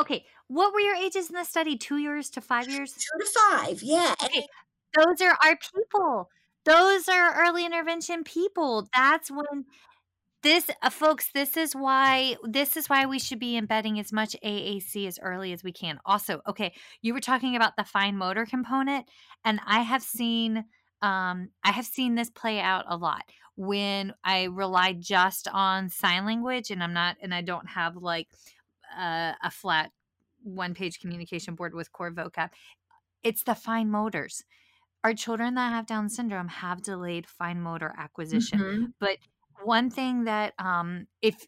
Okay, 0.00 0.24
what 0.48 0.72
were 0.72 0.80
your 0.80 0.96
ages 0.96 1.28
in 1.28 1.34
the 1.34 1.44
study? 1.44 1.76
Two 1.76 1.96
years 1.96 2.30
to 2.30 2.40
five 2.40 2.68
years? 2.68 2.92
Two 2.92 3.18
to 3.18 3.26
five, 3.26 3.82
yeah. 3.82 4.14
Okay, 4.22 4.46
those 4.94 5.20
are 5.20 5.36
our 5.44 5.56
people. 5.56 6.28
Those 6.64 7.08
are 7.08 7.46
early 7.46 7.66
intervention 7.66 8.24
people. 8.24 8.88
That's 8.94 9.30
when 9.30 9.64
this 10.42 10.70
uh, 10.82 10.90
folks 10.90 11.30
this 11.32 11.56
is 11.56 11.74
why 11.74 12.36
this 12.44 12.76
is 12.76 12.88
why 12.88 13.06
we 13.06 13.18
should 13.18 13.38
be 13.38 13.56
embedding 13.56 13.98
as 13.98 14.12
much 14.12 14.36
AAC 14.44 15.06
as 15.08 15.18
early 15.20 15.52
as 15.52 15.64
we 15.64 15.72
can. 15.72 15.98
Also, 16.04 16.42
okay, 16.46 16.74
you 17.00 17.14
were 17.14 17.20
talking 17.20 17.56
about 17.56 17.76
the 17.76 17.84
fine 17.84 18.16
motor 18.16 18.44
component 18.44 19.06
and 19.44 19.58
I 19.66 19.80
have 19.80 20.02
seen 20.02 20.64
um 21.02 21.48
I 21.64 21.72
have 21.72 21.86
seen 21.86 22.14
this 22.14 22.30
play 22.30 22.60
out 22.60 22.84
a 22.88 22.96
lot 22.96 23.22
when 23.56 24.12
I 24.22 24.44
rely 24.44 24.92
just 24.92 25.48
on 25.48 25.88
sign 25.88 26.26
language 26.26 26.70
and 26.70 26.82
I'm 26.82 26.92
not 26.92 27.16
and 27.22 27.34
I 27.34 27.40
don't 27.40 27.68
have 27.70 27.96
like 27.96 28.28
uh, 28.96 29.32
a 29.42 29.50
flat 29.50 29.90
one 30.44 30.74
page 30.74 31.00
communication 31.00 31.54
board 31.54 31.74
with 31.74 31.92
core 31.92 32.12
vocab. 32.12 32.50
It's 33.22 33.42
the 33.42 33.54
fine 33.54 33.90
motors. 33.90 34.44
Our 35.02 35.14
children 35.14 35.54
that 35.54 35.72
have 35.72 35.86
Down 35.86 36.08
syndrome 36.08 36.48
have 36.48 36.82
delayed 36.82 37.26
fine 37.26 37.60
motor 37.60 37.92
acquisition. 37.98 38.58
Mm-hmm. 38.58 38.84
But 39.00 39.18
one 39.62 39.90
thing 39.90 40.24
that, 40.24 40.54
um, 40.58 41.06
if, 41.20 41.46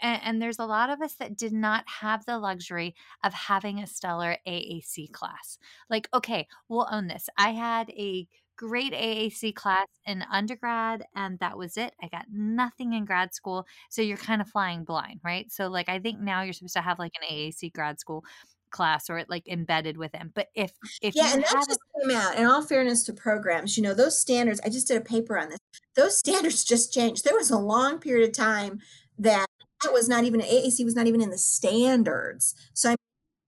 and, 0.00 0.20
and 0.24 0.42
there's 0.42 0.58
a 0.58 0.66
lot 0.66 0.90
of 0.90 1.00
us 1.00 1.14
that 1.16 1.36
did 1.36 1.52
not 1.52 1.84
have 2.00 2.24
the 2.24 2.38
luxury 2.38 2.94
of 3.22 3.34
having 3.34 3.78
a 3.78 3.86
stellar 3.86 4.36
AAC 4.46 5.12
class. 5.12 5.58
Like, 5.90 6.08
okay, 6.14 6.46
we'll 6.68 6.88
own 6.90 7.06
this. 7.08 7.28
I 7.36 7.50
had 7.50 7.90
a 7.90 8.26
great 8.58 8.92
AAC 8.92 9.54
class 9.54 9.86
in 10.04 10.22
undergrad, 10.30 11.04
and 11.14 11.38
that 11.38 11.56
was 11.56 11.78
it. 11.78 11.94
I 12.02 12.08
got 12.08 12.26
nothing 12.30 12.92
in 12.92 13.06
grad 13.06 13.32
school. 13.32 13.66
So 13.88 14.02
you're 14.02 14.18
kind 14.18 14.42
of 14.42 14.48
flying 14.48 14.84
blind, 14.84 15.20
right? 15.24 15.50
So, 15.50 15.68
like, 15.68 15.88
I 15.88 15.98
think 16.00 16.20
now 16.20 16.42
you're 16.42 16.52
supposed 16.52 16.74
to 16.74 16.82
have 16.82 16.98
like 16.98 17.12
an 17.22 17.34
AAC 17.34 17.72
grad 17.72 17.98
school 18.00 18.24
class 18.70 19.08
or 19.08 19.24
like 19.28 19.48
embedded 19.48 19.96
within. 19.96 20.32
But 20.34 20.48
if 20.54 20.72
if 21.00 21.14
yeah, 21.14 21.32
and 21.32 21.42
that 21.42 21.64
just 21.66 21.80
came 22.00 22.14
out. 22.14 22.36
In 22.36 22.44
all 22.44 22.62
fairness 22.62 23.04
to 23.04 23.12
programs, 23.12 23.78
you 23.78 23.82
know 23.82 23.94
those 23.94 24.20
standards. 24.20 24.60
I 24.64 24.68
just 24.68 24.88
did 24.88 24.98
a 24.98 25.04
paper 25.04 25.38
on 25.38 25.48
this. 25.48 25.58
Those 25.94 26.18
standards 26.18 26.64
just 26.74 26.92
changed. 26.92 27.24
There 27.24 27.36
was 27.36 27.50
a 27.50 27.58
long 27.58 27.98
period 27.98 28.28
of 28.28 28.36
time 28.36 28.80
that 29.18 29.46
that 29.82 29.92
was 29.92 30.08
not 30.08 30.24
even 30.24 30.40
AAC 30.40 30.84
was 30.84 30.96
not 30.96 31.06
even 31.06 31.22
in 31.22 31.30
the 31.30 31.38
standards. 31.38 32.54
So, 32.74 32.96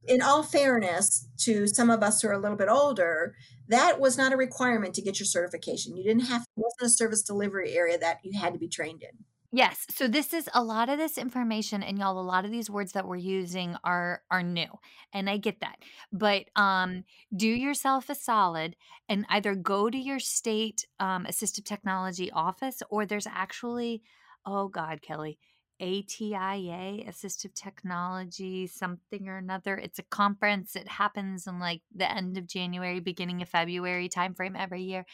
in 0.06 0.22
all 0.22 0.42
fairness 0.42 1.28
to 1.38 1.66
some 1.66 1.90
of 1.90 2.02
us 2.02 2.22
who 2.22 2.28
are 2.28 2.32
a 2.32 2.38
little 2.38 2.56
bit 2.56 2.68
older, 2.68 3.34
that 3.68 4.00
was 4.00 4.18
not 4.18 4.32
a 4.32 4.36
requirement 4.36 4.94
to 4.94 5.02
get 5.02 5.20
your 5.20 5.26
certification. 5.26 5.96
You 5.96 6.04
didn't 6.04 6.26
have, 6.26 6.42
it 6.42 6.48
wasn't 6.56 6.86
a 6.86 6.88
service 6.90 7.22
delivery 7.22 7.72
area 7.72 7.98
that 7.98 8.18
you 8.22 8.38
had 8.38 8.52
to 8.52 8.58
be 8.58 8.68
trained 8.68 9.02
in. 9.02 9.24
Yes. 9.52 9.84
So 9.90 10.06
this 10.06 10.32
is 10.32 10.48
a 10.54 10.62
lot 10.62 10.88
of 10.88 10.98
this 10.98 11.18
information 11.18 11.82
and 11.82 11.98
y'all 11.98 12.20
a 12.20 12.22
lot 12.22 12.44
of 12.44 12.52
these 12.52 12.70
words 12.70 12.92
that 12.92 13.06
we're 13.06 13.16
using 13.16 13.76
are 13.82 14.22
are 14.30 14.44
new. 14.44 14.68
And 15.12 15.28
I 15.28 15.38
get 15.38 15.58
that. 15.60 15.78
But 16.12 16.44
um 16.54 17.02
do 17.34 17.48
yourself 17.48 18.08
a 18.08 18.14
solid 18.14 18.76
and 19.08 19.26
either 19.28 19.56
go 19.56 19.90
to 19.90 19.98
your 19.98 20.20
state 20.20 20.86
um 21.00 21.26
assistive 21.28 21.64
technology 21.64 22.30
office 22.30 22.80
or 22.90 23.04
there's 23.04 23.26
actually 23.26 24.02
oh 24.46 24.68
god, 24.68 25.02
Kelly, 25.02 25.38
ATIA, 25.80 27.04
Assistive 27.08 27.54
Technology, 27.54 28.66
something 28.66 29.28
or 29.28 29.38
another. 29.38 29.76
It's 29.76 29.98
a 29.98 30.04
conference. 30.04 30.76
It 30.76 30.88
happens 30.88 31.46
in 31.46 31.58
like 31.58 31.82
the 31.94 32.10
end 32.10 32.36
of 32.36 32.46
January, 32.46 33.00
beginning 33.00 33.42
of 33.42 33.48
February 33.48 34.08
timeframe 34.08 34.58
every 34.58 34.82
year. 34.82 35.06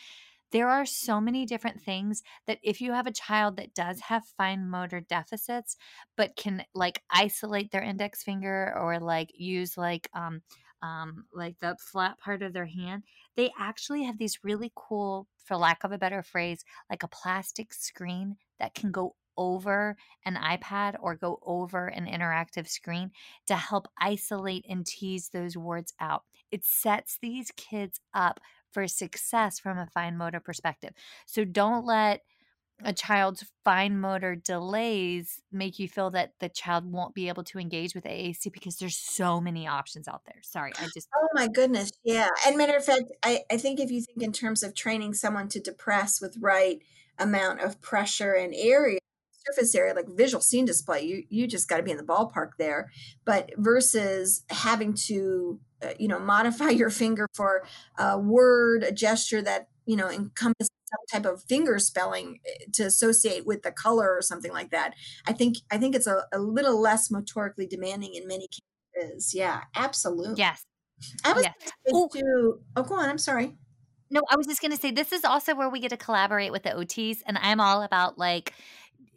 There 0.52 0.68
are 0.68 0.86
so 0.86 1.20
many 1.20 1.44
different 1.44 1.82
things 1.82 2.22
that 2.46 2.58
if 2.62 2.80
you 2.80 2.92
have 2.92 3.06
a 3.06 3.12
child 3.12 3.56
that 3.56 3.74
does 3.74 4.00
have 4.00 4.24
fine 4.36 4.68
motor 4.68 5.00
deficits, 5.00 5.76
but 6.16 6.36
can 6.36 6.64
like 6.74 7.02
isolate 7.10 7.72
their 7.72 7.82
index 7.82 8.22
finger 8.22 8.72
or 8.76 9.00
like 9.00 9.30
use 9.34 9.76
like 9.76 10.08
um 10.14 10.42
um 10.82 11.24
like 11.34 11.58
the 11.60 11.76
flat 11.80 12.18
part 12.18 12.42
of 12.42 12.52
their 12.52 12.66
hand, 12.66 13.02
they 13.36 13.50
actually 13.58 14.04
have 14.04 14.18
these 14.18 14.38
really 14.44 14.72
cool, 14.76 15.26
for 15.44 15.56
lack 15.56 15.84
of 15.84 15.92
a 15.92 15.98
better 15.98 16.22
phrase, 16.22 16.64
like 16.90 17.02
a 17.02 17.08
plastic 17.08 17.72
screen 17.74 18.36
that 18.60 18.74
can 18.74 18.92
go 18.92 19.14
over 19.36 19.96
an 20.24 20.36
iPad 20.36 20.96
or 21.00 21.14
go 21.14 21.38
over 21.44 21.88
an 21.88 22.06
interactive 22.06 22.68
screen 22.68 23.10
to 23.46 23.56
help 23.56 23.88
isolate 24.00 24.64
and 24.68 24.86
tease 24.86 25.28
those 25.28 25.56
words 25.56 25.94
out. 26.00 26.22
It 26.50 26.64
sets 26.64 27.18
these 27.20 27.50
kids 27.56 28.00
up 28.14 28.40
for 28.72 28.86
success 28.86 29.58
from 29.58 29.78
a 29.78 29.86
fine 29.86 30.16
motor 30.16 30.40
perspective. 30.40 30.92
So 31.26 31.44
don't 31.44 31.86
let 31.86 32.22
a 32.84 32.92
child's 32.92 33.44
fine 33.64 33.98
motor 33.98 34.36
delays 34.36 35.40
make 35.50 35.78
you 35.78 35.88
feel 35.88 36.10
that 36.10 36.32
the 36.40 36.48
child 36.48 36.90
won't 36.90 37.14
be 37.14 37.28
able 37.28 37.42
to 37.44 37.58
engage 37.58 37.94
with 37.94 38.04
AAC 38.04 38.52
because 38.52 38.76
there's 38.76 38.96
so 38.96 39.40
many 39.40 39.66
options 39.66 40.06
out 40.08 40.22
there. 40.26 40.36
Sorry, 40.42 40.72
I 40.78 40.88
just. 40.92 41.08
Oh 41.16 41.28
my 41.32 41.48
goodness. 41.48 41.90
Yeah. 42.04 42.28
And 42.46 42.56
matter 42.56 42.76
of 42.76 42.84
fact, 42.84 43.04
I, 43.22 43.40
I 43.50 43.56
think 43.56 43.80
if 43.80 43.90
you 43.90 44.02
think 44.02 44.22
in 44.22 44.32
terms 44.32 44.62
of 44.62 44.74
training 44.74 45.14
someone 45.14 45.48
to 45.48 45.60
depress 45.60 46.20
with 46.20 46.36
right 46.38 46.80
amount 47.18 47.60
of 47.60 47.80
pressure 47.80 48.34
and 48.34 48.54
area, 48.54 48.98
surface 49.46 49.74
area 49.74 49.94
like 49.94 50.08
visual 50.08 50.40
scene 50.40 50.64
display 50.64 51.02
you 51.02 51.24
you 51.28 51.46
just 51.46 51.68
got 51.68 51.78
to 51.78 51.82
be 51.82 51.90
in 51.90 51.96
the 51.96 52.02
ballpark 52.02 52.50
there. 52.58 52.90
But 53.24 53.50
versus 53.56 54.44
having 54.50 54.94
to 55.06 55.60
uh, 55.82 55.90
you 55.98 56.08
know 56.08 56.18
modify 56.34 56.70
your 56.70 56.90
finger 56.90 57.28
for 57.34 57.66
a 57.98 58.18
word 58.18 58.82
a 58.82 58.92
gesture 58.92 59.42
that 59.42 59.68
you 59.86 59.96
know 59.96 60.08
encompasses 60.08 60.70
some 60.90 61.22
type 61.22 61.32
of 61.32 61.42
finger 61.44 61.78
spelling 61.78 62.38
eh, 62.46 62.64
to 62.72 62.84
associate 62.84 63.46
with 63.46 63.62
the 63.62 63.72
color 63.72 64.14
or 64.14 64.22
something 64.22 64.52
like 64.52 64.70
that 64.70 64.94
i 65.26 65.32
think 65.32 65.56
i 65.70 65.78
think 65.78 65.96
it's 65.96 66.06
a, 66.06 66.22
a 66.32 66.38
little 66.38 66.80
less 66.80 67.10
motorically 67.10 67.68
demanding 67.68 68.14
in 68.14 68.26
many 68.26 68.46
cases. 68.94 69.34
Yeah 69.34 69.62
absolutely 69.74 70.34
yes. 70.36 70.64
I 71.24 71.32
was 71.32 71.44
yes. 71.44 71.54
to 72.12 72.60
oh 72.76 72.82
go 72.82 72.94
on 72.94 73.08
i'm 73.08 73.18
sorry. 73.18 73.56
No, 74.08 74.22
I 74.30 74.36
was 74.36 74.46
just 74.46 74.60
going 74.60 74.70
to 74.70 74.76
say 74.76 74.92
this 74.92 75.12
is 75.12 75.24
also 75.24 75.54
where 75.54 75.68
we 75.68 75.80
get 75.80 75.88
to 75.88 75.96
collaborate 75.96 76.52
with 76.52 76.62
the 76.62 76.70
OTs, 76.70 77.22
and 77.26 77.36
I'm 77.38 77.60
all 77.60 77.82
about 77.82 78.18
like 78.18 78.52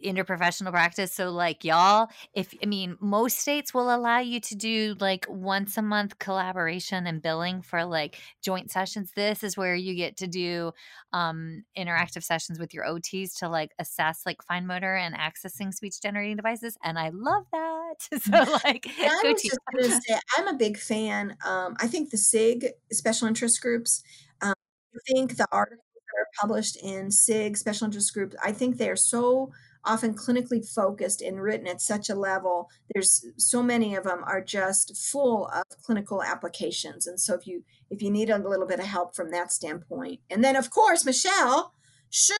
interprofessional 0.03 0.71
practice. 0.71 1.13
So, 1.13 1.31
like, 1.31 1.63
y'all, 1.63 2.09
if 2.33 2.53
I 2.61 2.65
mean, 2.65 2.97
most 2.99 3.39
states 3.39 3.73
will 3.73 3.93
allow 3.93 4.19
you 4.19 4.39
to 4.41 4.55
do 4.55 4.95
like 4.99 5.25
once 5.29 5.77
a 5.77 5.81
month 5.81 6.19
collaboration 6.19 7.07
and 7.07 7.21
billing 7.21 7.61
for 7.61 7.85
like 7.85 8.17
joint 8.43 8.71
sessions. 8.71 9.11
This 9.15 9.43
is 9.43 9.57
where 9.57 9.75
you 9.75 9.95
get 9.95 10.17
to 10.17 10.27
do 10.27 10.71
um, 11.13 11.63
interactive 11.77 12.23
sessions 12.23 12.59
with 12.59 12.73
your 12.73 12.85
OTs 12.85 13.37
to 13.39 13.49
like 13.49 13.71
assess 13.79 14.21
like 14.25 14.43
fine 14.43 14.67
motor 14.67 14.95
and 14.95 15.15
accessing 15.15 15.73
speech 15.73 16.01
generating 16.01 16.35
devices. 16.35 16.77
And 16.83 16.97
I 16.97 17.09
love 17.09 17.45
that. 17.51 17.95
so, 18.21 18.37
like, 18.63 18.87
I 18.99 19.21
was 19.23 19.41
just 19.41 19.57
going 19.71 19.85
to 19.85 20.01
say, 20.01 20.19
I'm 20.37 20.47
a 20.47 20.53
big 20.55 20.77
fan. 20.77 21.35
Um, 21.45 21.75
I 21.79 21.87
think 21.87 22.09
the 22.09 22.17
SIG 22.17 22.67
special 22.91 23.27
interest 23.27 23.61
groups. 23.61 24.03
Um, 24.41 24.53
I 24.95 24.99
think 25.11 25.37
the 25.37 25.47
articles 25.51 25.85
that 25.95 26.21
are 26.21 26.27
published 26.39 26.77
in 26.83 27.11
SIG 27.11 27.57
special 27.57 27.85
interest 27.85 28.13
groups. 28.13 28.35
I 28.43 28.51
think 28.51 28.77
they 28.77 28.89
are 28.89 28.95
so 28.95 29.51
often 29.85 30.13
clinically 30.13 30.67
focused 30.67 31.21
and 31.21 31.41
written 31.41 31.67
at 31.67 31.81
such 31.81 32.09
a 32.09 32.15
level 32.15 32.69
there's 32.93 33.25
so 33.37 33.63
many 33.63 33.95
of 33.95 34.03
them 34.03 34.23
are 34.25 34.41
just 34.41 34.97
full 34.97 35.47
of 35.47 35.63
clinical 35.83 36.23
applications. 36.23 37.07
And 37.07 37.19
so 37.19 37.33
if 37.33 37.47
you 37.47 37.63
if 37.89 38.01
you 38.01 38.11
need 38.11 38.29
a 38.29 38.37
little 38.37 38.67
bit 38.67 38.79
of 38.79 38.85
help 38.85 39.15
from 39.15 39.31
that 39.31 39.51
standpoint. 39.51 40.19
And 40.29 40.43
then 40.43 40.55
of 40.55 40.69
course 40.69 41.05
michelle 41.05 41.73
should 42.09 42.37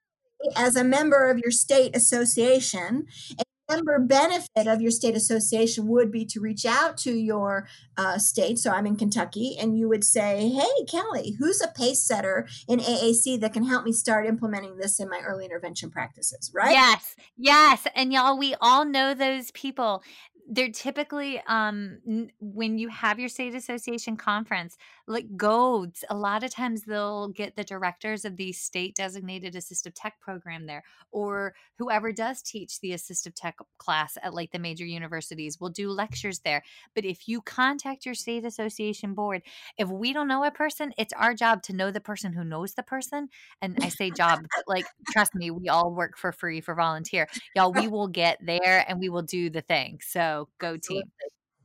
as 0.56 0.76
a 0.76 0.84
member 0.84 1.30
of 1.30 1.40
your 1.40 1.52
state 1.52 1.96
association 1.96 3.08
member 3.70 4.00
benefit 4.00 4.68
of 4.68 4.82
your 4.82 4.92
state 4.92 5.16
association 5.16 5.88
would 5.88 6.12
be 6.12 6.26
to 6.26 6.40
reach 6.40 6.66
out 6.66 6.98
to 6.98 7.14
your 7.14 7.68
uh, 7.98 8.18
state. 8.18 8.58
So 8.60 8.72
I'm 8.72 8.86
in 8.86 8.96
Kentucky, 8.96 9.58
and 9.60 9.78
you 9.78 9.88
would 9.90 10.04
say, 10.04 10.50
Hey, 10.50 10.86
Kelly, 10.88 11.36
who's 11.40 11.62
a 11.62 11.68
pace 11.68 12.02
setter 12.02 12.48
in 12.68 12.80
AAC 12.80 13.40
that 13.42 13.54
can 13.54 13.64
help 13.64 13.84
me 13.84 13.92
start 13.92 14.26
implementing 14.26 14.78
this 14.78 15.00
in 15.00 15.10
my 15.10 15.20
early 15.20 15.46
intervention 15.46 15.90
practices, 15.92 16.52
right? 16.54 16.72
Yes, 16.72 17.16
yes. 17.38 17.88
And 17.96 18.12
y'all, 18.12 18.38
we 18.38 18.56
all 18.62 18.86
know 18.86 19.14
those 19.14 19.52
people 19.52 20.04
they're 20.52 20.72
typically 20.72 21.40
um 21.48 22.00
when 22.40 22.78
you 22.80 22.90
have 22.90 23.20
your 23.20 23.30
state 23.30 23.54
association 23.54 24.18
conference 24.18 24.78
like 25.08 25.26
go 25.38 25.88
a 26.10 26.16
lot 26.16 26.44
of 26.44 26.52
times 26.52 26.84
they'll 26.84 27.30
get 27.30 27.56
the 27.56 27.64
directors 27.64 28.26
of 28.26 28.36
the 28.36 28.52
state 28.52 28.96
designated 28.96 29.54
assistive 29.54 29.92
tech 29.96 30.20
program 30.20 30.66
there 30.66 30.84
or 31.12 31.54
whoever 31.78 32.12
does 32.12 32.42
teach 32.42 32.80
the 32.80 32.92
assistive 32.92 33.34
tech 33.36 33.58
class 33.78 34.18
at 34.24 34.34
like 34.34 34.52
the 34.52 34.60
major 34.60 34.86
universities 34.86 35.60
will 35.60 35.70
do 35.70 35.90
lectures 35.90 36.40
there. 36.40 36.64
But 36.94 37.06
if 37.06 37.28
you 37.28 37.42
contact 37.42 38.06
your 38.06 38.16
state 38.16 38.46
association 38.46 39.14
board 39.14 39.42
if 39.78 39.90
we 39.90 40.14
don't 40.14 40.28
know 40.28 40.44
a 40.44 40.52
person 40.52 40.94
it's 40.98 41.14
our 41.14 41.34
job 41.34 41.64
to 41.64 41.74
know 41.74 41.92
the 41.92 42.00
person 42.00 42.34
who 42.34 42.44
knows 42.44 42.74
the 42.74 42.84
person. 42.84 43.30
And 43.62 43.78
i 43.82 43.90
say 43.90 44.12
job 44.12 44.40
but 44.56 44.64
like 44.68 44.86
trust 45.12 45.36
me 45.36 45.52
we 45.52 45.70
all 45.70 45.94
work 45.94 46.18
for 46.18 46.32
free 46.32 46.62
for 46.62 46.76
volunteer. 46.76 47.28
Y'all 47.56 47.72
we 47.74 47.88
will 47.88 48.08
get 48.08 48.38
there 48.42 48.86
and 48.88 49.00
we 49.00 49.10
will 49.10 49.22
do 49.22 49.50
the 49.50 49.62
thing. 49.62 50.00
So 50.04 50.39
go 50.60 50.78
team. 50.78 51.04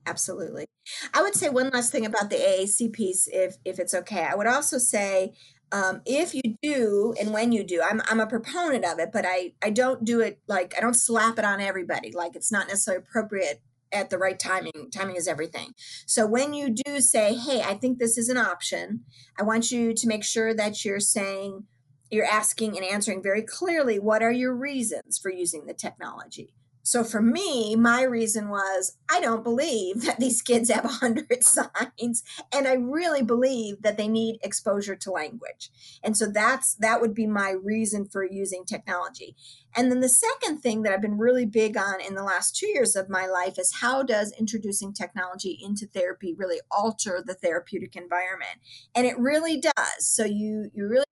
Absolutely. 0.07 0.67
I 1.15 1.23
would 1.23 1.35
say 1.35 1.49
one 1.49 1.71
last 1.71 1.91
thing 1.91 2.05
about 2.05 2.29
the 2.31 2.37
AAC 2.37 2.93
piece, 2.93 3.29
if 3.33 3.57
if 3.65 3.79
it's 3.79 3.95
okay. 3.95 4.27
I 4.31 4.35
would 4.35 4.47
also 4.47 4.79
say 4.79 5.33
um, 5.73 6.03
if 6.05 6.35
you 6.35 6.43
do 6.63 7.15
and 7.19 7.33
when 7.33 7.53
you 7.53 7.65
do, 7.65 7.83
I'm 7.83 8.03
I'm 8.07 8.21
a 8.21 8.27
proponent 8.27 8.85
of 8.85 8.99
it, 8.99 9.11
but 9.13 9.25
I 9.27 9.53
I 9.63 9.71
don't 9.71 10.05
do 10.05 10.21
it 10.21 10.41
like 10.47 10.75
I 10.77 10.81
don't 10.81 10.95
slap 10.95 11.39
it 11.39 11.45
on 11.45 11.61
everybody. 11.61 12.13
Like 12.13 12.37
it's 12.37 12.53
not 12.53 12.69
necessarily 12.69 13.03
appropriate 13.03 13.63
at 13.93 14.11
the 14.11 14.19
right 14.19 14.39
timing. 14.39 14.91
Timing 14.93 15.17
is 15.17 15.29
everything. 15.29 15.73
So 16.07 16.27
when 16.27 16.53
you 16.53 16.71
do 16.71 17.01
say, 17.01 17.35
"Hey, 17.35 17.63
I 17.63 17.75
think 17.75 17.99
this 17.99 18.19
is 18.19 18.29
an 18.29 18.37
option," 18.37 19.05
I 19.39 19.43
want 19.43 19.71
you 19.71 19.95
to 19.95 20.07
make 20.07 20.25
sure 20.25 20.53
that 20.55 20.85
you're 20.85 21.01
saying 21.01 21.65
you're 22.11 22.25
asking 22.25 22.77
and 22.77 22.85
answering 22.87 23.23
very 23.23 23.43
clearly 23.43 23.99
what 23.99 24.23
are 24.23 24.33
your 24.33 24.55
reasons 24.55 25.19
for 25.19 25.31
using 25.31 25.67
the 25.67 25.75
technology 25.75 26.55
so 26.87 27.03
for 27.03 27.23
me, 27.23 27.77
my 27.77 28.03
reason 28.03 28.51
was 28.51 28.99
I 29.11 29.19
don't 29.19 29.43
believe 29.43 30.03
that 30.03 30.21
these 30.21 30.43
kids 30.43 30.71
have 30.71 30.85
100 30.85 31.27
signs 31.43 32.23
and 32.53 32.69
I 32.69 32.75
really 32.75 33.23
believe 33.23 33.81
that 33.81 33.97
they 33.97 34.07
need 34.07 34.39
exposure 34.43 34.95
to 34.95 35.11
language. 35.11 35.71
And 36.03 36.15
so 36.15 36.27
that's 36.27 36.75
that 36.77 37.01
would 37.01 37.15
be 37.15 37.27
my 37.27 37.51
reason 37.51 38.05
for 38.05 38.23
using 38.23 38.67
technology. 38.67 39.35
And 39.75 39.91
then 39.91 40.01
the 40.01 40.11
second 40.11 40.59
thing 40.59 40.83
that 40.83 40.93
I've 40.93 41.01
been 41.01 41.17
really 41.17 41.47
big 41.47 41.79
on 41.79 42.03
in 42.03 42.15
the 42.15 42.23
last 42.23 42.55
2 42.55 42.67
years 42.67 42.95
of 42.95 43.09
my 43.09 43.27
life 43.27 43.59
is 43.59 43.77
how 43.81 44.03
does 44.03 44.35
introducing 44.39 44.93
technology 44.93 45.59
into 45.63 45.87
therapy 45.87 46.35
really 46.35 46.61
alter 46.71 47.25
the 47.25 47.35
therapeutic 47.35 47.97
environment? 47.97 48.61
And 48.95 49.07
it 49.07 49.19
really 49.19 49.59
does. 49.59 49.73
So 50.01 50.27
you 50.27 50.71
you 50.75 50.87
really 50.87 51.05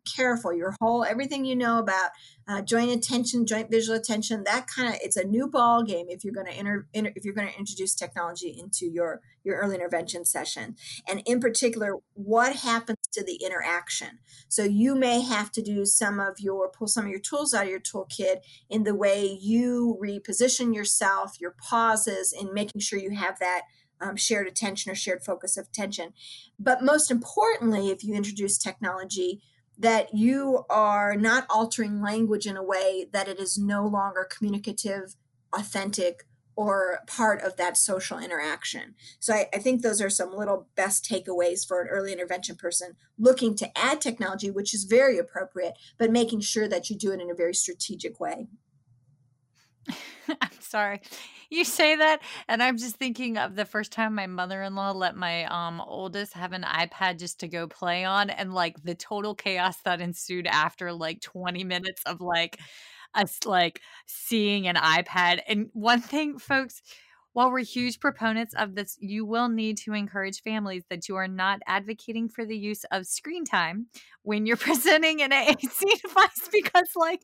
careful. 0.00 0.52
Your 0.52 0.74
whole 0.80 1.04
everything 1.04 1.44
you 1.44 1.56
know 1.56 1.78
about 1.78 2.10
uh, 2.48 2.62
joint 2.62 2.90
attention 2.90 3.46
joint 3.46 3.70
visual 3.70 3.96
attention 3.96 4.42
that 4.44 4.66
kind 4.66 4.88
of 4.88 5.00
it's 5.02 5.16
a 5.16 5.24
new 5.24 5.46
ball 5.46 5.82
game 5.82 6.06
if 6.08 6.24
you're 6.24 6.34
going 6.34 6.46
to 6.46 6.52
enter, 6.52 6.88
if 6.92 7.24
you're 7.24 7.34
going 7.34 7.48
to 7.48 7.58
introduce 7.58 7.94
technology 7.94 8.56
into 8.58 8.86
your 8.86 9.20
your 9.44 9.56
early 9.58 9.74
intervention 9.74 10.24
session. 10.24 10.76
And 11.08 11.22
in 11.26 11.40
particular 11.40 11.96
what 12.14 12.56
happens 12.56 12.98
to 13.12 13.24
the 13.24 13.36
interaction? 13.44 14.18
So 14.48 14.64
you 14.64 14.94
may 14.94 15.20
have 15.20 15.50
to 15.52 15.62
do 15.62 15.84
some 15.84 16.20
of 16.20 16.40
your 16.40 16.70
pull 16.70 16.88
some 16.88 17.04
of 17.04 17.10
your 17.10 17.20
tools 17.20 17.54
out 17.54 17.64
of 17.64 17.70
your 17.70 17.80
toolkit 17.80 18.38
in 18.68 18.84
the 18.84 18.94
way 18.94 19.38
you 19.40 19.98
reposition 20.02 20.74
yourself 20.74 21.40
your 21.40 21.54
pauses 21.58 22.32
in 22.32 22.52
making 22.52 22.80
sure 22.80 22.98
you 22.98 23.10
have 23.10 23.38
that 23.38 23.62
um, 24.00 24.16
shared 24.16 24.48
attention 24.48 24.90
or 24.90 24.94
shared 24.94 25.22
focus 25.24 25.56
of 25.56 25.68
attention. 25.68 26.12
But 26.58 26.82
most 26.82 27.10
importantly 27.10 27.90
if 27.90 28.02
you 28.02 28.14
introduce 28.14 28.58
technology 28.58 29.42
that 29.78 30.14
you 30.14 30.64
are 30.70 31.16
not 31.16 31.46
altering 31.50 32.00
language 32.00 32.46
in 32.46 32.56
a 32.56 32.62
way 32.62 33.06
that 33.12 33.28
it 33.28 33.38
is 33.38 33.58
no 33.58 33.86
longer 33.86 34.28
communicative, 34.30 35.16
authentic, 35.52 36.24
or 36.54 36.98
part 37.06 37.40
of 37.42 37.56
that 37.56 37.76
social 37.76 38.18
interaction. 38.18 38.94
So 39.18 39.32
I, 39.32 39.48
I, 39.54 39.58
think 39.58 39.80
those 39.80 40.02
are 40.02 40.10
some 40.10 40.36
little 40.36 40.68
best 40.76 41.04
takeaways 41.04 41.66
for 41.66 41.80
an 41.80 41.88
early 41.88 42.12
intervention 42.12 42.56
person 42.56 42.94
looking 43.18 43.56
to 43.56 43.78
add 43.78 44.00
technology, 44.00 44.50
which 44.50 44.74
is 44.74 44.84
very 44.84 45.18
appropriate, 45.18 45.74
but 45.98 46.10
making 46.10 46.40
sure 46.40 46.68
that 46.68 46.90
you 46.90 46.96
do 46.96 47.10
it 47.12 47.20
in 47.20 47.30
a 47.30 47.34
very 47.34 47.54
strategic 47.54 48.20
way. 48.20 48.48
I'm 50.40 50.60
sorry. 50.60 51.00
You 51.50 51.64
say 51.64 51.96
that, 51.96 52.20
and 52.48 52.62
I'm 52.62 52.78
just 52.78 52.96
thinking 52.96 53.36
of 53.36 53.56
the 53.56 53.64
first 53.64 53.92
time 53.92 54.14
my 54.14 54.26
mother-in-law 54.26 54.92
let 54.92 55.16
my 55.16 55.44
um 55.46 55.80
oldest 55.86 56.32
have 56.34 56.52
an 56.52 56.62
iPad 56.62 57.18
just 57.18 57.40
to 57.40 57.48
go 57.48 57.66
play 57.66 58.04
on, 58.04 58.30
and 58.30 58.54
like 58.54 58.82
the 58.82 58.94
total 58.94 59.34
chaos 59.34 59.76
that 59.84 60.00
ensued 60.00 60.46
after 60.46 60.92
like 60.92 61.20
20 61.20 61.64
minutes 61.64 62.02
of 62.06 62.20
like 62.20 62.58
us 63.14 63.38
like 63.44 63.80
seeing 64.06 64.66
an 64.68 64.76
iPad. 64.76 65.40
And 65.46 65.68
one 65.74 66.00
thing, 66.00 66.38
folks, 66.38 66.80
while 67.34 67.50
we're 67.50 67.60
huge 67.60 68.00
proponents 68.00 68.54
of 68.54 68.74
this, 68.74 68.96
you 69.00 69.24
will 69.26 69.48
need 69.48 69.76
to 69.78 69.92
encourage 69.94 70.42
families 70.42 70.84
that 70.90 71.08
you 71.08 71.16
are 71.16 71.28
not 71.28 71.60
advocating 71.66 72.28
for 72.28 72.44
the 72.46 72.56
use 72.56 72.84
of 72.92 73.06
screen 73.06 73.44
time 73.44 73.86
when 74.22 74.46
you're 74.46 74.56
presenting 74.58 75.20
an 75.22 75.32
AAC 75.32 75.86
device 76.02 76.48
because, 76.52 76.88
like, 76.96 77.22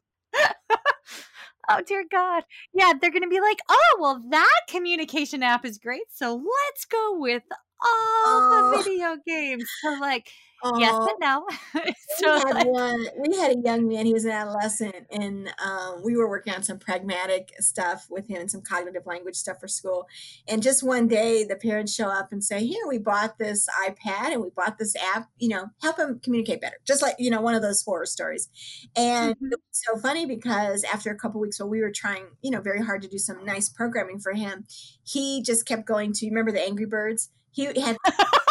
oh 1.68 1.82
dear 1.86 2.04
God. 2.10 2.44
Yeah, 2.72 2.92
they're 3.00 3.10
going 3.10 3.22
to 3.22 3.28
be 3.28 3.40
like, 3.40 3.58
oh, 3.68 3.98
well, 4.00 4.22
that 4.30 4.60
communication 4.68 5.42
app 5.42 5.64
is 5.64 5.78
great. 5.78 6.04
So 6.10 6.34
let's 6.34 6.84
go 6.84 7.18
with 7.18 7.42
all 7.50 7.58
oh. 7.80 8.72
the 8.76 8.82
video 8.82 9.16
games. 9.26 9.64
So, 9.82 9.96
like, 10.00 10.28
Yes 10.76 10.94
and 10.94 11.09
no. 11.20 11.46
so 12.16 12.34
we 12.44 12.52
had 12.52 12.66
one. 12.66 13.06
We 13.16 13.36
had 13.36 13.56
a 13.56 13.61
young 13.61 13.86
man. 13.86 14.06
He 14.06 14.12
was 14.12 14.24
an 14.24 14.32
adolescent, 14.32 15.06
and 15.11 15.52
um, 15.64 16.02
we 16.04 16.16
were 16.16 16.28
working 16.28 16.52
on 16.52 16.62
some 16.62 16.78
pragmatic 16.78 17.52
stuff 17.61 18.06
with 18.11 18.28
him 18.28 18.40
and 18.40 18.50
some 18.50 18.62
cognitive 18.62 19.06
language 19.06 19.36
stuff 19.36 19.61
for 19.61 19.68
school. 19.68 20.09
And 20.48 20.62
just 20.62 20.82
one 20.82 21.06
day, 21.06 21.44
the 21.44 21.54
parents 21.54 21.94
show 21.94 22.09
up 22.09 22.32
and 22.32 22.42
say, 22.42 22.64
"Here, 22.66 22.86
we 22.88 22.98
bought 22.98 23.38
this 23.38 23.68
iPad 23.86 24.32
and 24.32 24.42
we 24.42 24.50
bought 24.50 24.78
this 24.78 24.96
app. 25.14 25.28
You 25.38 25.50
know, 25.50 25.66
help 25.80 25.98
him 25.98 26.20
communicate 26.22 26.61
better." 26.61 26.78
Just 26.84 27.02
like 27.02 27.14
you 27.18 27.30
know, 27.30 27.40
one 27.40 27.54
of 27.54 27.62
those 27.62 27.82
horror 27.82 28.06
stories. 28.06 28.48
And 28.96 29.36
mm-hmm. 29.36 29.46
it 29.46 29.61
was 29.70 29.82
so 29.86 30.00
funny 30.00 30.26
because 30.26 30.82
after 30.84 31.11
a 31.11 31.16
couple 31.16 31.40
weeks, 31.40 31.61
while 31.61 31.68
we 31.68 31.80
were 31.80 31.92
trying, 31.92 32.24
you 32.42 32.50
know, 32.50 32.61
very 32.61 32.82
hard 32.82 33.02
to 33.02 33.09
do 33.09 33.18
some 33.18 33.44
nice 33.44 33.68
programming 33.68 34.18
for 34.18 34.32
him, 34.32 34.66
he 35.04 35.40
just 35.40 35.66
kept 35.66 35.86
going 35.86 36.12
to. 36.14 36.26
Remember 36.26 36.50
the 36.50 36.64
Angry 36.64 36.86
Birds? 36.86 37.30
He 37.52 37.66
had. 37.80 37.96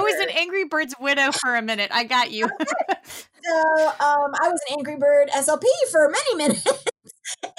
I 0.00 0.02
was 0.02 0.14
an 0.14 0.30
Angry 0.30 0.64
Birds 0.64 0.94
widow 0.98 1.30
for 1.30 1.56
a 1.56 1.62
minute. 1.62 1.90
I 1.92 2.04
got 2.04 2.30
you. 2.30 2.48
so 3.04 3.88
um, 4.00 4.32
I 4.40 4.48
was 4.48 4.60
an 4.68 4.78
Angry 4.78 4.96
Bird 4.96 5.28
SLP 5.28 5.64
for 5.90 6.08
many 6.08 6.36
minutes. 6.36 6.64
and, 7.42 7.52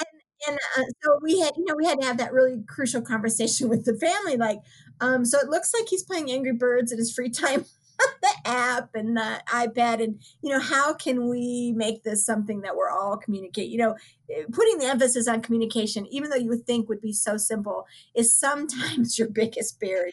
and 0.48 0.58
uh, 0.78 0.84
so 1.04 1.20
we 1.22 1.39
had, 1.39 1.54
you 1.56 1.66
know, 1.66 1.76
we 1.78 1.86
had 1.86 2.02
to 2.02 2.08
have 2.08 2.18
that 2.18 2.34
really 2.34 2.64
crucial 2.68 3.02
conversation 3.02 3.70
with 3.70 3.86
the 3.86 3.96
family. 3.96 4.38
Like, 4.38 4.58
um, 5.02 5.24
so 5.24 5.38
it 5.38 5.50
looks 5.50 5.72
like 5.72 5.88
he's 5.88 6.04
playing 6.04 6.32
Angry 6.32 6.54
Birds 6.54 6.92
in 6.92 6.98
his 6.98 7.14
free 7.14 7.30
time 7.30 7.66
the 8.22 8.50
app 8.50 8.89
and 8.96 9.16
the 9.18 9.42
iPad 9.48 10.04
and 10.04 10.22
you 10.42 10.52
know 10.52 10.60
how 10.60 10.94
can 10.94 11.30
we 11.30 11.74
make 11.76 12.04
this 12.04 12.26
something 12.26 12.62
that 12.62 12.76
we're 12.76 12.89
all 12.89 13.18
communicate 13.18 13.70
you 13.70 13.78
know 13.78 13.96
eh, 14.30 14.44
putting 14.52 14.78
the 14.78 14.86
emphasis 14.86 15.28
on 15.28 15.42
communication 15.42 16.08
even 16.08 16.30
though 16.30 16.36
you 16.36 16.50
would 16.50 16.66
think 16.66 16.89
would 16.89 17.02
be 17.02 17.14
so 17.14 17.38
simple 17.38 17.86
is 18.16 18.36
sometimes 18.36 19.18
your 19.20 19.30
biggest 19.30 19.80
barrier 19.80 20.12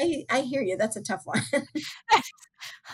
I, 0.00 0.24
I 0.30 0.40
hear 0.42 0.62
you 0.62 0.76
that's 0.76 0.96
a 0.96 1.02
tough 1.02 1.22
one 1.24 1.42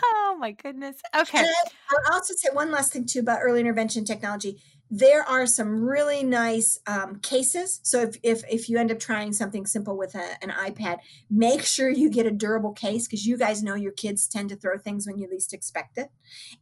oh 0.03 0.37
my 0.39 0.51
goodness 0.51 0.97
okay 1.15 1.45
i'll 1.91 2.13
also 2.13 2.33
say 2.35 2.49
one 2.53 2.71
last 2.71 2.93
thing 2.93 3.05
too 3.05 3.19
about 3.19 3.39
early 3.41 3.59
intervention 3.59 4.05
technology 4.05 4.57
there 4.89 5.23
are 5.23 5.45
some 5.45 5.83
really 5.83 6.23
nice 6.23 6.79
um, 6.87 7.19
cases. 7.19 7.81
So 7.83 8.03
if, 8.03 8.17
if 8.23 8.43
if 8.49 8.69
you 8.69 8.77
end 8.77 8.91
up 8.91 8.99
trying 8.99 9.33
something 9.33 9.65
simple 9.65 9.97
with 9.97 10.15
a, 10.15 10.41
an 10.41 10.49
iPad, 10.49 10.99
make 11.29 11.63
sure 11.63 11.89
you 11.89 12.09
get 12.09 12.25
a 12.25 12.31
durable 12.31 12.71
case 12.71 13.05
because 13.05 13.25
you 13.25 13.37
guys 13.37 13.61
know 13.61 13.75
your 13.75 13.91
kids 13.91 14.27
tend 14.27 14.49
to 14.49 14.55
throw 14.55 14.77
things 14.77 15.05
when 15.05 15.17
you 15.17 15.27
least 15.29 15.53
expect 15.53 15.97
it. 15.97 16.09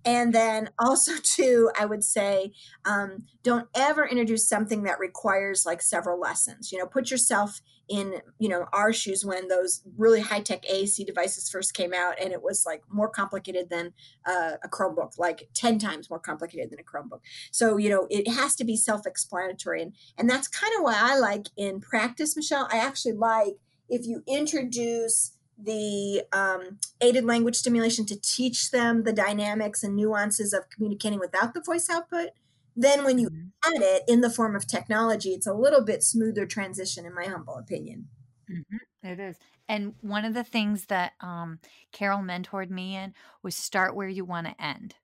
And 0.04 0.34
then 0.34 0.70
also 0.80 1.14
too, 1.24 1.70
I 1.80 1.86
would 1.86 2.04
say 2.04 2.54
um, 2.86 3.24
don't 3.44 3.68
ever 3.76 4.08
introduce 4.08 4.48
something 4.48 4.84
that 4.84 5.00
requires 5.00 5.66
like 5.66 5.82
several 5.82 6.20
lessons. 6.20 6.72
You 6.72 6.80
know, 6.80 6.88
put 6.88 7.12
yourself 7.12 7.62
in 7.88 8.22
you 8.40 8.50
know 8.50 8.66
our 8.74 8.92
shoes 8.92 9.26
when 9.26 9.48
those 9.48 9.82
really 9.98 10.22
high 10.22 10.42
tech 10.42 10.64
AAC 10.64 11.06
devices 11.06 11.50
first 11.50 11.74
came 11.74 11.94
out, 11.94 12.20
and 12.20 12.32
it 12.32 12.42
was 12.42 12.66
like 12.66 12.82
more 12.90 13.10
complicated 13.10 13.70
than 13.70 13.94
uh, 14.26 14.54
a 14.64 14.70
Chromebook, 14.70 15.18
like 15.18 15.50
ten 15.54 15.80
times 15.80 16.10
more 16.10 16.20
complicated 16.20 16.72
than 16.72 16.80
a 16.80 16.84
Chromebook. 16.84 17.22
So 17.52 17.78
you 17.78 17.90
know 17.90 18.08
it 18.10 18.28
has 18.28 18.56
to 18.56 18.64
be 18.64 18.76
self 18.76 19.06
explanatory, 19.06 19.82
and 19.82 19.94
and 20.18 20.30
that's 20.30 20.48
kind 20.48 20.74
of 20.78 20.84
why 20.84 20.96
I 20.98 21.18
like 21.18 21.48
in 21.58 21.82
practice, 21.82 22.36
Michelle. 22.36 22.68
I 22.72 22.78
actually 22.78 23.14
like 23.14 23.56
if 23.90 24.06
you 24.06 24.24
introduce 24.28 25.34
the 25.58 26.24
um, 26.34 26.80
aided 27.00 27.24
language 27.24 27.56
stimulation 27.56 28.06
to 28.06 28.20
teach 28.20 28.72
them 28.72 29.04
the 29.04 29.14
dynamics 29.14 29.84
and 29.84 29.96
nuances 29.96 30.54
of 30.54 30.70
communicating 30.70 31.20
without 31.20 31.54
the 31.54 31.62
voice 31.62 31.90
output 31.90 32.30
then 32.76 33.04
when 33.04 33.18
you 33.18 33.30
mm-hmm. 33.30 33.76
add 33.76 33.82
it 33.82 34.04
in 34.08 34.22
the 34.22 34.30
form 34.30 34.56
of 34.56 34.68
technology, 34.68 35.30
it's 35.30 35.48
a 35.48 35.54
little 35.54 35.84
bit 35.84 36.04
smoother 36.04 36.46
transition, 36.46 37.06
in 37.06 37.14
my 37.14 37.26
humble 37.26 37.56
opinion. 37.56 38.08
Mm-hmm. 38.52 39.08
It 39.08 39.20
is. 39.20 39.38
And 39.68 39.94
one 40.02 40.26
of 40.26 40.34
the 40.34 40.44
things 40.44 40.86
that 40.88 41.14
um, 41.22 41.60
Carol 41.92 42.20
mentored 42.20 42.70
me 42.70 42.96
in 42.96 43.14
was 43.44 43.56
start 43.56 43.96
where 43.96 44.08
you 44.08 44.26
want 44.26 44.48
to 44.48 44.64
end. 44.64 44.96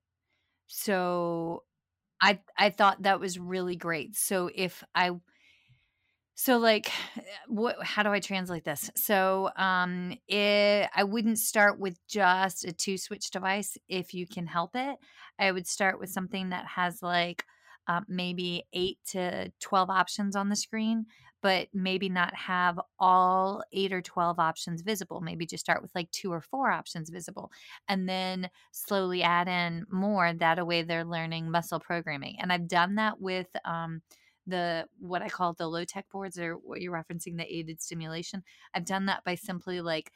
So 0.66 1.64
I 2.20 2.38
I 2.56 2.70
thought 2.70 3.02
that 3.02 3.20
was 3.20 3.38
really 3.38 3.76
great. 3.76 4.16
So 4.16 4.48
if 4.54 4.82
I 4.94 5.10
so 6.34 6.58
like 6.58 6.90
what 7.48 7.76
how 7.84 8.02
do 8.02 8.10
I 8.10 8.20
translate 8.20 8.64
this? 8.64 8.90
So 8.94 9.50
um 9.56 10.16
it, 10.28 10.88
I 10.94 11.04
wouldn't 11.04 11.38
start 11.38 11.78
with 11.78 11.98
just 12.08 12.64
a 12.64 12.72
two 12.72 12.96
switch 12.96 13.30
device 13.30 13.76
if 13.88 14.14
you 14.14 14.26
can 14.26 14.46
help 14.46 14.70
it. 14.74 14.96
I 15.38 15.50
would 15.50 15.66
start 15.66 15.98
with 15.98 16.10
something 16.10 16.50
that 16.50 16.66
has 16.66 17.02
like 17.02 17.44
um, 17.88 18.04
maybe 18.08 18.64
eight 18.72 18.98
to 19.10 19.52
12 19.60 19.90
options 19.90 20.36
on 20.36 20.48
the 20.48 20.56
screen, 20.56 21.06
but 21.42 21.68
maybe 21.74 22.08
not 22.08 22.34
have 22.34 22.78
all 22.98 23.62
eight 23.72 23.92
or 23.92 24.00
12 24.00 24.38
options 24.38 24.82
visible. 24.82 25.20
Maybe 25.20 25.46
just 25.46 25.64
start 25.64 25.82
with 25.82 25.94
like 25.94 26.10
two 26.12 26.32
or 26.32 26.40
four 26.40 26.70
options 26.70 27.10
visible 27.10 27.50
and 27.88 28.08
then 28.08 28.48
slowly 28.70 29.22
add 29.22 29.48
in 29.48 29.84
more. 29.90 30.32
That 30.32 30.64
way 30.66 30.82
they're 30.82 31.04
learning 31.04 31.50
muscle 31.50 31.80
programming. 31.80 32.36
And 32.40 32.52
I've 32.52 32.68
done 32.68 32.94
that 32.96 33.20
with, 33.20 33.48
um, 33.64 34.02
the 34.46 34.86
what 34.98 35.22
I 35.22 35.28
call 35.28 35.52
the 35.52 35.68
low 35.68 35.84
tech 35.84 36.06
boards 36.10 36.38
or 36.38 36.54
what 36.54 36.80
you're 36.80 36.92
referencing 36.92 37.36
the 37.36 37.46
aided 37.46 37.80
stimulation. 37.80 38.42
I've 38.74 38.84
done 38.84 39.06
that 39.06 39.22
by 39.24 39.36
simply 39.36 39.80
like 39.80 40.10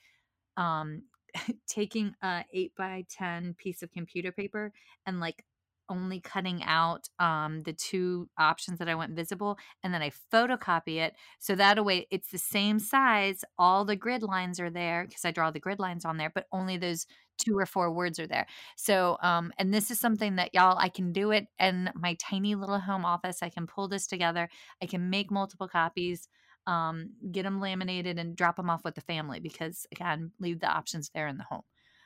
um 0.57 1.03
taking 1.67 2.15
a 2.23 2.45
8 2.53 2.73
by 2.77 3.05
10 3.11 3.55
piece 3.55 3.83
of 3.83 3.93
computer 3.93 4.33
paper 4.33 4.73
and 5.07 5.21
like 5.21 5.45
only 5.89 6.21
cutting 6.21 6.63
out 6.65 7.09
um, 7.19 7.63
the 7.63 7.73
two 7.73 8.29
options 8.39 8.79
that 8.79 8.89
I 8.89 8.95
want 8.95 9.13
visible, 9.13 9.59
and 9.83 9.93
then 9.95 10.03
I 10.03 10.11
photocopy 10.33 10.97
it 10.97 11.15
so 11.39 11.55
that 11.55 11.85
way 11.85 12.07
it's 12.11 12.31
the 12.31 12.39
same 12.39 12.79
size. 12.79 13.45
All 13.59 13.85
the 13.85 13.97
grid 13.97 14.23
lines 14.23 14.61
are 14.61 14.71
there 14.71 15.05
because 15.09 15.25
I 15.25 15.31
draw 15.31 15.51
the 15.51 15.61
grid 15.61 15.79
lines 15.79 16.05
on 16.05 16.17
there, 16.17 16.31
but 16.35 16.47
only 16.53 16.77
those 16.77 17.07
two 17.39 17.57
or 17.59 17.67
four 17.67 17.93
words 17.93 18.19
are 18.19 18.27
there. 18.27 18.47
So, 18.77 19.19
um, 19.23 19.53
and 19.59 19.73
this 19.73 19.91
is 19.91 20.01
something 20.01 20.37
that 20.37 20.55
y'all 20.55 20.79
I 20.79 20.89
can 20.89 21.13
do 21.13 21.31
it 21.31 21.47
in 21.59 21.91
my 21.95 22.15
tiny 22.15 22.55
little 22.55 22.79
home 22.79 23.05
office. 23.05 23.43
I 23.43 23.51
can 23.51 23.67
pull 23.67 23.89
this 23.89 24.07
together. 24.07 24.49
I 24.83 24.87
can 24.87 25.11
make 25.11 25.31
multiple 25.31 25.69
copies. 25.69 26.29
Um, 26.67 27.11
get 27.31 27.45
them 27.45 27.61
laminated 27.61 28.19
and 28.19 28.35
drop 28.35 28.57
them 28.57 28.71
off 28.71 28.83
with 28.85 28.97
the 28.97 29.01
family 29.01 29.39
because 29.39 29.87
again, 29.93 30.33
leave 30.41 30.59
the 30.61 30.67
options 30.67 31.11
there 31.15 31.29
in 31.29 31.37
the 31.39 31.45
home. 31.45 31.63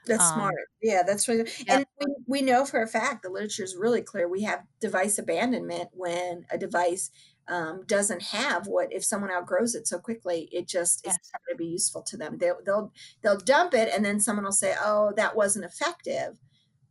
That's 0.07 0.24
um, 0.24 0.34
smart. 0.34 0.55
Yeah, 0.82 1.03
that's 1.07 1.28
really 1.28 1.51
yeah. 1.66 1.76
and 1.76 1.86
we, 2.01 2.07
we 2.26 2.42
know 2.42 2.64
for 2.64 2.82
a 2.82 2.86
fact 2.86 3.22
the 3.22 3.30
literature 3.30 3.64
is 3.64 3.76
really 3.76 4.03
clear. 4.03 4.28
We 4.28 4.42
have 4.42 4.64
device 4.80 5.18
abandonment 5.18 5.90
when 5.92 6.46
a 6.51 6.59
device 6.59 7.11
um, 7.51 7.82
doesn't 7.86 8.22
have 8.22 8.66
what 8.66 8.92
if 8.92 9.05
someone 9.05 9.30
outgrows 9.30 9.74
it 9.74 9.86
so 9.86 9.98
quickly, 9.98 10.48
it 10.53 10.68
just 10.68 11.03
yes. 11.05 11.14
is 11.14 11.30
not 11.32 11.42
going 11.46 11.57
to 11.57 11.59
be 11.59 11.70
useful 11.70 12.03
to 12.03 12.16
them. 12.16 12.38
They'll 12.38 12.61
they'll 12.64 12.92
they'll 13.22 13.38
dump 13.38 13.74
it, 13.74 13.90
and 13.94 14.05
then 14.05 14.20
someone 14.20 14.44
will 14.44 14.53
say, 14.53 14.74
"Oh, 14.80 15.12
that 15.16 15.36
wasn't 15.36 15.64
effective." 15.64 16.38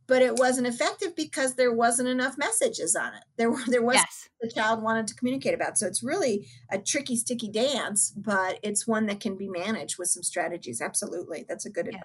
But 0.06 0.22
it 0.22 0.36
wasn't 0.36 0.66
effective 0.66 1.14
because 1.14 1.54
there 1.54 1.72
wasn't 1.72 2.08
enough 2.08 2.36
messages 2.36 2.96
on 2.96 3.14
it. 3.14 3.22
There 3.36 3.50
were 3.50 3.62
there 3.68 3.82
was 3.82 3.94
yes. 3.94 4.28
the 4.40 4.50
child 4.50 4.82
wanted 4.82 5.06
to 5.06 5.14
communicate 5.14 5.54
about. 5.54 5.78
So 5.78 5.86
it's 5.86 6.02
really 6.02 6.46
a 6.70 6.78
tricky, 6.78 7.16
sticky 7.16 7.48
dance, 7.48 8.12
but 8.16 8.58
it's 8.62 8.86
one 8.86 9.06
that 9.06 9.20
can 9.20 9.36
be 9.36 9.48
managed 9.48 9.98
with 9.98 10.08
some 10.08 10.22
strategies. 10.22 10.82
Absolutely, 10.82 11.46
that's 11.48 11.64
a 11.64 11.70
good 11.70 11.88
advice. 11.88 12.02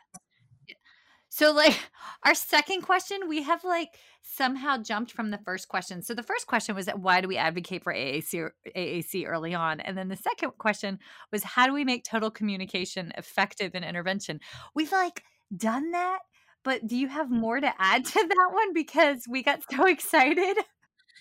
So, 1.35 1.51
like, 1.51 1.77
our 2.23 2.33
second 2.33 2.83
question, 2.83 3.27
we 3.27 3.43
have 3.43 3.65
like 3.65 3.89
somehow 4.21 4.77
jumped 4.77 5.11
from 5.11 5.31
the 5.31 5.37
first 5.39 5.67
question. 5.67 6.01
So, 6.01 6.13
the 6.13 6.23
first 6.23 6.47
question 6.47 6.75
was 6.75 6.85
that 6.85 6.99
why 6.99 7.19
do 7.19 7.27
we 7.27 7.35
advocate 7.35 7.83
for 7.83 7.93
AAC 7.93 8.49
AAC 8.73 9.27
early 9.27 9.53
on? 9.53 9.81
And 9.81 9.97
then 9.97 10.07
the 10.07 10.15
second 10.15 10.51
question 10.57 10.97
was 11.33 11.43
how 11.43 11.67
do 11.67 11.73
we 11.73 11.83
make 11.83 12.05
total 12.05 12.31
communication 12.31 13.11
effective 13.17 13.75
in 13.75 13.83
intervention? 13.83 14.39
We've 14.73 14.93
like 14.93 15.23
done 15.53 15.91
that, 15.91 16.19
but 16.63 16.87
do 16.87 16.95
you 16.95 17.09
have 17.09 17.29
more 17.29 17.59
to 17.59 17.73
add 17.79 18.05
to 18.05 18.13
that 18.29 18.49
one 18.53 18.71
because 18.73 19.25
we 19.29 19.43
got 19.43 19.59
so 19.69 19.85
excited? 19.87 20.55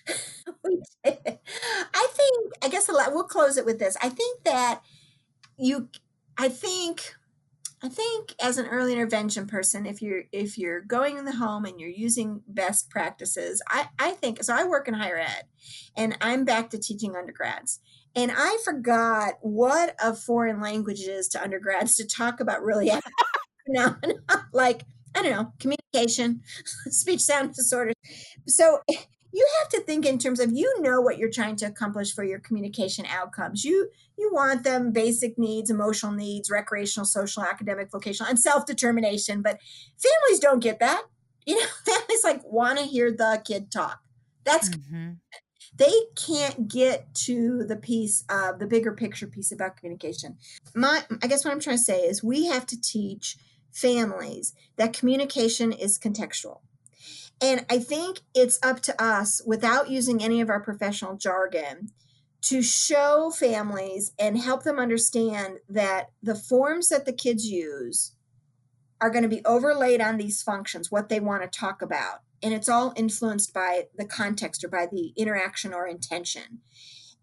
I 1.05 2.07
think, 2.13 2.53
I 2.61 2.69
guess 2.69 2.87
a 2.87 2.93
lot, 2.93 3.11
we'll 3.11 3.23
close 3.23 3.57
it 3.57 3.65
with 3.65 3.79
this. 3.79 3.97
I 4.01 4.07
think 4.07 4.45
that 4.45 4.81
you, 5.57 5.89
I 6.37 6.47
think 6.47 7.15
I 7.85 7.87
think 7.87 8.33
as 8.41 8.57
an 8.57 8.65
early 8.65 8.93
intervention 8.93 9.45
person, 9.45 9.85
if 9.85 10.01
you're 10.01 10.23
if 10.31 10.57
you're 10.57 10.81
going 10.81 11.19
in 11.19 11.25
the 11.25 11.35
home 11.35 11.65
and 11.65 11.79
you're 11.79 11.87
using 11.87 12.41
best 12.47 12.89
practices, 12.89 13.61
I, 13.69 13.87
I 13.99 14.11
think 14.11 14.43
so. 14.43 14.55
I 14.55 14.63
work 14.63 14.87
in 14.87 14.95
higher 14.95 15.19
ed, 15.19 15.43
and 15.95 16.17
I'm 16.19 16.45
back 16.45 16.71
to 16.71 16.79
teaching 16.79 17.15
undergrads. 17.15 17.81
And 18.15 18.31
I 18.35 18.57
forgot 18.65 19.35
what 19.41 19.95
a 20.01 20.15
foreign 20.15 20.61
language 20.61 21.01
is 21.01 21.27
to 21.29 21.43
undergrads 21.43 21.95
to 21.97 22.07
talk 22.07 22.39
about 22.39 22.63
really 22.63 22.89
like 24.51 24.81
I 25.15 25.21
don't 25.21 25.31
know 25.31 25.53
communication, 25.59 26.41
speech 26.89 27.21
sound 27.21 27.53
disorders. 27.53 27.93
So 28.47 28.79
you 29.35 29.45
have 29.59 29.69
to 29.69 29.81
think 29.81 30.05
in 30.05 30.17
terms 30.17 30.39
of 30.39 30.53
you 30.53 30.81
know 30.81 31.01
what 31.01 31.17
you're 31.17 31.29
trying 31.29 31.57
to 31.57 31.65
accomplish 31.65 32.15
for 32.15 32.23
your 32.23 32.39
communication 32.39 33.05
outcomes. 33.05 33.65
You 33.65 33.89
you 34.17 34.29
want 34.31 34.63
them 34.63 34.93
basic 34.93 35.37
needs, 35.37 35.69
emotional 35.69 36.13
needs, 36.13 36.49
recreational, 36.49 37.05
social, 37.05 37.43
academic, 37.43 37.91
vocational, 37.91 38.29
and 38.29 38.39
self-determination. 38.39 39.41
But 39.41 39.59
families 39.97 40.39
don't 40.39 40.61
get 40.61 40.79
that. 40.79 41.03
You 41.45 41.59
know, 41.59 41.67
families 41.85 42.23
like 42.23 42.41
want 42.45 42.79
to 42.79 42.85
hear 42.85 43.11
the 43.11 43.41
kid 43.43 43.71
talk. 43.71 43.99
That's 44.45 44.69
mm-hmm. 44.69 45.13
they 45.75 45.93
can't 46.15 46.69
get 46.69 47.13
to 47.25 47.65
the 47.65 47.75
piece 47.75 48.23
of 48.29 48.59
the 48.59 48.67
bigger 48.67 48.93
picture 48.93 49.27
piece 49.27 49.51
about 49.51 49.75
communication. 49.75 50.37
My 50.73 51.03
I 51.21 51.27
guess 51.27 51.43
what 51.43 51.51
I'm 51.51 51.59
trying 51.59 51.77
to 51.77 51.83
say 51.83 51.99
is 52.03 52.23
we 52.23 52.45
have 52.45 52.65
to 52.67 52.79
teach 52.79 53.35
families 53.73 54.53
that 54.77 54.93
communication 54.93 55.73
is 55.73 55.99
contextual 55.99 56.59
and 57.41 57.65
I 57.69 57.79
think 57.79 58.21
it's 58.33 58.59
up 58.63 58.81
to 58.81 59.03
us, 59.03 59.41
without 59.45 59.89
using 59.89 60.23
any 60.23 60.41
of 60.41 60.49
our 60.49 60.61
professional 60.61 61.17
jargon, 61.17 61.89
to 62.43 62.61
show 62.61 63.31
families 63.31 64.11
and 64.19 64.37
help 64.37 64.63
them 64.63 64.79
understand 64.79 65.57
that 65.67 66.11
the 66.21 66.35
forms 66.35 66.89
that 66.89 67.05
the 67.05 67.13
kids 67.13 67.45
use 67.45 68.15
are 69.01 69.09
going 69.09 69.23
to 69.23 69.29
be 69.29 69.43
overlaid 69.45 69.99
on 69.99 70.17
these 70.17 70.41
functions, 70.41 70.91
what 70.91 71.09
they 71.09 71.19
want 71.19 71.41
to 71.41 71.59
talk 71.59 71.81
about. 71.81 72.19
And 72.43 72.53
it's 72.53 72.69
all 72.69 72.93
influenced 72.95 73.53
by 73.53 73.85
the 73.97 74.05
context 74.05 74.63
or 74.63 74.67
by 74.67 74.85
the 74.85 75.11
interaction 75.17 75.73
or 75.73 75.87
intention. 75.87 76.59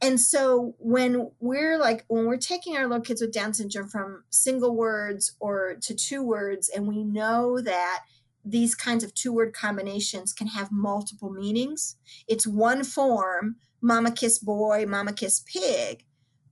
And 0.00 0.20
so 0.20 0.74
when 0.78 1.30
we're 1.38 1.78
like, 1.78 2.04
when 2.08 2.26
we're 2.26 2.36
taking 2.36 2.76
our 2.76 2.88
little 2.88 3.04
kids 3.04 3.20
with 3.20 3.32
Down 3.32 3.54
syndrome 3.54 3.88
from 3.88 4.24
single 4.30 4.74
words 4.74 5.36
or 5.38 5.76
to 5.82 5.94
two 5.94 6.24
words, 6.24 6.68
and 6.68 6.88
we 6.88 7.04
know 7.04 7.60
that 7.60 8.00
these 8.44 8.74
kinds 8.74 9.04
of 9.04 9.14
two 9.14 9.32
word 9.32 9.52
combinations 9.52 10.32
can 10.32 10.48
have 10.48 10.72
multiple 10.72 11.30
meanings. 11.30 11.96
It's 12.26 12.46
one 12.46 12.84
form, 12.84 13.56
mama 13.80 14.10
kiss 14.10 14.38
boy, 14.38 14.84
mama 14.86 15.12
kiss 15.12 15.40
pig. 15.40 16.04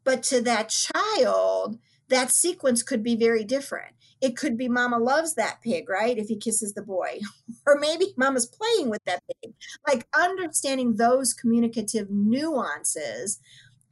But 0.05 0.23
to 0.25 0.41
that 0.43 0.69
child, 0.71 1.79
that 2.09 2.31
sequence 2.31 2.83
could 2.83 3.03
be 3.03 3.17
very 3.17 3.45
different. 3.45 3.95
It 4.21 4.37
could 4.37 4.59
be 4.59 4.69
mama 4.69 4.99
loves 4.99 5.35
that 5.35 5.63
pig, 5.63 5.89
right? 5.89 6.19
If 6.19 6.29
he 6.29 6.37
kisses 6.37 6.75
the 6.75 6.83
boy. 6.83 7.21
or 7.67 7.79
maybe 7.79 8.13
mama's 8.17 8.47
playing 8.47 8.91
with 8.91 9.03
that 9.07 9.23
pig. 9.43 9.55
Like 9.87 10.07
understanding 10.15 10.97
those 10.97 11.35
communicative 11.35 12.11
nuances, 12.11 13.41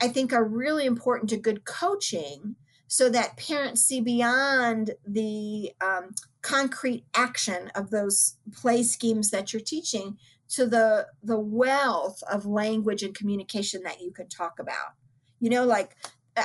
I 0.00 0.08
think 0.08 0.32
are 0.32 0.44
really 0.44 0.86
important 0.86 1.30
to 1.30 1.36
good 1.36 1.64
coaching 1.64 2.56
so 2.88 3.08
that 3.10 3.36
parents 3.36 3.82
see 3.82 4.00
beyond 4.00 4.92
the 5.06 5.72
um, 5.80 6.14
concrete 6.42 7.04
action 7.14 7.70
of 7.74 7.90
those 7.90 8.36
play 8.52 8.82
schemes 8.82 9.30
that 9.30 9.52
you're 9.52 9.62
teaching 9.62 10.18
to 10.48 10.66
the 10.66 11.06
the 11.22 11.38
wealth 11.38 12.22
of 12.30 12.46
language 12.46 13.02
and 13.02 13.14
communication 13.14 13.82
that 13.82 14.00
you 14.00 14.10
could 14.10 14.30
talk 14.30 14.58
about. 14.58 14.94
You 15.40 15.50
know 15.50 15.64
like 15.64 15.94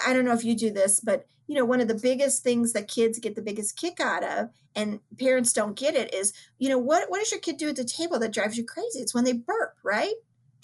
i 0.06 0.14
don't 0.14 0.26
know 0.26 0.34
if 0.34 0.44
you 0.44 0.56
do 0.56 0.72
this 0.72 1.00
but 1.00 1.26
you 1.48 1.56
know 1.56 1.66
one 1.66 1.82
of 1.82 1.88
the 1.88 1.94
biggest 1.96 2.44
things 2.44 2.74
that 2.74 2.88
kids 2.88 3.20
get 3.20 3.36
the 3.36 3.42
biggest 3.42 3.78
kick 3.78 4.00
out 4.00 4.24
of 4.24 4.50
and 4.76 5.00
parents 5.20 5.54
don't 5.54 5.78
get 5.78 5.96
it 5.96 6.14
is 6.14 6.34
you 6.58 6.70
know 6.70 6.78
what 6.78 7.10
what 7.10 7.20
does 7.20 7.32
your 7.32 7.40
kid 7.40 7.58
do 7.58 7.70
at 7.70 7.76
the 7.76 7.84
table 7.84 8.20
that 8.20 8.34
drives 8.34 8.58
you 8.58 8.66
crazy? 8.66 9.00
It's 9.00 9.14
when 9.14 9.24
they 9.24 9.34
burp 9.34 9.76
right 9.84 10.14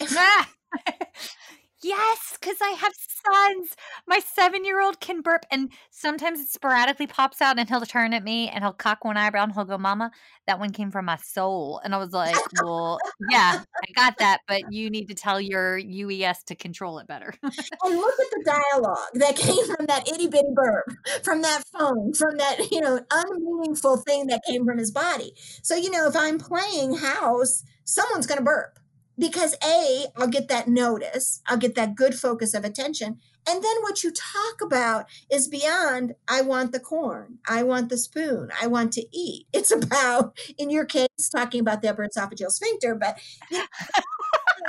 Yes, 1.82 2.36
because 2.38 2.56
I 2.60 2.70
have 2.70 2.92
sons. 3.24 3.74
My 4.06 4.18
seven 4.18 4.64
year 4.64 4.82
old 4.82 5.00
can 5.00 5.22
burp, 5.22 5.46
and 5.50 5.70
sometimes 5.90 6.38
it 6.38 6.48
sporadically 6.48 7.06
pops 7.06 7.40
out, 7.40 7.58
and 7.58 7.68
he'll 7.68 7.80
turn 7.82 8.12
at 8.12 8.22
me 8.22 8.48
and 8.48 8.62
he'll 8.62 8.72
cock 8.72 9.04
one 9.04 9.16
eyebrow 9.16 9.44
and 9.44 9.52
he'll 9.52 9.64
go, 9.64 9.78
Mama, 9.78 10.10
that 10.46 10.58
one 10.58 10.70
came 10.70 10.90
from 10.90 11.06
my 11.06 11.16
soul. 11.16 11.80
And 11.82 11.94
I 11.94 11.98
was 11.98 12.12
like, 12.12 12.36
Well, 12.62 12.98
yeah, 13.30 13.62
I 13.76 13.92
got 13.94 14.18
that, 14.18 14.40
but 14.46 14.72
you 14.72 14.90
need 14.90 15.08
to 15.08 15.14
tell 15.14 15.40
your 15.40 15.80
UES 15.80 16.44
to 16.46 16.54
control 16.54 16.98
it 16.98 17.06
better. 17.06 17.32
and 17.42 17.52
look 17.96 18.20
at 18.20 18.30
the 18.30 18.44
dialogue 18.44 19.08
that 19.14 19.36
came 19.36 19.64
from 19.74 19.86
that 19.86 20.06
itty 20.08 20.26
bitty 20.26 20.52
burp, 20.54 20.92
from 21.22 21.40
that 21.42 21.62
phone, 21.72 22.12
from 22.12 22.36
that, 22.36 22.70
you 22.70 22.80
know, 22.80 23.00
unmeaningful 23.10 23.98
thing 23.98 24.26
that 24.26 24.42
came 24.46 24.66
from 24.66 24.76
his 24.76 24.90
body. 24.90 25.32
So, 25.62 25.76
you 25.76 25.90
know, 25.90 26.06
if 26.06 26.16
I'm 26.16 26.38
playing 26.38 26.96
house, 26.96 27.62
someone's 27.84 28.26
going 28.26 28.38
to 28.38 28.44
burp 28.44 28.79
because 29.20 29.54
a 29.64 30.06
i'll 30.16 30.26
get 30.26 30.48
that 30.48 30.66
notice 30.66 31.42
i'll 31.46 31.56
get 31.56 31.74
that 31.74 31.94
good 31.94 32.14
focus 32.14 32.54
of 32.54 32.64
attention 32.64 33.18
and 33.48 33.64
then 33.64 33.76
what 33.80 34.04
you 34.04 34.12
talk 34.12 34.60
about 34.62 35.06
is 35.30 35.48
beyond 35.48 36.14
i 36.28 36.40
want 36.40 36.72
the 36.72 36.80
corn 36.80 37.38
i 37.46 37.62
want 37.62 37.88
the 37.88 37.98
spoon 37.98 38.48
i 38.60 38.66
want 38.66 38.92
to 38.92 39.04
eat. 39.12 39.46
It's 39.52 39.70
about 39.70 40.38
in 40.58 40.70
your 40.70 40.86
case 40.86 41.08
talking 41.30 41.60
about 41.60 41.82
the 41.82 41.90
upper 41.90 42.06
esophageal 42.06 42.50
sphincter 42.50 42.94
but 42.94 43.18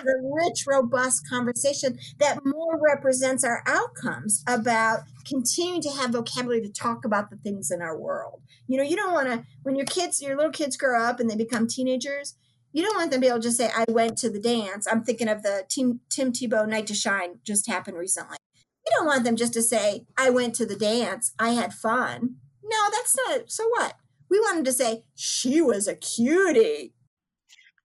the 0.04 0.42
rich 0.44 0.66
robust 0.68 1.28
conversation 1.30 1.98
that 2.20 2.40
more 2.46 2.80
represents 2.82 3.44
our 3.44 3.64
outcomes 3.68 4.44
about 4.48 5.02
continuing 5.26 5.82
to 5.82 5.90
have 5.90 6.12
vocabulary 6.12 6.62
to 6.62 6.72
talk 6.72 7.06
about 7.06 7.30
the 7.30 7.36
things 7.38 7.72
in 7.72 7.82
our 7.82 7.98
world. 7.98 8.42
You 8.68 8.78
know 8.78 8.84
you 8.84 8.96
don't 8.96 9.14
want 9.14 9.28
to 9.28 9.44
when 9.64 9.76
your 9.76 9.86
kids 9.86 10.22
your 10.22 10.36
little 10.36 10.52
kids 10.52 10.78
grow 10.78 11.02
up 11.02 11.20
and 11.20 11.30
they 11.30 11.36
become 11.36 11.68
teenagers 11.68 12.36
you 12.74 12.84
don't 12.84 12.96
want 12.96 13.12
them 13.12 13.20
to 13.20 13.26
be 13.26 13.30
able 13.30 13.40
to 13.40 13.44
just 13.44 13.58
say, 13.58 13.70
I 13.76 13.86
went 13.90 14.18
to 14.20 14.30
the 14.30 14.40
dance. 14.40 14.88
I'm 14.90 15.04
thinking 15.04 15.28
of 15.28 15.44
the 15.44 15.66
Tim, 15.70 16.00
Tim 16.10 16.32
Tebow 16.32 16.68
Night 16.68 16.88
to 16.88 16.94
Shine 16.94 17.40
just 17.44 17.68
happened 17.68 17.98
recently. 17.98 18.38
You 18.56 18.98
don't 18.98 19.06
want 19.06 19.24
them 19.24 19.36
just 19.36 19.54
to 19.54 19.62
say, 19.62 20.06
I 20.18 20.30
went 20.30 20.56
to 20.56 20.66
the 20.66 20.76
dance. 20.76 21.34
I 21.38 21.50
had 21.50 21.74
fun. 21.74 22.36
No, 22.64 22.78
that's 22.92 23.16
not. 23.28 23.52
So 23.52 23.68
what? 23.68 23.96
We 24.30 24.40
want 24.40 24.56
them 24.56 24.66
to 24.66 24.74
say, 24.74 25.04
she 25.16 25.62
was 25.62 25.88
a 25.88 25.96
cutie. 25.96 26.94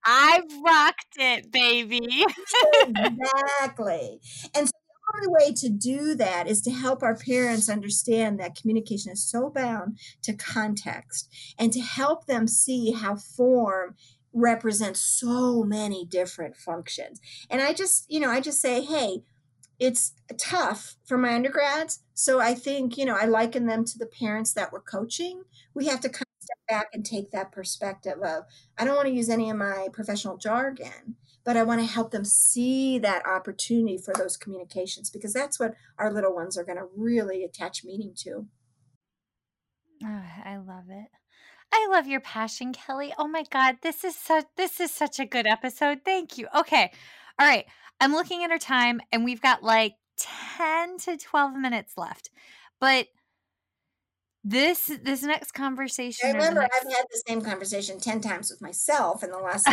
I 0.05 0.43
rocked 0.65 1.17
it, 1.19 1.51
baby. 1.51 2.25
exactly. 2.87 4.21
And 4.55 4.69
so 4.69 4.73
the 4.73 5.17
only 5.17 5.29
way 5.29 5.53
to 5.55 5.69
do 5.69 6.15
that 6.15 6.47
is 6.47 6.63
to 6.63 6.71
help 6.71 7.03
our 7.03 7.17
parents 7.17 7.69
understand 7.69 8.39
that 8.39 8.55
communication 8.55 9.11
is 9.11 9.29
so 9.29 9.51
bound 9.51 9.99
to 10.23 10.33
context 10.33 11.29
and 11.59 11.73
to 11.73 11.81
help 11.81 12.27
them 12.27 12.47
see 12.47 12.93
how 12.93 13.17
form 13.17 13.97
represents 14.37 15.01
so 15.01 15.65
many 15.65 16.05
different 16.05 16.57
functions. 16.57 17.21
And 17.49 17.63
I 17.63 17.73
just, 17.73 18.05
you 18.11 18.21
know, 18.21 18.31
I 18.31 18.41
just 18.41 18.61
say, 18.61 18.83
hey, 18.83 19.23
it's 19.79 20.13
tough 20.39 20.97
for 21.05 21.17
my 21.17 21.35
undergrads. 21.35 22.01
So 22.15 22.39
I 22.39 22.55
think, 22.55 22.97
you 22.97 23.07
know, 23.07 23.17
I 23.17 23.25
liken 23.25 23.67
them 23.67 23.85
to 23.87 23.99
the 23.99 24.07
parents 24.07 24.53
that 24.53 24.73
we're 24.73 24.83
coaching. 24.83 25.43
We 25.75 25.87
have 25.87 26.01
to 26.01 26.09
kind 26.09 26.23
of 26.23 26.43
step 26.43 26.59
back 26.69 26.89
and 26.93 27.05
take 27.05 27.31
that 27.31 27.51
perspective 27.51 28.19
of, 28.23 28.45
I 28.79 28.85
don't 28.85 28.97
want 28.97 29.09
to 29.09 29.15
use 29.15 29.31
any 29.31 29.51
of 29.51 29.57
my 29.57 29.89
professional 29.93 30.37
jargon, 30.37 31.17
but 31.45 31.57
I 31.57 31.63
want 31.63 31.81
to 31.81 31.87
help 31.87 32.11
them 32.11 32.25
see 32.25 32.99
that 32.99 33.27
opportunity 33.27 33.99
for 33.99 34.13
those 34.15 34.37
communications 34.37 35.11
because 35.11 35.33
that's 35.33 35.59
what 35.59 35.75
our 35.99 36.13
little 36.13 36.35
ones 36.35 36.59
are 36.59 36.65
going 36.65 36.79
to 36.79 36.89
really 36.95 37.43
attach 37.43 37.85
meaning 37.85 38.13
to. 38.19 38.47
Oh, 40.05 40.23
I 40.45 40.57
love 40.59 40.85
it. 40.91 41.09
I 41.73 41.89
love 41.91 42.07
your 42.07 42.21
passion, 42.21 42.73
Kelly. 42.73 43.13
Oh 43.19 43.29
my 43.29 43.45
god, 43.51 43.77
this 43.83 44.05
is 44.05 44.17
such 44.17 44.47
this 44.57 44.81
is 44.81 44.91
such 44.91 45.19
a 45.19 45.27
good 45.27 45.47
episode. 45.47 46.01
Thank 46.05 46.39
you. 46.39 46.49
Okay. 46.57 46.91
All 47.39 47.47
right. 47.47 47.67
I'm 48.01 48.13
looking 48.13 48.45
at 48.45 48.51
our 48.51 48.59
time 48.59 49.01
and 49.13 49.25
we've 49.25 49.41
got 49.41 49.63
like 49.63 49.95
10 50.59 50.99
to 50.99 51.17
12 51.17 51.57
minutes 51.57 51.95
left. 51.97 52.31
But 52.81 53.07
this 54.45 54.93
this 55.03 55.23
next 55.23 55.53
conversation. 55.53 56.31
I 56.31 56.33
remember 56.33 56.61
next... 56.63 56.77
I've 56.77 56.93
had 56.93 57.07
the 57.11 57.23
same 57.27 57.41
conversation 57.43 57.99
10 57.99 58.21
times 58.21 58.51
with 58.51 58.63
myself 58.63 59.25
in 59.25 59.31
the 59.31 59.39
last 59.39 59.69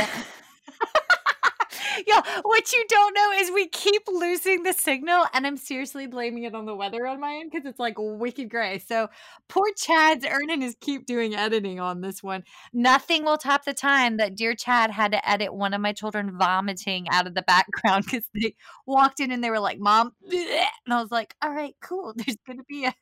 yeah, 2.08 2.22
what 2.44 2.72
you 2.72 2.86
don't 2.88 3.14
know 3.14 3.32
is 3.36 3.52
we 3.52 3.68
keep 3.68 4.04
losing 4.08 4.64
the 4.64 4.74
signal, 4.74 5.26
and 5.34 5.46
I'm 5.46 5.58
seriously 5.58 6.08
blaming 6.08 6.44
it 6.44 6.56
on 6.56 6.66
the 6.66 6.76
weather 6.76 7.06
on 7.08 7.20
my 7.20 7.36
end 7.36 7.52
because 7.52 7.68
it's 7.68 7.80
like 7.80 7.96
wicked 7.98 8.50
gray. 8.50 8.80
So 8.80 9.08
poor 9.50 9.66
Chad's 9.78 10.26
earning 10.26 10.62
his 10.62 10.76
keep 10.80 11.06
doing 11.06 11.36
editing 11.36 11.80
on 11.80 12.02
this 12.02 12.24
one. 12.24 12.44
Nothing 12.74 13.24
will 13.26 13.38
top 13.38 13.66
the 13.66 13.74
time 13.74 14.18
that 14.18 14.36
dear 14.36 14.56
Chad 14.56 14.92
had 14.92 15.12
to 15.12 15.30
edit 15.30 15.54
one 15.54 15.74
of 15.74 15.82
my 15.82 15.94
children 15.94 16.38
vomiting 16.38 17.08
out 17.10 17.28
of 17.28 17.34
the 17.36 17.42
background 17.44 18.06
because 18.06 18.26
they 18.34 18.56
walked 18.86 19.20
in 19.20 19.32
and 19.32 19.44
they 19.44 19.50
were 19.50 19.60
like, 19.60 19.80
"Mom," 19.80 20.14
and 20.32 20.94
I 20.94 21.02
was 21.02 21.12
like, 21.12 21.36
"All 21.42 21.52
right, 21.52 21.76
cool. 21.82 22.14
There's 22.18 22.38
gonna 22.48 22.64
be 22.68 22.86
a." 22.86 22.94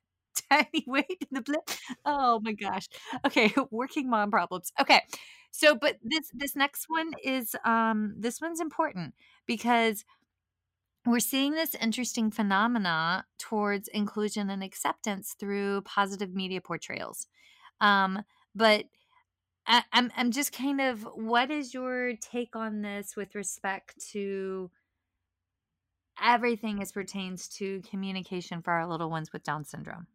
in 0.73 1.27
the 1.31 1.41
blip. 1.41 1.69
Oh 2.05 2.39
my 2.41 2.53
gosh. 2.53 2.87
Okay, 3.25 3.53
working 3.71 4.09
mom 4.09 4.31
problems. 4.31 4.71
Okay. 4.79 5.01
So, 5.51 5.75
but 5.75 5.97
this 6.03 6.29
this 6.33 6.55
next 6.55 6.85
one 6.87 7.11
is 7.23 7.55
um 7.65 8.13
this 8.17 8.39
one's 8.41 8.61
important 8.61 9.13
because 9.45 10.05
we're 11.05 11.19
seeing 11.19 11.53
this 11.53 11.73
interesting 11.75 12.29
phenomena 12.29 13.25
towards 13.39 13.87
inclusion 13.87 14.49
and 14.49 14.63
acceptance 14.63 15.35
through 15.39 15.81
positive 15.81 16.33
media 16.35 16.61
portrayals. 16.61 17.27
Um, 17.81 18.23
but 18.55 18.85
I, 19.67 19.83
I'm 19.93 20.11
I'm 20.17 20.31
just 20.31 20.53
kind 20.53 20.81
of 20.81 21.03
what 21.15 21.51
is 21.51 21.73
your 21.73 22.15
take 22.17 22.55
on 22.55 22.81
this 22.81 23.15
with 23.15 23.35
respect 23.35 23.95
to 24.13 24.71
everything 26.21 26.81
as 26.81 26.91
pertains 26.93 27.47
to 27.49 27.81
communication 27.81 28.61
for 28.61 28.71
our 28.71 28.87
little 28.87 29.09
ones 29.09 29.33
with 29.33 29.43
Down 29.43 29.65
syndrome? 29.65 30.07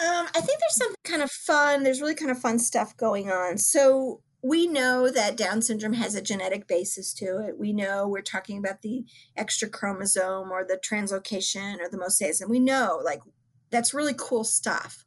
Um, 0.00 0.26
I 0.34 0.40
think 0.40 0.58
there's 0.58 0.76
something 0.76 0.96
kind 1.04 1.22
of 1.22 1.30
fun. 1.30 1.82
There's 1.82 2.00
really 2.00 2.14
kind 2.14 2.30
of 2.30 2.38
fun 2.38 2.58
stuff 2.58 2.96
going 2.96 3.30
on. 3.30 3.58
So 3.58 4.20
we 4.42 4.66
know 4.66 5.10
that 5.10 5.36
Down 5.36 5.62
syndrome 5.62 5.92
has 5.92 6.14
a 6.14 6.22
genetic 6.22 6.66
basis 6.66 7.14
to 7.14 7.38
it. 7.46 7.58
We 7.58 7.72
know 7.72 8.08
we're 8.08 8.22
talking 8.22 8.58
about 8.58 8.82
the 8.82 9.04
extra 9.36 9.68
chromosome 9.68 10.50
or 10.50 10.64
the 10.64 10.76
translocation 10.76 11.78
or 11.80 11.88
the 11.88 11.98
mosaicism. 11.98 12.48
We 12.48 12.58
know, 12.58 13.00
like, 13.04 13.20
that's 13.70 13.94
really 13.94 14.14
cool 14.16 14.42
stuff. 14.44 15.04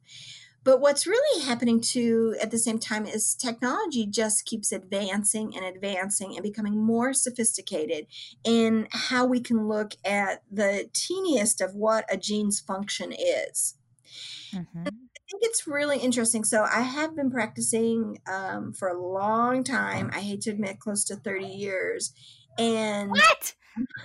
But 0.64 0.82
what's 0.82 1.06
really 1.06 1.46
happening 1.46 1.80
too 1.80 2.36
at 2.42 2.50
the 2.50 2.58
same 2.58 2.80
time 2.80 3.06
is 3.06 3.36
technology 3.36 4.08
just 4.08 4.46
keeps 4.46 4.72
advancing 4.72 5.56
and 5.56 5.64
advancing 5.64 6.34
and 6.34 6.42
becoming 6.42 6.76
more 6.76 7.14
sophisticated 7.14 8.08
in 8.44 8.88
how 8.92 9.26
we 9.26 9.42
can 9.42 9.68
look 9.68 9.94
at 10.04 10.42
the 10.52 10.90
teeniest 10.92 11.62
of 11.62 11.76
what 11.76 12.06
a 12.12 12.18
gene's 12.18 12.60
function 12.60 13.14
is. 13.14 13.76
Mm-hmm. 14.52 14.84
I 14.88 14.92
think 15.32 15.44
it's 15.44 15.68
really 15.68 16.00
interesting. 16.00 16.44
So 16.44 16.64
I 16.64 16.82
have 16.82 17.16
been 17.16 17.32
practicing 17.32 18.20
um, 18.28 18.74
for 18.74 18.88
a 18.88 19.00
long 19.00 19.64
time. 19.64 20.12
I 20.14 20.20
hate 20.20 20.42
to 20.42 20.52
admit, 20.52 20.80
close 20.80 21.04
to 21.06 21.16
30 21.16 21.46
years. 21.46 22.14
And 22.58 23.12
what? 23.12 23.54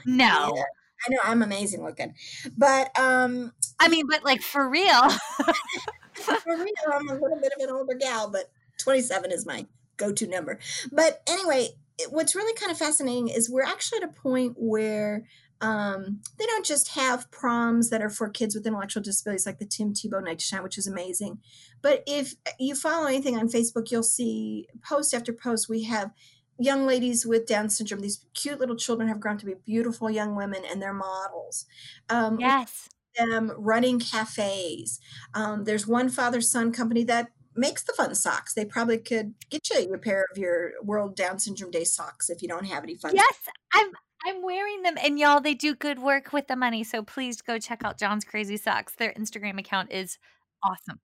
No. 0.05 0.53
Yeah, 0.55 0.63
I 1.07 1.11
know 1.11 1.19
I'm 1.25 1.43
amazing 1.43 1.83
looking, 1.85 2.15
but 2.59 2.97
um, 2.99 3.53
I 3.79 3.89
mean, 3.89 4.07
but 4.09 4.25
like 4.25 4.43
for 4.43 4.69
real. 4.69 5.09
for 6.13 6.37
real, 6.47 6.67
I'm 6.93 7.09
a 7.09 7.15
little 7.15 7.39
bit 7.41 7.53
of 7.57 7.63
an 7.63 7.71
older 7.71 7.95
gal, 7.95 8.31
but 8.31 8.51
27 8.79 9.31
is 9.31 9.47
my 9.47 9.67
go-to 9.97 10.27
number. 10.27 10.59
But 10.91 11.23
anyway, 11.29 11.69
what's 12.09 12.35
really 12.35 12.55
kind 12.55 12.73
of 12.73 12.79
fascinating 12.79 13.29
is 13.29 13.51
we're 13.51 13.63
actually 13.63 14.03
at 14.03 14.09
a 14.11 14.13
point 14.13 14.55
where 14.57 15.27
um, 15.61 16.21
they 16.39 16.47
don't 16.47 16.65
just 16.65 16.89
have 16.91 17.31
proms 17.31 17.91
that 17.91 18.03
are 18.03 18.11
for 18.11 18.29
kids 18.29 18.55
with 18.55 18.67
intellectual 18.67 19.03
disabilities 19.03 19.47
like 19.47 19.59
the 19.59 19.67
Tim 19.67 19.93
Tebow 19.93 20.23
Night 20.25 20.39
to 20.39 20.45
Shine, 20.45 20.63
which 20.63 20.79
is 20.79 20.87
amazing. 20.87 21.39
But 21.83 22.03
if 22.07 22.35
you 22.59 22.75
follow 22.75 23.07
anything 23.07 23.37
on 23.37 23.49
Facebook, 23.49 23.91
you'll 23.91 24.03
see 24.03 24.69
post 24.83 25.15
after 25.15 25.33
post. 25.33 25.69
We 25.69 25.85
have 25.85 26.13
young 26.59 26.87
ladies 26.87 27.27
with 27.27 27.47
Down 27.47 27.69
syndrome. 27.69 28.01
These 28.01 28.25
cute 28.35 28.61
little 28.61 28.77
children 28.77 29.09
have 29.09 29.21
grown 29.21 29.39
to 29.39 29.47
be 29.47 29.55
beautiful 29.65 30.11
young 30.11 30.35
women, 30.35 30.63
and 30.71 30.81
they're 30.81 30.93
models. 30.93 31.67
Um, 32.09 32.39
yes 32.41 32.89
them 33.17 33.53
running 33.57 33.99
cafes. 33.99 35.01
Um, 35.35 35.65
there's 35.65 35.87
one 35.87 36.09
father 36.09 36.41
son 36.41 36.73
company 36.73 37.05
that 37.05 37.29
makes 37.55 37.83
the 37.83 37.93
fun 37.93 38.15
socks. 38.15 38.55
They 38.55 38.65
probably 38.65 38.99
could 38.99 39.35
get 39.51 39.69
you 39.71 39.93
a 39.93 39.99
pair 39.99 40.27
of 40.31 40.39
your 40.39 40.73
World 40.83 41.17
Down 41.17 41.39
Syndrome 41.39 41.71
Day 41.71 41.85
socks 41.85 42.31
if 42.31 42.43
you 42.43 42.49
don't 42.49 42.67
have 42.67 42.85
any 42.85 42.97
fun. 42.97 43.15
Yes, 43.15 43.35
socks. 43.45 43.59
I'm 43.73 43.93
I'm 44.27 44.43
wearing 44.43 44.83
them, 44.83 44.97
and 45.03 45.19
y'all, 45.19 45.41
they 45.41 45.55
do 45.55 45.75
good 45.75 45.99
work 45.99 46.33
with 46.33 46.47
the 46.47 46.57
money. 46.57 46.85
So 46.85 47.03
please 47.03 47.41
go 47.41 47.59
check 47.59 47.83
out 47.85 47.99
John's 47.99 48.25
Crazy 48.25 48.57
Socks. 48.57 48.95
Their 48.95 49.13
Instagram 49.15 49.59
account 49.59 49.91
is 49.93 50.19
awesome. 50.63 51.01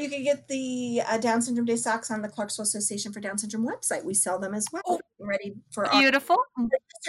You 0.00 0.08
can 0.08 0.24
get 0.24 0.48
the 0.48 1.02
uh, 1.06 1.18
Down 1.18 1.42
Syndrome 1.42 1.66
Day 1.66 1.76
socks 1.76 2.10
on 2.10 2.22
the 2.22 2.28
Clarksville 2.28 2.62
Association 2.62 3.12
for 3.12 3.20
Down 3.20 3.36
Syndrome 3.36 3.66
website. 3.66 4.04
We 4.04 4.14
sell 4.14 4.38
them 4.38 4.54
as 4.54 4.66
well. 4.72 4.82
Oh, 4.86 5.00
ready 5.18 5.54
for 5.70 5.86
beautiful. 5.92 6.38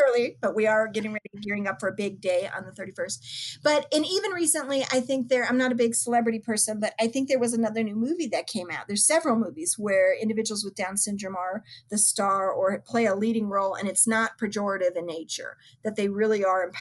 early, 0.05 0.37
but 0.41 0.55
we 0.55 0.67
are 0.67 0.87
getting 0.87 1.11
ready, 1.11 1.29
gearing 1.41 1.67
up 1.67 1.79
for 1.79 1.89
a 1.89 1.93
big 1.93 2.21
day 2.21 2.49
on 2.55 2.65
the 2.65 2.71
31st. 2.71 3.59
But 3.63 3.87
and 3.93 4.05
even 4.05 4.31
recently, 4.31 4.83
I 4.91 4.99
think 4.99 5.29
there. 5.29 5.45
I'm 5.45 5.57
not 5.57 5.71
a 5.71 5.75
big 5.75 5.95
celebrity 5.95 6.39
person, 6.39 6.79
but 6.79 6.93
I 6.99 7.07
think 7.07 7.29
there 7.29 7.39
was 7.39 7.53
another 7.53 7.83
new 7.83 7.95
movie 7.95 8.27
that 8.27 8.47
came 8.47 8.69
out. 8.69 8.87
There's 8.87 9.05
several 9.05 9.35
movies 9.35 9.75
where 9.77 10.17
individuals 10.19 10.65
with 10.65 10.75
Down 10.75 10.97
syndrome 10.97 11.35
are 11.35 11.63
the 11.89 11.97
star 11.97 12.51
or 12.51 12.79
play 12.79 13.05
a 13.05 13.15
leading 13.15 13.47
role, 13.47 13.75
and 13.75 13.87
it's 13.87 14.07
not 14.07 14.37
pejorative 14.37 14.97
in 14.97 15.05
nature. 15.05 15.57
That 15.83 15.95
they 15.95 16.09
really 16.09 16.43
are 16.43 16.71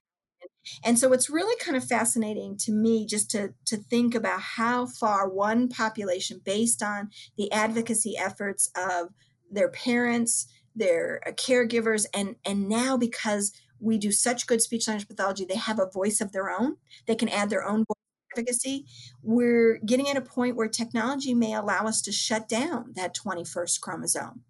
and 0.84 0.98
so 0.98 1.12
it's 1.12 1.30
really 1.30 1.56
kind 1.60 1.76
of 1.76 1.84
fascinating 1.84 2.56
to 2.58 2.72
me 2.72 3.06
just 3.06 3.30
to, 3.30 3.54
to 3.66 3.76
think 3.76 4.14
about 4.14 4.40
how 4.40 4.86
far 4.86 5.28
one 5.28 5.68
population, 5.68 6.40
based 6.44 6.82
on 6.82 7.10
the 7.36 7.50
advocacy 7.52 8.16
efforts 8.18 8.70
of 8.76 9.08
their 9.50 9.68
parents, 9.68 10.46
their 10.74 11.20
uh, 11.26 11.32
caregivers, 11.32 12.06
and, 12.14 12.36
and 12.44 12.68
now 12.68 12.96
because 12.96 13.52
we 13.80 13.98
do 13.98 14.12
such 14.12 14.46
good 14.46 14.60
speech 14.60 14.86
language 14.86 15.08
pathology, 15.08 15.44
they 15.44 15.56
have 15.56 15.78
a 15.78 15.90
voice 15.90 16.20
of 16.20 16.32
their 16.32 16.50
own. 16.50 16.76
They 17.06 17.14
can 17.14 17.28
add 17.28 17.50
their 17.50 17.66
own 17.66 17.78
voice 17.78 17.96
advocacy. 18.36 18.86
We're 19.22 19.78
getting 19.84 20.08
at 20.08 20.16
a 20.16 20.22
point 20.22 20.56
where 20.56 20.68
technology 20.68 21.34
may 21.34 21.54
allow 21.54 21.86
us 21.86 22.02
to 22.02 22.12
shut 22.12 22.48
down 22.48 22.92
that 22.94 23.16
21st 23.16 23.80
chromosome 23.80 24.42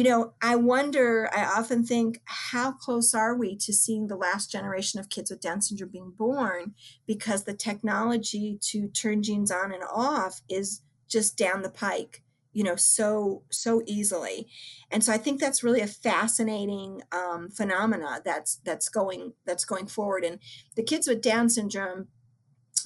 you 0.00 0.08
know, 0.08 0.32
I 0.40 0.56
wonder, 0.56 1.28
I 1.30 1.44
often 1.44 1.84
think, 1.84 2.22
how 2.24 2.72
close 2.72 3.12
are 3.12 3.36
we 3.36 3.54
to 3.56 3.70
seeing 3.70 4.06
the 4.06 4.16
last 4.16 4.50
generation 4.50 4.98
of 4.98 5.10
kids 5.10 5.30
with 5.30 5.42
Down 5.42 5.60
syndrome 5.60 5.90
being 5.90 6.14
born? 6.16 6.72
Because 7.06 7.44
the 7.44 7.52
technology 7.52 8.58
to 8.62 8.88
turn 8.88 9.22
genes 9.22 9.50
on 9.50 9.74
and 9.74 9.82
off 9.92 10.40
is 10.48 10.80
just 11.06 11.36
down 11.36 11.60
the 11.60 11.68
pike 11.68 12.22
you 12.54 12.64
know 12.64 12.76
so 12.76 13.42
so 13.50 13.82
easily. 13.86 14.48
And 14.90 15.04
so 15.04 15.12
i 15.12 15.18
think 15.18 15.38
that's 15.38 15.62
really 15.62 15.82
a 15.82 15.86
fascinating 15.86 17.02
um, 17.12 17.50
phenomena 17.50 18.22
that's 18.24 18.56
that's 18.64 18.88
going 18.88 19.34
that's 19.44 19.66
going 19.66 19.86
forward. 19.86 20.24
And 20.24 20.38
the 20.76 20.82
kids 20.82 21.06
with 21.06 21.20
down 21.20 21.50
syndrome 21.50 22.08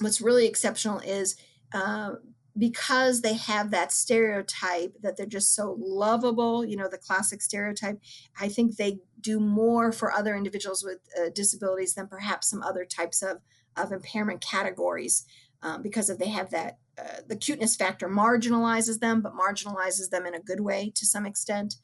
what's 0.01 0.19
really 0.19 0.47
exceptional 0.47 0.99
is 0.99 1.37
uh, 1.73 2.15
because 2.57 3.21
they 3.21 3.33
have 3.33 3.71
that 3.71 3.91
stereotype 3.91 4.93
that 5.01 5.17
they're 5.17 5.25
just 5.25 5.53
so 5.53 5.75
lovable, 5.79 6.63
you 6.63 6.77
know, 6.77 6.87
the 6.87 6.97
classic 6.97 7.41
stereotype, 7.41 7.99
I 8.39 8.47
think 8.47 8.75
they 8.75 8.99
do 9.19 9.39
more 9.39 9.91
for 9.91 10.11
other 10.11 10.35
individuals 10.35 10.83
with 10.83 10.99
uh, 11.19 11.29
disabilities 11.33 11.95
than 11.95 12.07
perhaps 12.07 12.49
some 12.49 12.63
other 12.63 12.85
types 12.85 13.21
of, 13.21 13.39
of 13.75 13.91
impairment 13.91 14.39
categories 14.41 15.25
um, 15.63 15.81
because 15.81 16.09
of 16.09 16.17
they 16.17 16.29
have 16.29 16.51
that, 16.51 16.77
uh, 16.97 17.21
the 17.27 17.35
cuteness 17.35 17.75
factor 17.75 18.07
marginalizes 18.07 18.99
them, 18.99 19.21
but 19.21 19.33
marginalizes 19.33 20.09
them 20.09 20.25
in 20.25 20.35
a 20.35 20.39
good 20.39 20.61
way 20.61 20.91
to 20.95 21.05
some 21.05 21.25
extent. 21.25 21.75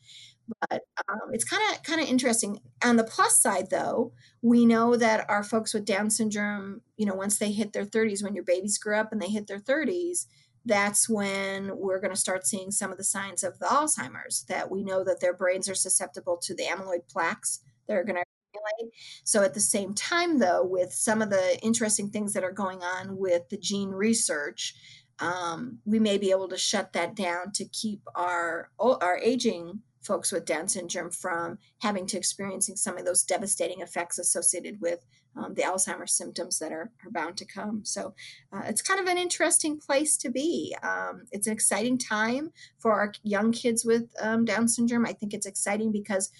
But 0.69 0.81
um, 1.09 1.29
it's 1.31 1.43
kind 1.43 1.61
of 1.71 1.83
kind 1.83 2.01
of 2.01 2.07
interesting. 2.07 2.59
On 2.83 2.97
the 2.97 3.03
plus 3.03 3.39
side, 3.39 3.69
though, 3.69 4.11
we 4.41 4.65
know 4.65 4.95
that 4.97 5.29
our 5.29 5.43
folks 5.43 5.73
with 5.73 5.85
Down 5.85 6.09
syndrome, 6.09 6.81
you 6.97 7.05
know, 7.05 7.13
once 7.13 7.37
they 7.37 7.51
hit 7.51 7.73
their 7.73 7.85
30s, 7.85 8.23
when 8.23 8.35
your 8.35 8.43
babies 8.43 8.77
grow 8.77 8.99
up 8.99 9.11
and 9.11 9.21
they 9.21 9.29
hit 9.29 9.47
their 9.47 9.59
30s, 9.59 10.25
that's 10.65 11.09
when 11.09 11.71
we're 11.75 11.99
going 11.99 12.13
to 12.13 12.19
start 12.19 12.45
seeing 12.45 12.71
some 12.71 12.91
of 12.91 12.97
the 12.97 13.03
signs 13.03 13.43
of 13.43 13.57
the 13.59 13.65
Alzheimer's 13.65 14.43
that 14.47 14.69
we 14.69 14.83
know 14.83 15.03
that 15.03 15.19
their 15.19 15.33
brains 15.33 15.67
are 15.69 15.75
susceptible 15.75 16.37
to 16.43 16.55
the 16.55 16.63
amyloid 16.63 17.07
plaques 17.09 17.61
that 17.87 17.97
are 17.97 18.03
going 18.03 18.15
to 18.15 18.23
accumulate. 18.53 18.93
So, 19.23 19.43
at 19.43 19.53
the 19.53 19.59
same 19.59 19.93
time, 19.93 20.39
though, 20.39 20.63
with 20.63 20.93
some 20.93 21.21
of 21.21 21.29
the 21.29 21.59
interesting 21.61 22.09
things 22.09 22.33
that 22.33 22.43
are 22.43 22.51
going 22.51 22.83
on 22.83 23.17
with 23.17 23.49
the 23.49 23.57
gene 23.57 23.89
research, 23.89 24.75
um, 25.19 25.79
we 25.85 25.99
may 25.99 26.17
be 26.17 26.31
able 26.31 26.47
to 26.49 26.57
shut 26.57 26.93
that 26.93 27.15
down 27.15 27.51
to 27.53 27.65
keep 27.65 28.01
our 28.15 28.69
our 28.79 29.17
aging 29.17 29.81
folks 30.01 30.31
with 30.31 30.45
Down 30.45 30.67
syndrome 30.67 31.11
from 31.11 31.57
having 31.79 32.05
to 32.07 32.17
experiencing 32.17 32.75
some 32.75 32.97
of 32.97 33.05
those 33.05 33.23
devastating 33.23 33.81
effects 33.81 34.17
associated 34.17 34.81
with 34.81 35.05
um, 35.35 35.53
the 35.53 35.61
Alzheimer's 35.61 36.13
symptoms 36.13 36.59
that 36.59 36.71
are, 36.71 36.91
are 37.05 37.11
bound 37.11 37.37
to 37.37 37.45
come. 37.45 37.81
So 37.83 38.13
uh, 38.51 38.63
it's 38.65 38.81
kind 38.81 38.99
of 38.99 39.07
an 39.07 39.17
interesting 39.17 39.79
place 39.79 40.17
to 40.17 40.29
be. 40.29 40.75
Um, 40.83 41.23
it's 41.31 41.47
an 41.47 41.53
exciting 41.53 41.97
time 41.97 42.51
for 42.79 42.93
our 42.93 43.13
young 43.23 43.51
kids 43.51 43.85
with 43.85 44.09
um, 44.21 44.45
Down 44.45 44.67
syndrome. 44.67 45.05
I 45.05 45.13
think 45.13 45.33
it's 45.33 45.45
exciting 45.45 45.91
because, 45.91 46.31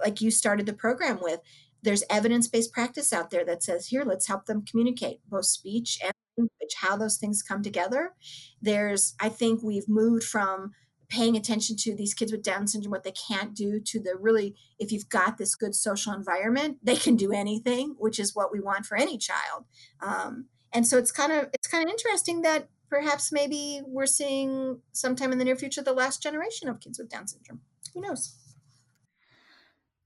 like 0.00 0.20
you 0.20 0.30
started 0.30 0.66
the 0.66 0.72
program 0.72 1.18
with, 1.20 1.40
there's 1.82 2.04
evidence 2.10 2.48
based 2.48 2.72
practice 2.72 3.12
out 3.12 3.30
there 3.30 3.44
that 3.44 3.62
says, 3.62 3.86
here, 3.86 4.04
let's 4.04 4.26
help 4.26 4.46
them 4.46 4.64
communicate 4.64 5.20
both 5.28 5.46
speech 5.46 5.98
and 6.02 6.12
language, 6.36 6.74
how 6.76 6.96
those 6.96 7.16
things 7.16 7.42
come 7.42 7.62
together. 7.62 8.12
There's, 8.60 9.14
I 9.20 9.28
think 9.28 9.62
we've 9.62 9.88
moved 9.88 10.24
from 10.24 10.72
paying 11.08 11.36
attention 11.36 11.76
to 11.76 11.94
these 11.94 12.14
kids 12.14 12.32
with 12.32 12.42
Down 12.42 12.66
syndrome, 12.66 12.90
what 12.90 13.04
they 13.04 13.12
can't 13.12 13.54
do, 13.54 13.80
to 13.80 14.00
the 14.00 14.16
really, 14.16 14.54
if 14.78 14.90
you've 14.92 15.08
got 15.08 15.38
this 15.38 15.54
good 15.54 15.74
social 15.74 16.12
environment, 16.12 16.78
they 16.82 16.96
can 16.96 17.16
do 17.16 17.32
anything, 17.32 17.94
which 17.98 18.18
is 18.18 18.34
what 18.34 18.52
we 18.52 18.60
want 18.60 18.86
for 18.86 18.96
any 18.96 19.18
child. 19.18 19.64
Um, 20.00 20.46
and 20.72 20.86
so 20.86 20.98
it's 20.98 21.12
kind 21.12 21.32
of 21.32 21.48
it's 21.52 21.68
kind 21.68 21.84
of 21.84 21.90
interesting 21.90 22.42
that 22.42 22.68
perhaps 22.90 23.32
maybe 23.32 23.82
we're 23.86 24.06
seeing 24.06 24.80
sometime 24.92 25.32
in 25.32 25.38
the 25.38 25.44
near 25.44 25.56
future 25.56 25.82
the 25.82 25.92
last 25.92 26.22
generation 26.22 26.68
of 26.68 26.80
kids 26.80 26.98
with 26.98 27.08
Down 27.08 27.26
syndrome. 27.26 27.60
Who 27.94 28.00
knows? 28.00 28.34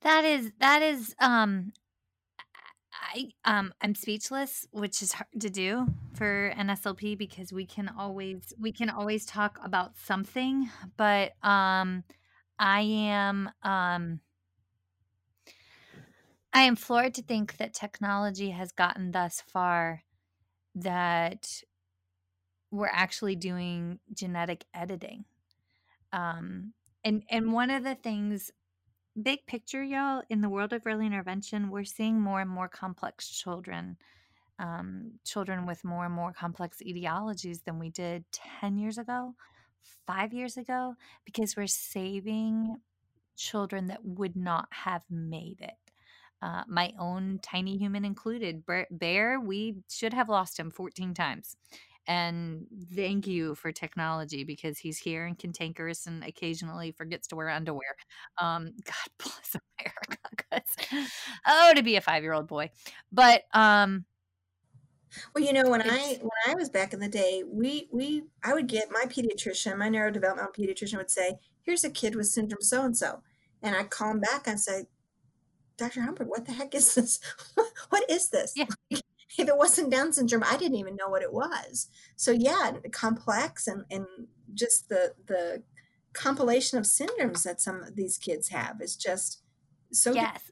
That 0.02 0.24
is 0.24 0.52
that 0.60 0.82
is 0.82 1.14
um 1.18 1.72
I 3.00 3.30
um 3.44 3.72
I'm 3.80 3.94
speechless, 3.94 4.66
which 4.72 5.02
is 5.02 5.12
hard 5.12 5.28
to 5.40 5.50
do 5.50 5.86
for 6.14 6.52
NSLP 6.56 7.16
because 7.16 7.52
we 7.52 7.64
can 7.66 7.88
always 7.88 8.52
we 8.60 8.72
can 8.72 8.90
always 8.90 9.24
talk 9.24 9.58
about 9.64 9.96
something, 9.96 10.68
but 10.96 11.32
um 11.42 12.04
I 12.58 12.82
am 12.82 13.50
um 13.62 14.20
I 16.52 16.62
am 16.62 16.76
floored 16.76 17.14
to 17.14 17.22
think 17.22 17.56
that 17.56 17.74
technology 17.74 18.50
has 18.50 18.72
gotten 18.72 19.12
thus 19.12 19.40
far 19.40 20.02
that 20.74 21.62
we're 22.70 22.90
actually 22.92 23.36
doing 23.36 23.98
genetic 24.12 24.64
editing. 24.74 25.24
Um 26.12 26.74
and 27.02 27.22
and 27.30 27.52
one 27.52 27.70
of 27.70 27.82
the 27.82 27.94
things 27.94 28.50
big 29.20 29.46
picture, 29.46 29.82
y'all, 29.82 30.22
in 30.28 30.40
the 30.40 30.48
world 30.48 30.72
of 30.72 30.86
early 30.86 31.06
intervention, 31.06 31.70
we're 31.70 31.84
seeing 31.84 32.20
more 32.20 32.40
and 32.40 32.50
more 32.50 32.68
complex 32.68 33.28
children, 33.28 33.96
um, 34.58 35.12
children 35.24 35.66
with 35.66 35.84
more 35.84 36.04
and 36.04 36.14
more 36.14 36.32
complex 36.32 36.78
etiologies 36.86 37.64
than 37.64 37.78
we 37.78 37.90
did 37.90 38.24
10 38.60 38.76
years 38.78 38.98
ago, 38.98 39.34
five 40.06 40.32
years 40.32 40.56
ago, 40.56 40.94
because 41.24 41.56
we're 41.56 41.66
saving 41.66 42.76
children 43.36 43.86
that 43.88 44.04
would 44.04 44.36
not 44.36 44.68
have 44.70 45.02
made 45.10 45.58
it. 45.60 45.74
Uh, 46.42 46.62
my 46.66 46.92
own 46.98 47.38
tiny 47.42 47.76
human 47.76 48.04
included. 48.04 48.64
Bear, 48.90 49.40
we 49.40 49.76
should 49.90 50.14
have 50.14 50.28
lost 50.28 50.58
him 50.58 50.70
14 50.70 51.12
times. 51.12 51.56
And 52.10 52.66
thank 52.92 53.28
you 53.28 53.54
for 53.54 53.70
technology 53.70 54.42
because 54.42 54.78
he's 54.78 54.98
here 54.98 55.26
and 55.26 55.38
cantankerous 55.38 56.08
and 56.08 56.24
occasionally 56.24 56.90
forgets 56.90 57.28
to 57.28 57.36
wear 57.36 57.48
underwear. 57.48 57.94
Um, 58.36 58.72
God 58.84 58.94
bless 59.16 59.56
America. 59.78 60.64
oh, 61.46 61.72
to 61.72 61.84
be 61.84 61.94
a 61.94 62.00
five 62.00 62.24
year 62.24 62.32
old 62.32 62.48
boy. 62.48 62.70
But 63.12 63.44
um, 63.54 64.06
well, 65.36 65.44
you 65.44 65.52
know, 65.52 65.70
when 65.70 65.82
I 65.82 66.18
when 66.20 66.30
I 66.48 66.56
was 66.56 66.68
back 66.68 66.92
in 66.92 66.98
the 66.98 67.08
day, 67.08 67.44
we 67.46 67.88
we 67.92 68.24
I 68.42 68.54
would 68.54 68.66
get 68.66 68.88
my 68.90 69.04
pediatrician, 69.04 69.78
my 69.78 69.88
neurodevelopmental 69.88 70.52
pediatrician 70.52 70.96
would 70.96 71.12
say, 71.12 71.38
"Here's 71.62 71.84
a 71.84 71.90
kid 71.90 72.16
with 72.16 72.26
syndrome 72.26 72.60
so 72.60 72.82
and 72.82 72.98
so," 72.98 73.22
and 73.62 73.76
I'd 73.76 73.90
call 73.90 74.10
him 74.10 74.18
back 74.18 74.48
and 74.48 74.58
say, 74.58 74.86
"Dr. 75.76 76.00
Humbert, 76.00 76.26
what 76.26 76.44
the 76.44 76.54
heck 76.54 76.74
is 76.74 76.92
this? 76.96 77.20
what 77.90 78.10
is 78.10 78.30
this?" 78.30 78.54
Yeah. 78.56 78.66
if 79.38 79.48
it 79.48 79.56
wasn't 79.56 79.90
Down 79.90 80.12
syndrome, 80.12 80.44
I 80.44 80.56
didn't 80.56 80.78
even 80.78 80.96
know 80.96 81.08
what 81.08 81.22
it 81.22 81.32
was. 81.32 81.88
So 82.16 82.32
yeah, 82.32 82.72
complex 82.92 83.66
and 83.66 83.84
and 83.90 84.06
just 84.54 84.88
the 84.88 85.14
the 85.26 85.62
compilation 86.12 86.78
of 86.78 86.84
syndromes 86.84 87.44
that 87.44 87.60
some 87.60 87.82
of 87.82 87.94
these 87.94 88.18
kids 88.18 88.48
have 88.48 88.80
is 88.80 88.96
just 88.96 89.42
so 89.92 90.12
yes. 90.12 90.50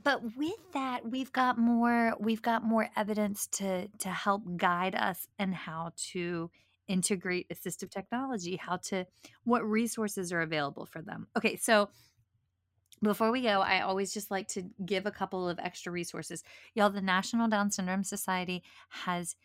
But 0.00 0.22
with 0.36 0.72
that 0.72 1.08
we've 1.10 1.32
got 1.32 1.58
more 1.58 2.14
we've 2.20 2.42
got 2.42 2.62
more 2.62 2.88
evidence 2.96 3.46
to 3.52 3.88
to 3.98 4.08
help 4.08 4.42
guide 4.56 4.94
us 4.94 5.26
and 5.38 5.54
how 5.54 5.92
to 6.12 6.50
integrate 6.86 7.46
assistive 7.50 7.90
technology 7.90 8.56
how 8.56 8.76
to 8.76 9.04
what 9.44 9.62
resources 9.62 10.32
are 10.32 10.40
available 10.40 10.86
for 10.86 11.02
them. 11.02 11.26
Okay 11.36 11.56
so 11.56 11.90
before 13.02 13.30
we 13.30 13.42
go, 13.42 13.60
I 13.60 13.80
always 13.80 14.12
just 14.12 14.30
like 14.30 14.48
to 14.48 14.64
give 14.84 15.06
a 15.06 15.10
couple 15.10 15.48
of 15.48 15.58
extra 15.58 15.92
resources. 15.92 16.42
Y'all, 16.74 16.90
the 16.90 17.00
National 17.00 17.48
Down 17.48 17.70
Syndrome 17.70 18.04
Society 18.04 18.62
has 18.90 19.36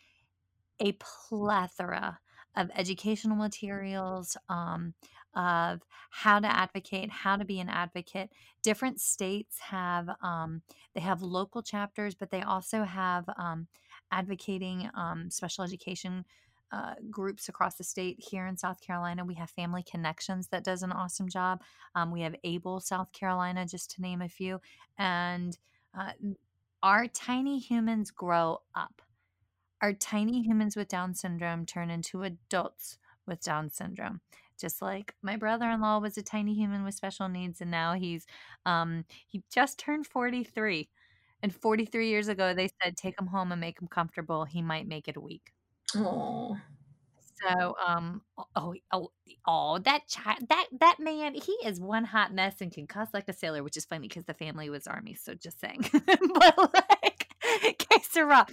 a 0.80 0.94
plethora 0.94 2.20
of 2.56 2.70
educational 2.76 3.36
materials, 3.36 4.38
um, 4.50 4.94
of 5.36 5.82
how 6.12 6.40
to 6.40 6.48
advocate, 6.48 7.10
how 7.10 7.36
to 7.36 7.46
be 7.46 7.60
an 7.60 7.70
advocate. 7.70 8.30
Different 8.62 9.02
states 9.02 9.60
have 9.60 10.08
um, 10.22 10.62
they 10.94 11.02
have 11.02 11.22
local 11.22 11.64
chapters, 11.64 12.14
but 12.14 12.30
they 12.30 12.42
also 12.42 12.84
have 12.84 13.26
um, 13.38 13.68
advocating 14.12 14.90
um, 14.96 15.32
special 15.32 15.64
education 15.64 16.26
uh, 16.72 16.96
groups 17.10 17.50
across 17.50 17.76
the 17.76 17.84
state. 17.84 18.18
Here 18.20 18.48
in 18.48 18.58
South 18.58 18.82
Carolina, 18.82 19.24
we 19.26 19.36
have 19.36 19.50
Family 19.50 19.84
Connections 19.84 20.48
that 20.48 20.64
does 20.64 20.84
an 20.84 20.92
awesome 20.92 21.30
job. 21.30 21.62
Um, 21.96 22.12
we 22.12 22.22
have 22.22 22.36
Able 22.44 22.80
South 22.80 23.12
Carolina, 23.12 23.66
just 23.66 23.92
to 23.92 24.02
name 24.02 24.22
a 24.22 24.30
few. 24.30 24.60
And 24.98 25.58
uh, 25.98 26.12
our 26.82 27.08
tiny 27.08 27.60
humans 27.60 28.12
grow 28.12 28.62
up. 28.76 29.02
Our 29.82 29.94
tiny 29.94 30.42
humans 30.42 30.76
with 30.76 30.88
Down 30.88 31.14
syndrome 31.14 31.66
turn 31.66 31.90
into 31.90 32.24
adults 32.24 32.98
with 33.28 33.42
Down 33.42 33.70
syndrome. 33.70 34.22
Just 34.60 34.82
like 34.82 35.14
my 35.22 35.36
brother-in-law 35.36 36.00
was 36.00 36.18
a 36.18 36.24
tiny 36.24 36.54
human 36.56 36.84
with 36.84 36.96
special 36.96 37.28
needs, 37.28 37.60
and 37.62 37.72
now 37.72 37.94
he's 37.94 38.26
um, 38.66 39.06
he 39.28 39.44
just 39.52 39.78
turned 39.80 40.08
43. 40.08 40.90
And 41.42 41.54
43 41.54 42.08
years 42.08 42.30
ago, 42.30 42.54
they 42.54 42.70
said, 42.82 42.96
take 42.96 43.20
him 43.20 43.28
home 43.28 43.52
and 43.52 43.60
make 43.60 43.82
him 43.82 43.88
comfortable. 43.90 44.46
He 44.46 44.62
might 44.62 44.88
make 44.88 45.10
it 45.10 45.18
a 45.18 45.22
week. 45.22 45.52
Oh. 45.96 46.58
So, 47.42 47.76
um, 47.86 48.22
oh, 48.56 48.74
oh, 48.92 49.12
oh, 49.46 49.80
that 49.80 50.08
child, 50.08 50.40
that 50.50 50.68
that 50.80 50.98
man, 51.00 51.34
he 51.34 51.52
is 51.66 51.80
one 51.80 52.06
hot 52.06 52.34
mess 52.34 52.62
and 52.62 52.72
can 52.72 52.88
cuss 52.88 53.10
like 53.14 53.28
a 53.28 53.34
sailor, 53.34 53.64
which 53.64 53.76
is 53.76 53.86
funny 53.86 54.08
because 54.08 54.26
the 54.26 54.34
family 54.34 54.70
was 54.70 54.88
army. 54.88 55.14
So, 55.16 55.34
just 55.34 55.60
saying, 55.60 55.86
but 55.94 56.58
like, 56.58 57.28
case 57.80 58.16
wrong. 58.18 58.46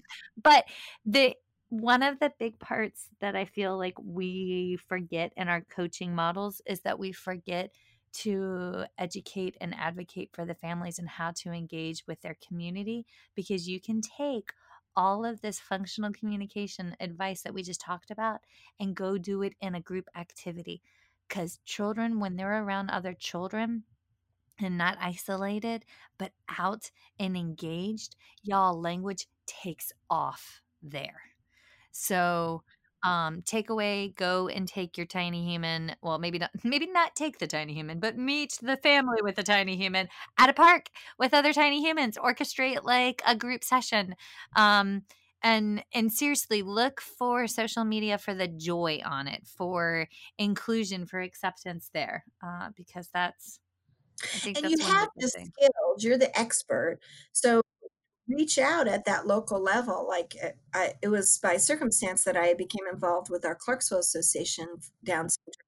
But 0.42 0.64
the 1.04 1.34
one 1.68 2.02
of 2.02 2.18
the 2.18 2.32
big 2.38 2.58
parts 2.58 3.06
that 3.20 3.36
I 3.36 3.44
feel 3.44 3.78
like 3.78 3.94
we 4.02 4.76
forget 4.88 5.32
in 5.36 5.48
our 5.48 5.60
coaching 5.60 6.14
models 6.14 6.60
is 6.66 6.80
that 6.80 6.98
we 6.98 7.12
forget 7.12 7.70
to 8.12 8.86
educate 8.98 9.56
and 9.60 9.72
advocate 9.78 10.30
for 10.32 10.44
the 10.44 10.54
families 10.54 10.98
and 10.98 11.08
how 11.08 11.30
to 11.30 11.52
engage 11.52 12.04
with 12.08 12.20
their 12.22 12.36
community 12.48 13.06
because 13.36 13.68
you 13.68 13.80
can 13.80 14.00
take 14.00 14.50
all 15.00 15.24
of 15.24 15.40
this 15.40 15.58
functional 15.58 16.12
communication 16.12 16.94
advice 17.00 17.40
that 17.40 17.54
we 17.54 17.62
just 17.62 17.80
talked 17.80 18.10
about 18.10 18.40
and 18.78 18.94
go 18.94 19.16
do 19.16 19.40
it 19.40 19.54
in 19.62 19.74
a 19.74 19.80
group 19.80 20.06
activity. 20.14 20.82
Because 21.26 21.58
children, 21.64 22.20
when 22.20 22.36
they're 22.36 22.62
around 22.62 22.90
other 22.90 23.14
children, 23.14 23.84
and 24.62 24.76
not 24.76 24.98
isolated, 25.00 25.86
but 26.18 26.32
out 26.58 26.90
and 27.18 27.34
engaged, 27.34 28.14
y'all, 28.42 28.78
language 28.78 29.26
takes 29.46 29.90
off 30.10 30.60
there. 30.82 31.22
So 31.92 32.62
um 33.02 33.42
take 33.42 33.70
away 33.70 34.12
go 34.16 34.48
and 34.48 34.68
take 34.68 34.96
your 34.96 35.06
tiny 35.06 35.44
human 35.44 35.94
well 36.02 36.18
maybe 36.18 36.38
not 36.38 36.50
maybe 36.64 36.86
not 36.86 37.14
take 37.16 37.38
the 37.38 37.46
tiny 37.46 37.74
human 37.74 38.00
but 38.00 38.16
meet 38.16 38.58
the 38.62 38.76
family 38.76 39.22
with 39.22 39.36
the 39.36 39.42
tiny 39.42 39.76
human 39.76 40.08
at 40.38 40.48
a 40.48 40.52
park 40.52 40.90
with 41.18 41.34
other 41.34 41.52
tiny 41.52 41.80
humans 41.82 42.18
orchestrate 42.18 42.84
like 42.84 43.22
a 43.26 43.34
group 43.36 43.64
session 43.64 44.14
um 44.56 45.02
and 45.42 45.82
and 45.92 46.12
seriously 46.12 46.62
look 46.62 47.00
for 47.00 47.46
social 47.46 47.84
media 47.84 48.18
for 48.18 48.34
the 48.34 48.48
joy 48.48 49.00
on 49.04 49.26
it 49.26 49.46
for 49.46 50.06
inclusion 50.38 51.06
for 51.06 51.20
acceptance 51.20 51.90
there 51.92 52.24
uh, 52.42 52.70
because 52.76 53.08
that's 53.12 53.60
and 54.54 54.68
you 54.68 54.78
have 54.78 55.08
the 55.18 55.28
skills 55.28 56.04
you're 56.04 56.18
the 56.18 56.38
expert 56.38 56.98
so 57.32 57.62
reach 58.30 58.58
out 58.58 58.88
at 58.88 59.04
that 59.04 59.26
local 59.26 59.62
level. 59.62 60.06
Like 60.08 60.36
eh, 60.40 60.52
I, 60.74 60.92
it 61.02 61.08
was 61.08 61.38
by 61.38 61.56
circumstance 61.56 62.24
that 62.24 62.36
I 62.36 62.54
became 62.54 62.86
involved 62.90 63.30
with 63.30 63.44
our 63.44 63.54
Clarksville 63.54 63.98
Association 63.98 64.66
Down 65.04 65.28
syndrome. 65.28 65.66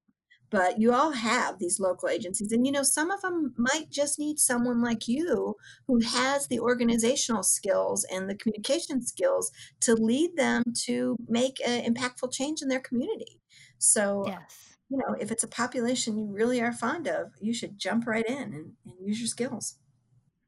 But 0.49 0.79
you 0.79 0.93
all 0.93 1.09
have 1.09 1.57
these 1.57 1.79
local 1.79 2.09
agencies, 2.09 2.51
and 2.51 2.63
you 2.63 2.71
know 2.71 2.83
some 2.83 3.09
of 3.09 3.21
them 3.21 3.55
might 3.57 3.89
just 3.89 4.19
need 4.19 4.37
someone 4.37 4.83
like 4.83 5.07
you 5.07 5.55
who 5.87 5.99
has 6.01 6.47
the 6.47 6.59
organizational 6.59 7.41
skills 7.41 8.05
and 8.11 8.29
the 8.29 8.35
communication 8.35 9.03
skills 9.03 9.51
to 9.79 9.95
lead 9.95 10.37
them 10.37 10.61
to 10.85 11.15
make 11.27 11.57
an 11.65 11.91
impactful 11.91 12.31
change 12.31 12.61
in 12.61 12.67
their 12.67 12.81
community. 12.81 13.41
So, 13.79 14.25
yes. 14.27 14.75
you 14.89 14.97
know, 14.97 15.15
if 15.19 15.31
it's 15.31 15.43
a 15.43 15.47
population 15.47 16.19
you 16.19 16.31
really 16.31 16.61
are 16.61 16.71
fond 16.71 17.07
of, 17.07 17.31
you 17.41 17.51
should 17.51 17.79
jump 17.79 18.05
right 18.05 18.25
in 18.25 18.53
and, 18.53 18.73
and 18.85 18.93
use 19.01 19.19
your 19.19 19.27
skills. 19.27 19.79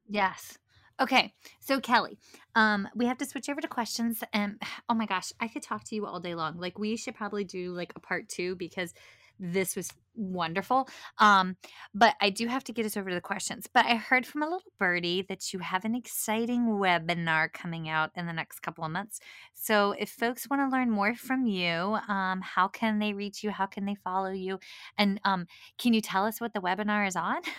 Yes, 0.08 0.56
Okay, 0.98 1.34
so 1.60 1.78
Kelly, 1.78 2.18
um, 2.54 2.88
we 2.94 3.04
have 3.04 3.18
to 3.18 3.26
switch 3.26 3.50
over 3.50 3.60
to 3.60 3.68
questions, 3.68 4.24
and 4.32 4.60
oh 4.88 4.94
my 4.94 5.06
gosh, 5.06 5.32
I 5.40 5.48
could 5.48 5.62
talk 5.62 5.84
to 5.84 5.94
you 5.94 6.06
all 6.06 6.20
day 6.20 6.34
long. 6.34 6.58
Like 6.58 6.78
we 6.78 6.96
should 6.96 7.14
probably 7.14 7.44
do 7.44 7.72
like 7.72 7.92
a 7.96 8.00
part 8.00 8.28
two 8.28 8.56
because 8.56 8.94
this 9.38 9.76
was 9.76 9.90
wonderful. 10.14 10.88
Um, 11.18 11.58
but 11.94 12.14
I 12.22 12.30
do 12.30 12.46
have 12.46 12.64
to 12.64 12.72
get 12.72 12.86
us 12.86 12.96
over 12.96 13.10
to 13.10 13.14
the 13.14 13.20
questions. 13.20 13.66
But 13.70 13.84
I 13.84 13.96
heard 13.96 14.24
from 14.24 14.42
a 14.42 14.46
little 14.46 14.72
birdie 14.78 15.26
that 15.28 15.52
you 15.52 15.58
have 15.58 15.84
an 15.84 15.94
exciting 15.94 16.68
webinar 16.68 17.52
coming 17.52 17.86
out 17.86 18.12
in 18.16 18.24
the 18.24 18.32
next 18.32 18.60
couple 18.60 18.82
of 18.82 18.90
months. 18.90 19.20
So 19.52 19.94
if 19.98 20.08
folks 20.08 20.48
want 20.48 20.62
to 20.62 20.74
learn 20.74 20.90
more 20.90 21.14
from 21.14 21.46
you, 21.46 21.98
um, 22.08 22.40
how 22.40 22.66
can 22.68 22.98
they 22.98 23.12
reach 23.12 23.44
you? 23.44 23.50
How 23.50 23.66
can 23.66 23.84
they 23.84 23.96
follow 23.96 24.30
you? 24.30 24.58
And 24.96 25.20
um, 25.24 25.46
can 25.76 25.92
you 25.92 26.00
tell 26.00 26.24
us 26.24 26.40
what 26.40 26.54
the 26.54 26.60
webinar 26.60 27.06
is 27.06 27.16
on? 27.16 27.42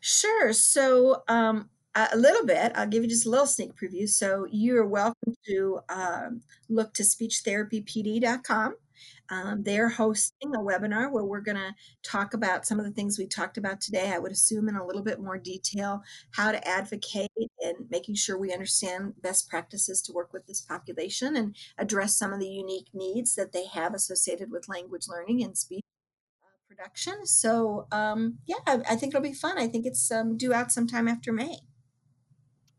Sure. 0.00 0.52
So 0.52 1.22
um, 1.28 1.70
a 1.94 2.16
little 2.16 2.46
bit. 2.46 2.72
I'll 2.74 2.88
give 2.88 3.02
you 3.02 3.08
just 3.08 3.26
a 3.26 3.30
little 3.30 3.46
sneak 3.46 3.74
preview. 3.74 4.08
So 4.08 4.46
you 4.50 4.76
are 4.78 4.86
welcome 4.86 5.34
to 5.46 5.80
um, 5.88 6.42
look 6.68 6.94
to 6.94 7.02
speechtherapypd.com. 7.02 8.76
Um, 9.30 9.62
they're 9.62 9.88
hosting 9.88 10.54
a 10.54 10.58
webinar 10.58 11.10
where 11.10 11.24
we're 11.24 11.40
going 11.40 11.56
to 11.56 11.74
talk 12.02 12.34
about 12.34 12.66
some 12.66 12.78
of 12.78 12.84
the 12.84 12.90
things 12.90 13.18
we 13.18 13.26
talked 13.26 13.56
about 13.56 13.80
today. 13.80 14.12
I 14.12 14.18
would 14.18 14.32
assume 14.32 14.68
in 14.68 14.76
a 14.76 14.84
little 14.84 15.02
bit 15.02 15.20
more 15.20 15.38
detail 15.38 16.02
how 16.32 16.52
to 16.52 16.68
advocate 16.68 17.30
and 17.60 17.76
making 17.90 18.16
sure 18.16 18.36
we 18.36 18.52
understand 18.52 19.14
best 19.22 19.48
practices 19.48 20.02
to 20.02 20.12
work 20.12 20.32
with 20.32 20.46
this 20.46 20.60
population 20.60 21.36
and 21.36 21.56
address 21.78 22.16
some 22.16 22.32
of 22.32 22.40
the 22.40 22.48
unique 22.48 22.88
needs 22.92 23.34
that 23.36 23.52
they 23.52 23.66
have 23.66 23.94
associated 23.94 24.50
with 24.50 24.68
language 24.68 25.08
learning 25.08 25.42
and 25.42 25.56
speech 25.56 25.84
uh, 26.42 26.68
production. 26.68 27.24
So, 27.24 27.86
um, 27.90 28.38
yeah, 28.46 28.56
I, 28.66 28.80
I, 28.90 28.96
think 28.96 29.14
it'll 29.14 29.22
be 29.22 29.32
fun. 29.32 29.56
I 29.56 29.66
think 29.66 29.86
it's 29.86 30.10
um, 30.10 30.36
due 30.36 30.52
out 30.52 30.72
sometime 30.72 31.08
after 31.08 31.32
May. 31.32 31.60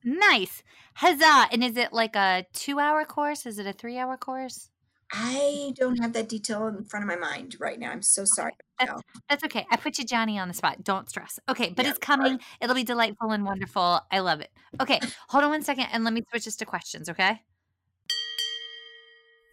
Nice. 0.03 0.63
Huzzah. 0.95 1.47
And 1.51 1.63
is 1.63 1.77
it 1.77 1.93
like 1.93 2.15
a 2.15 2.45
two 2.53 2.79
hour 2.79 3.05
course? 3.05 3.45
Is 3.45 3.59
it 3.59 3.65
a 3.65 3.73
three 3.73 3.97
hour 3.97 4.17
course? 4.17 4.69
I 5.15 5.73
don't 5.75 5.97
have 5.97 6.13
that 6.13 6.27
detail 6.27 6.65
in 6.67 6.83
front 6.85 7.03
of 7.03 7.07
my 7.07 7.15
mind 7.15 7.55
right 7.59 7.79
now. 7.79 7.91
I'm 7.91 8.01
so 8.01 8.25
sorry. 8.25 8.53
Okay. 8.81 8.91
That's, 8.91 9.03
that's, 9.29 9.43
okay. 9.43 9.65
I 9.71 9.77
put 9.77 9.99
you 9.99 10.05
Johnny 10.05 10.39
on 10.39 10.47
the 10.47 10.55
spot. 10.55 10.83
Don't 10.83 11.07
stress. 11.07 11.39
Okay, 11.47 11.69
but 11.69 11.85
yeah, 11.85 11.91
it's 11.91 11.99
coming. 11.99 12.39
Sorry. 12.39 12.41
It'll 12.61 12.75
be 12.75 12.83
delightful 12.83 13.29
and 13.29 13.45
wonderful. 13.45 13.99
I 14.11 14.19
love 14.19 14.41
it. 14.41 14.49
Okay, 14.81 14.99
hold 15.29 15.43
on 15.43 15.51
one 15.51 15.61
second 15.61 15.85
and 15.91 16.03
let 16.03 16.13
me 16.13 16.23
switch 16.31 16.45
this 16.45 16.55
to 16.57 16.65
questions, 16.65 17.09
okay? 17.09 17.41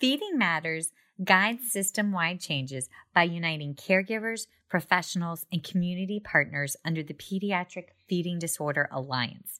Feeding 0.00 0.38
Matters 0.38 0.92
guides 1.22 1.70
system 1.70 2.12
wide 2.12 2.40
changes 2.40 2.88
by 3.14 3.24
uniting 3.24 3.74
caregivers, 3.74 4.46
professionals, 4.70 5.44
and 5.52 5.62
community 5.62 6.20
partners 6.24 6.74
under 6.86 7.02
the 7.02 7.12
Pediatric 7.12 7.88
Feeding 8.08 8.38
Disorder 8.38 8.88
Alliance. 8.90 9.59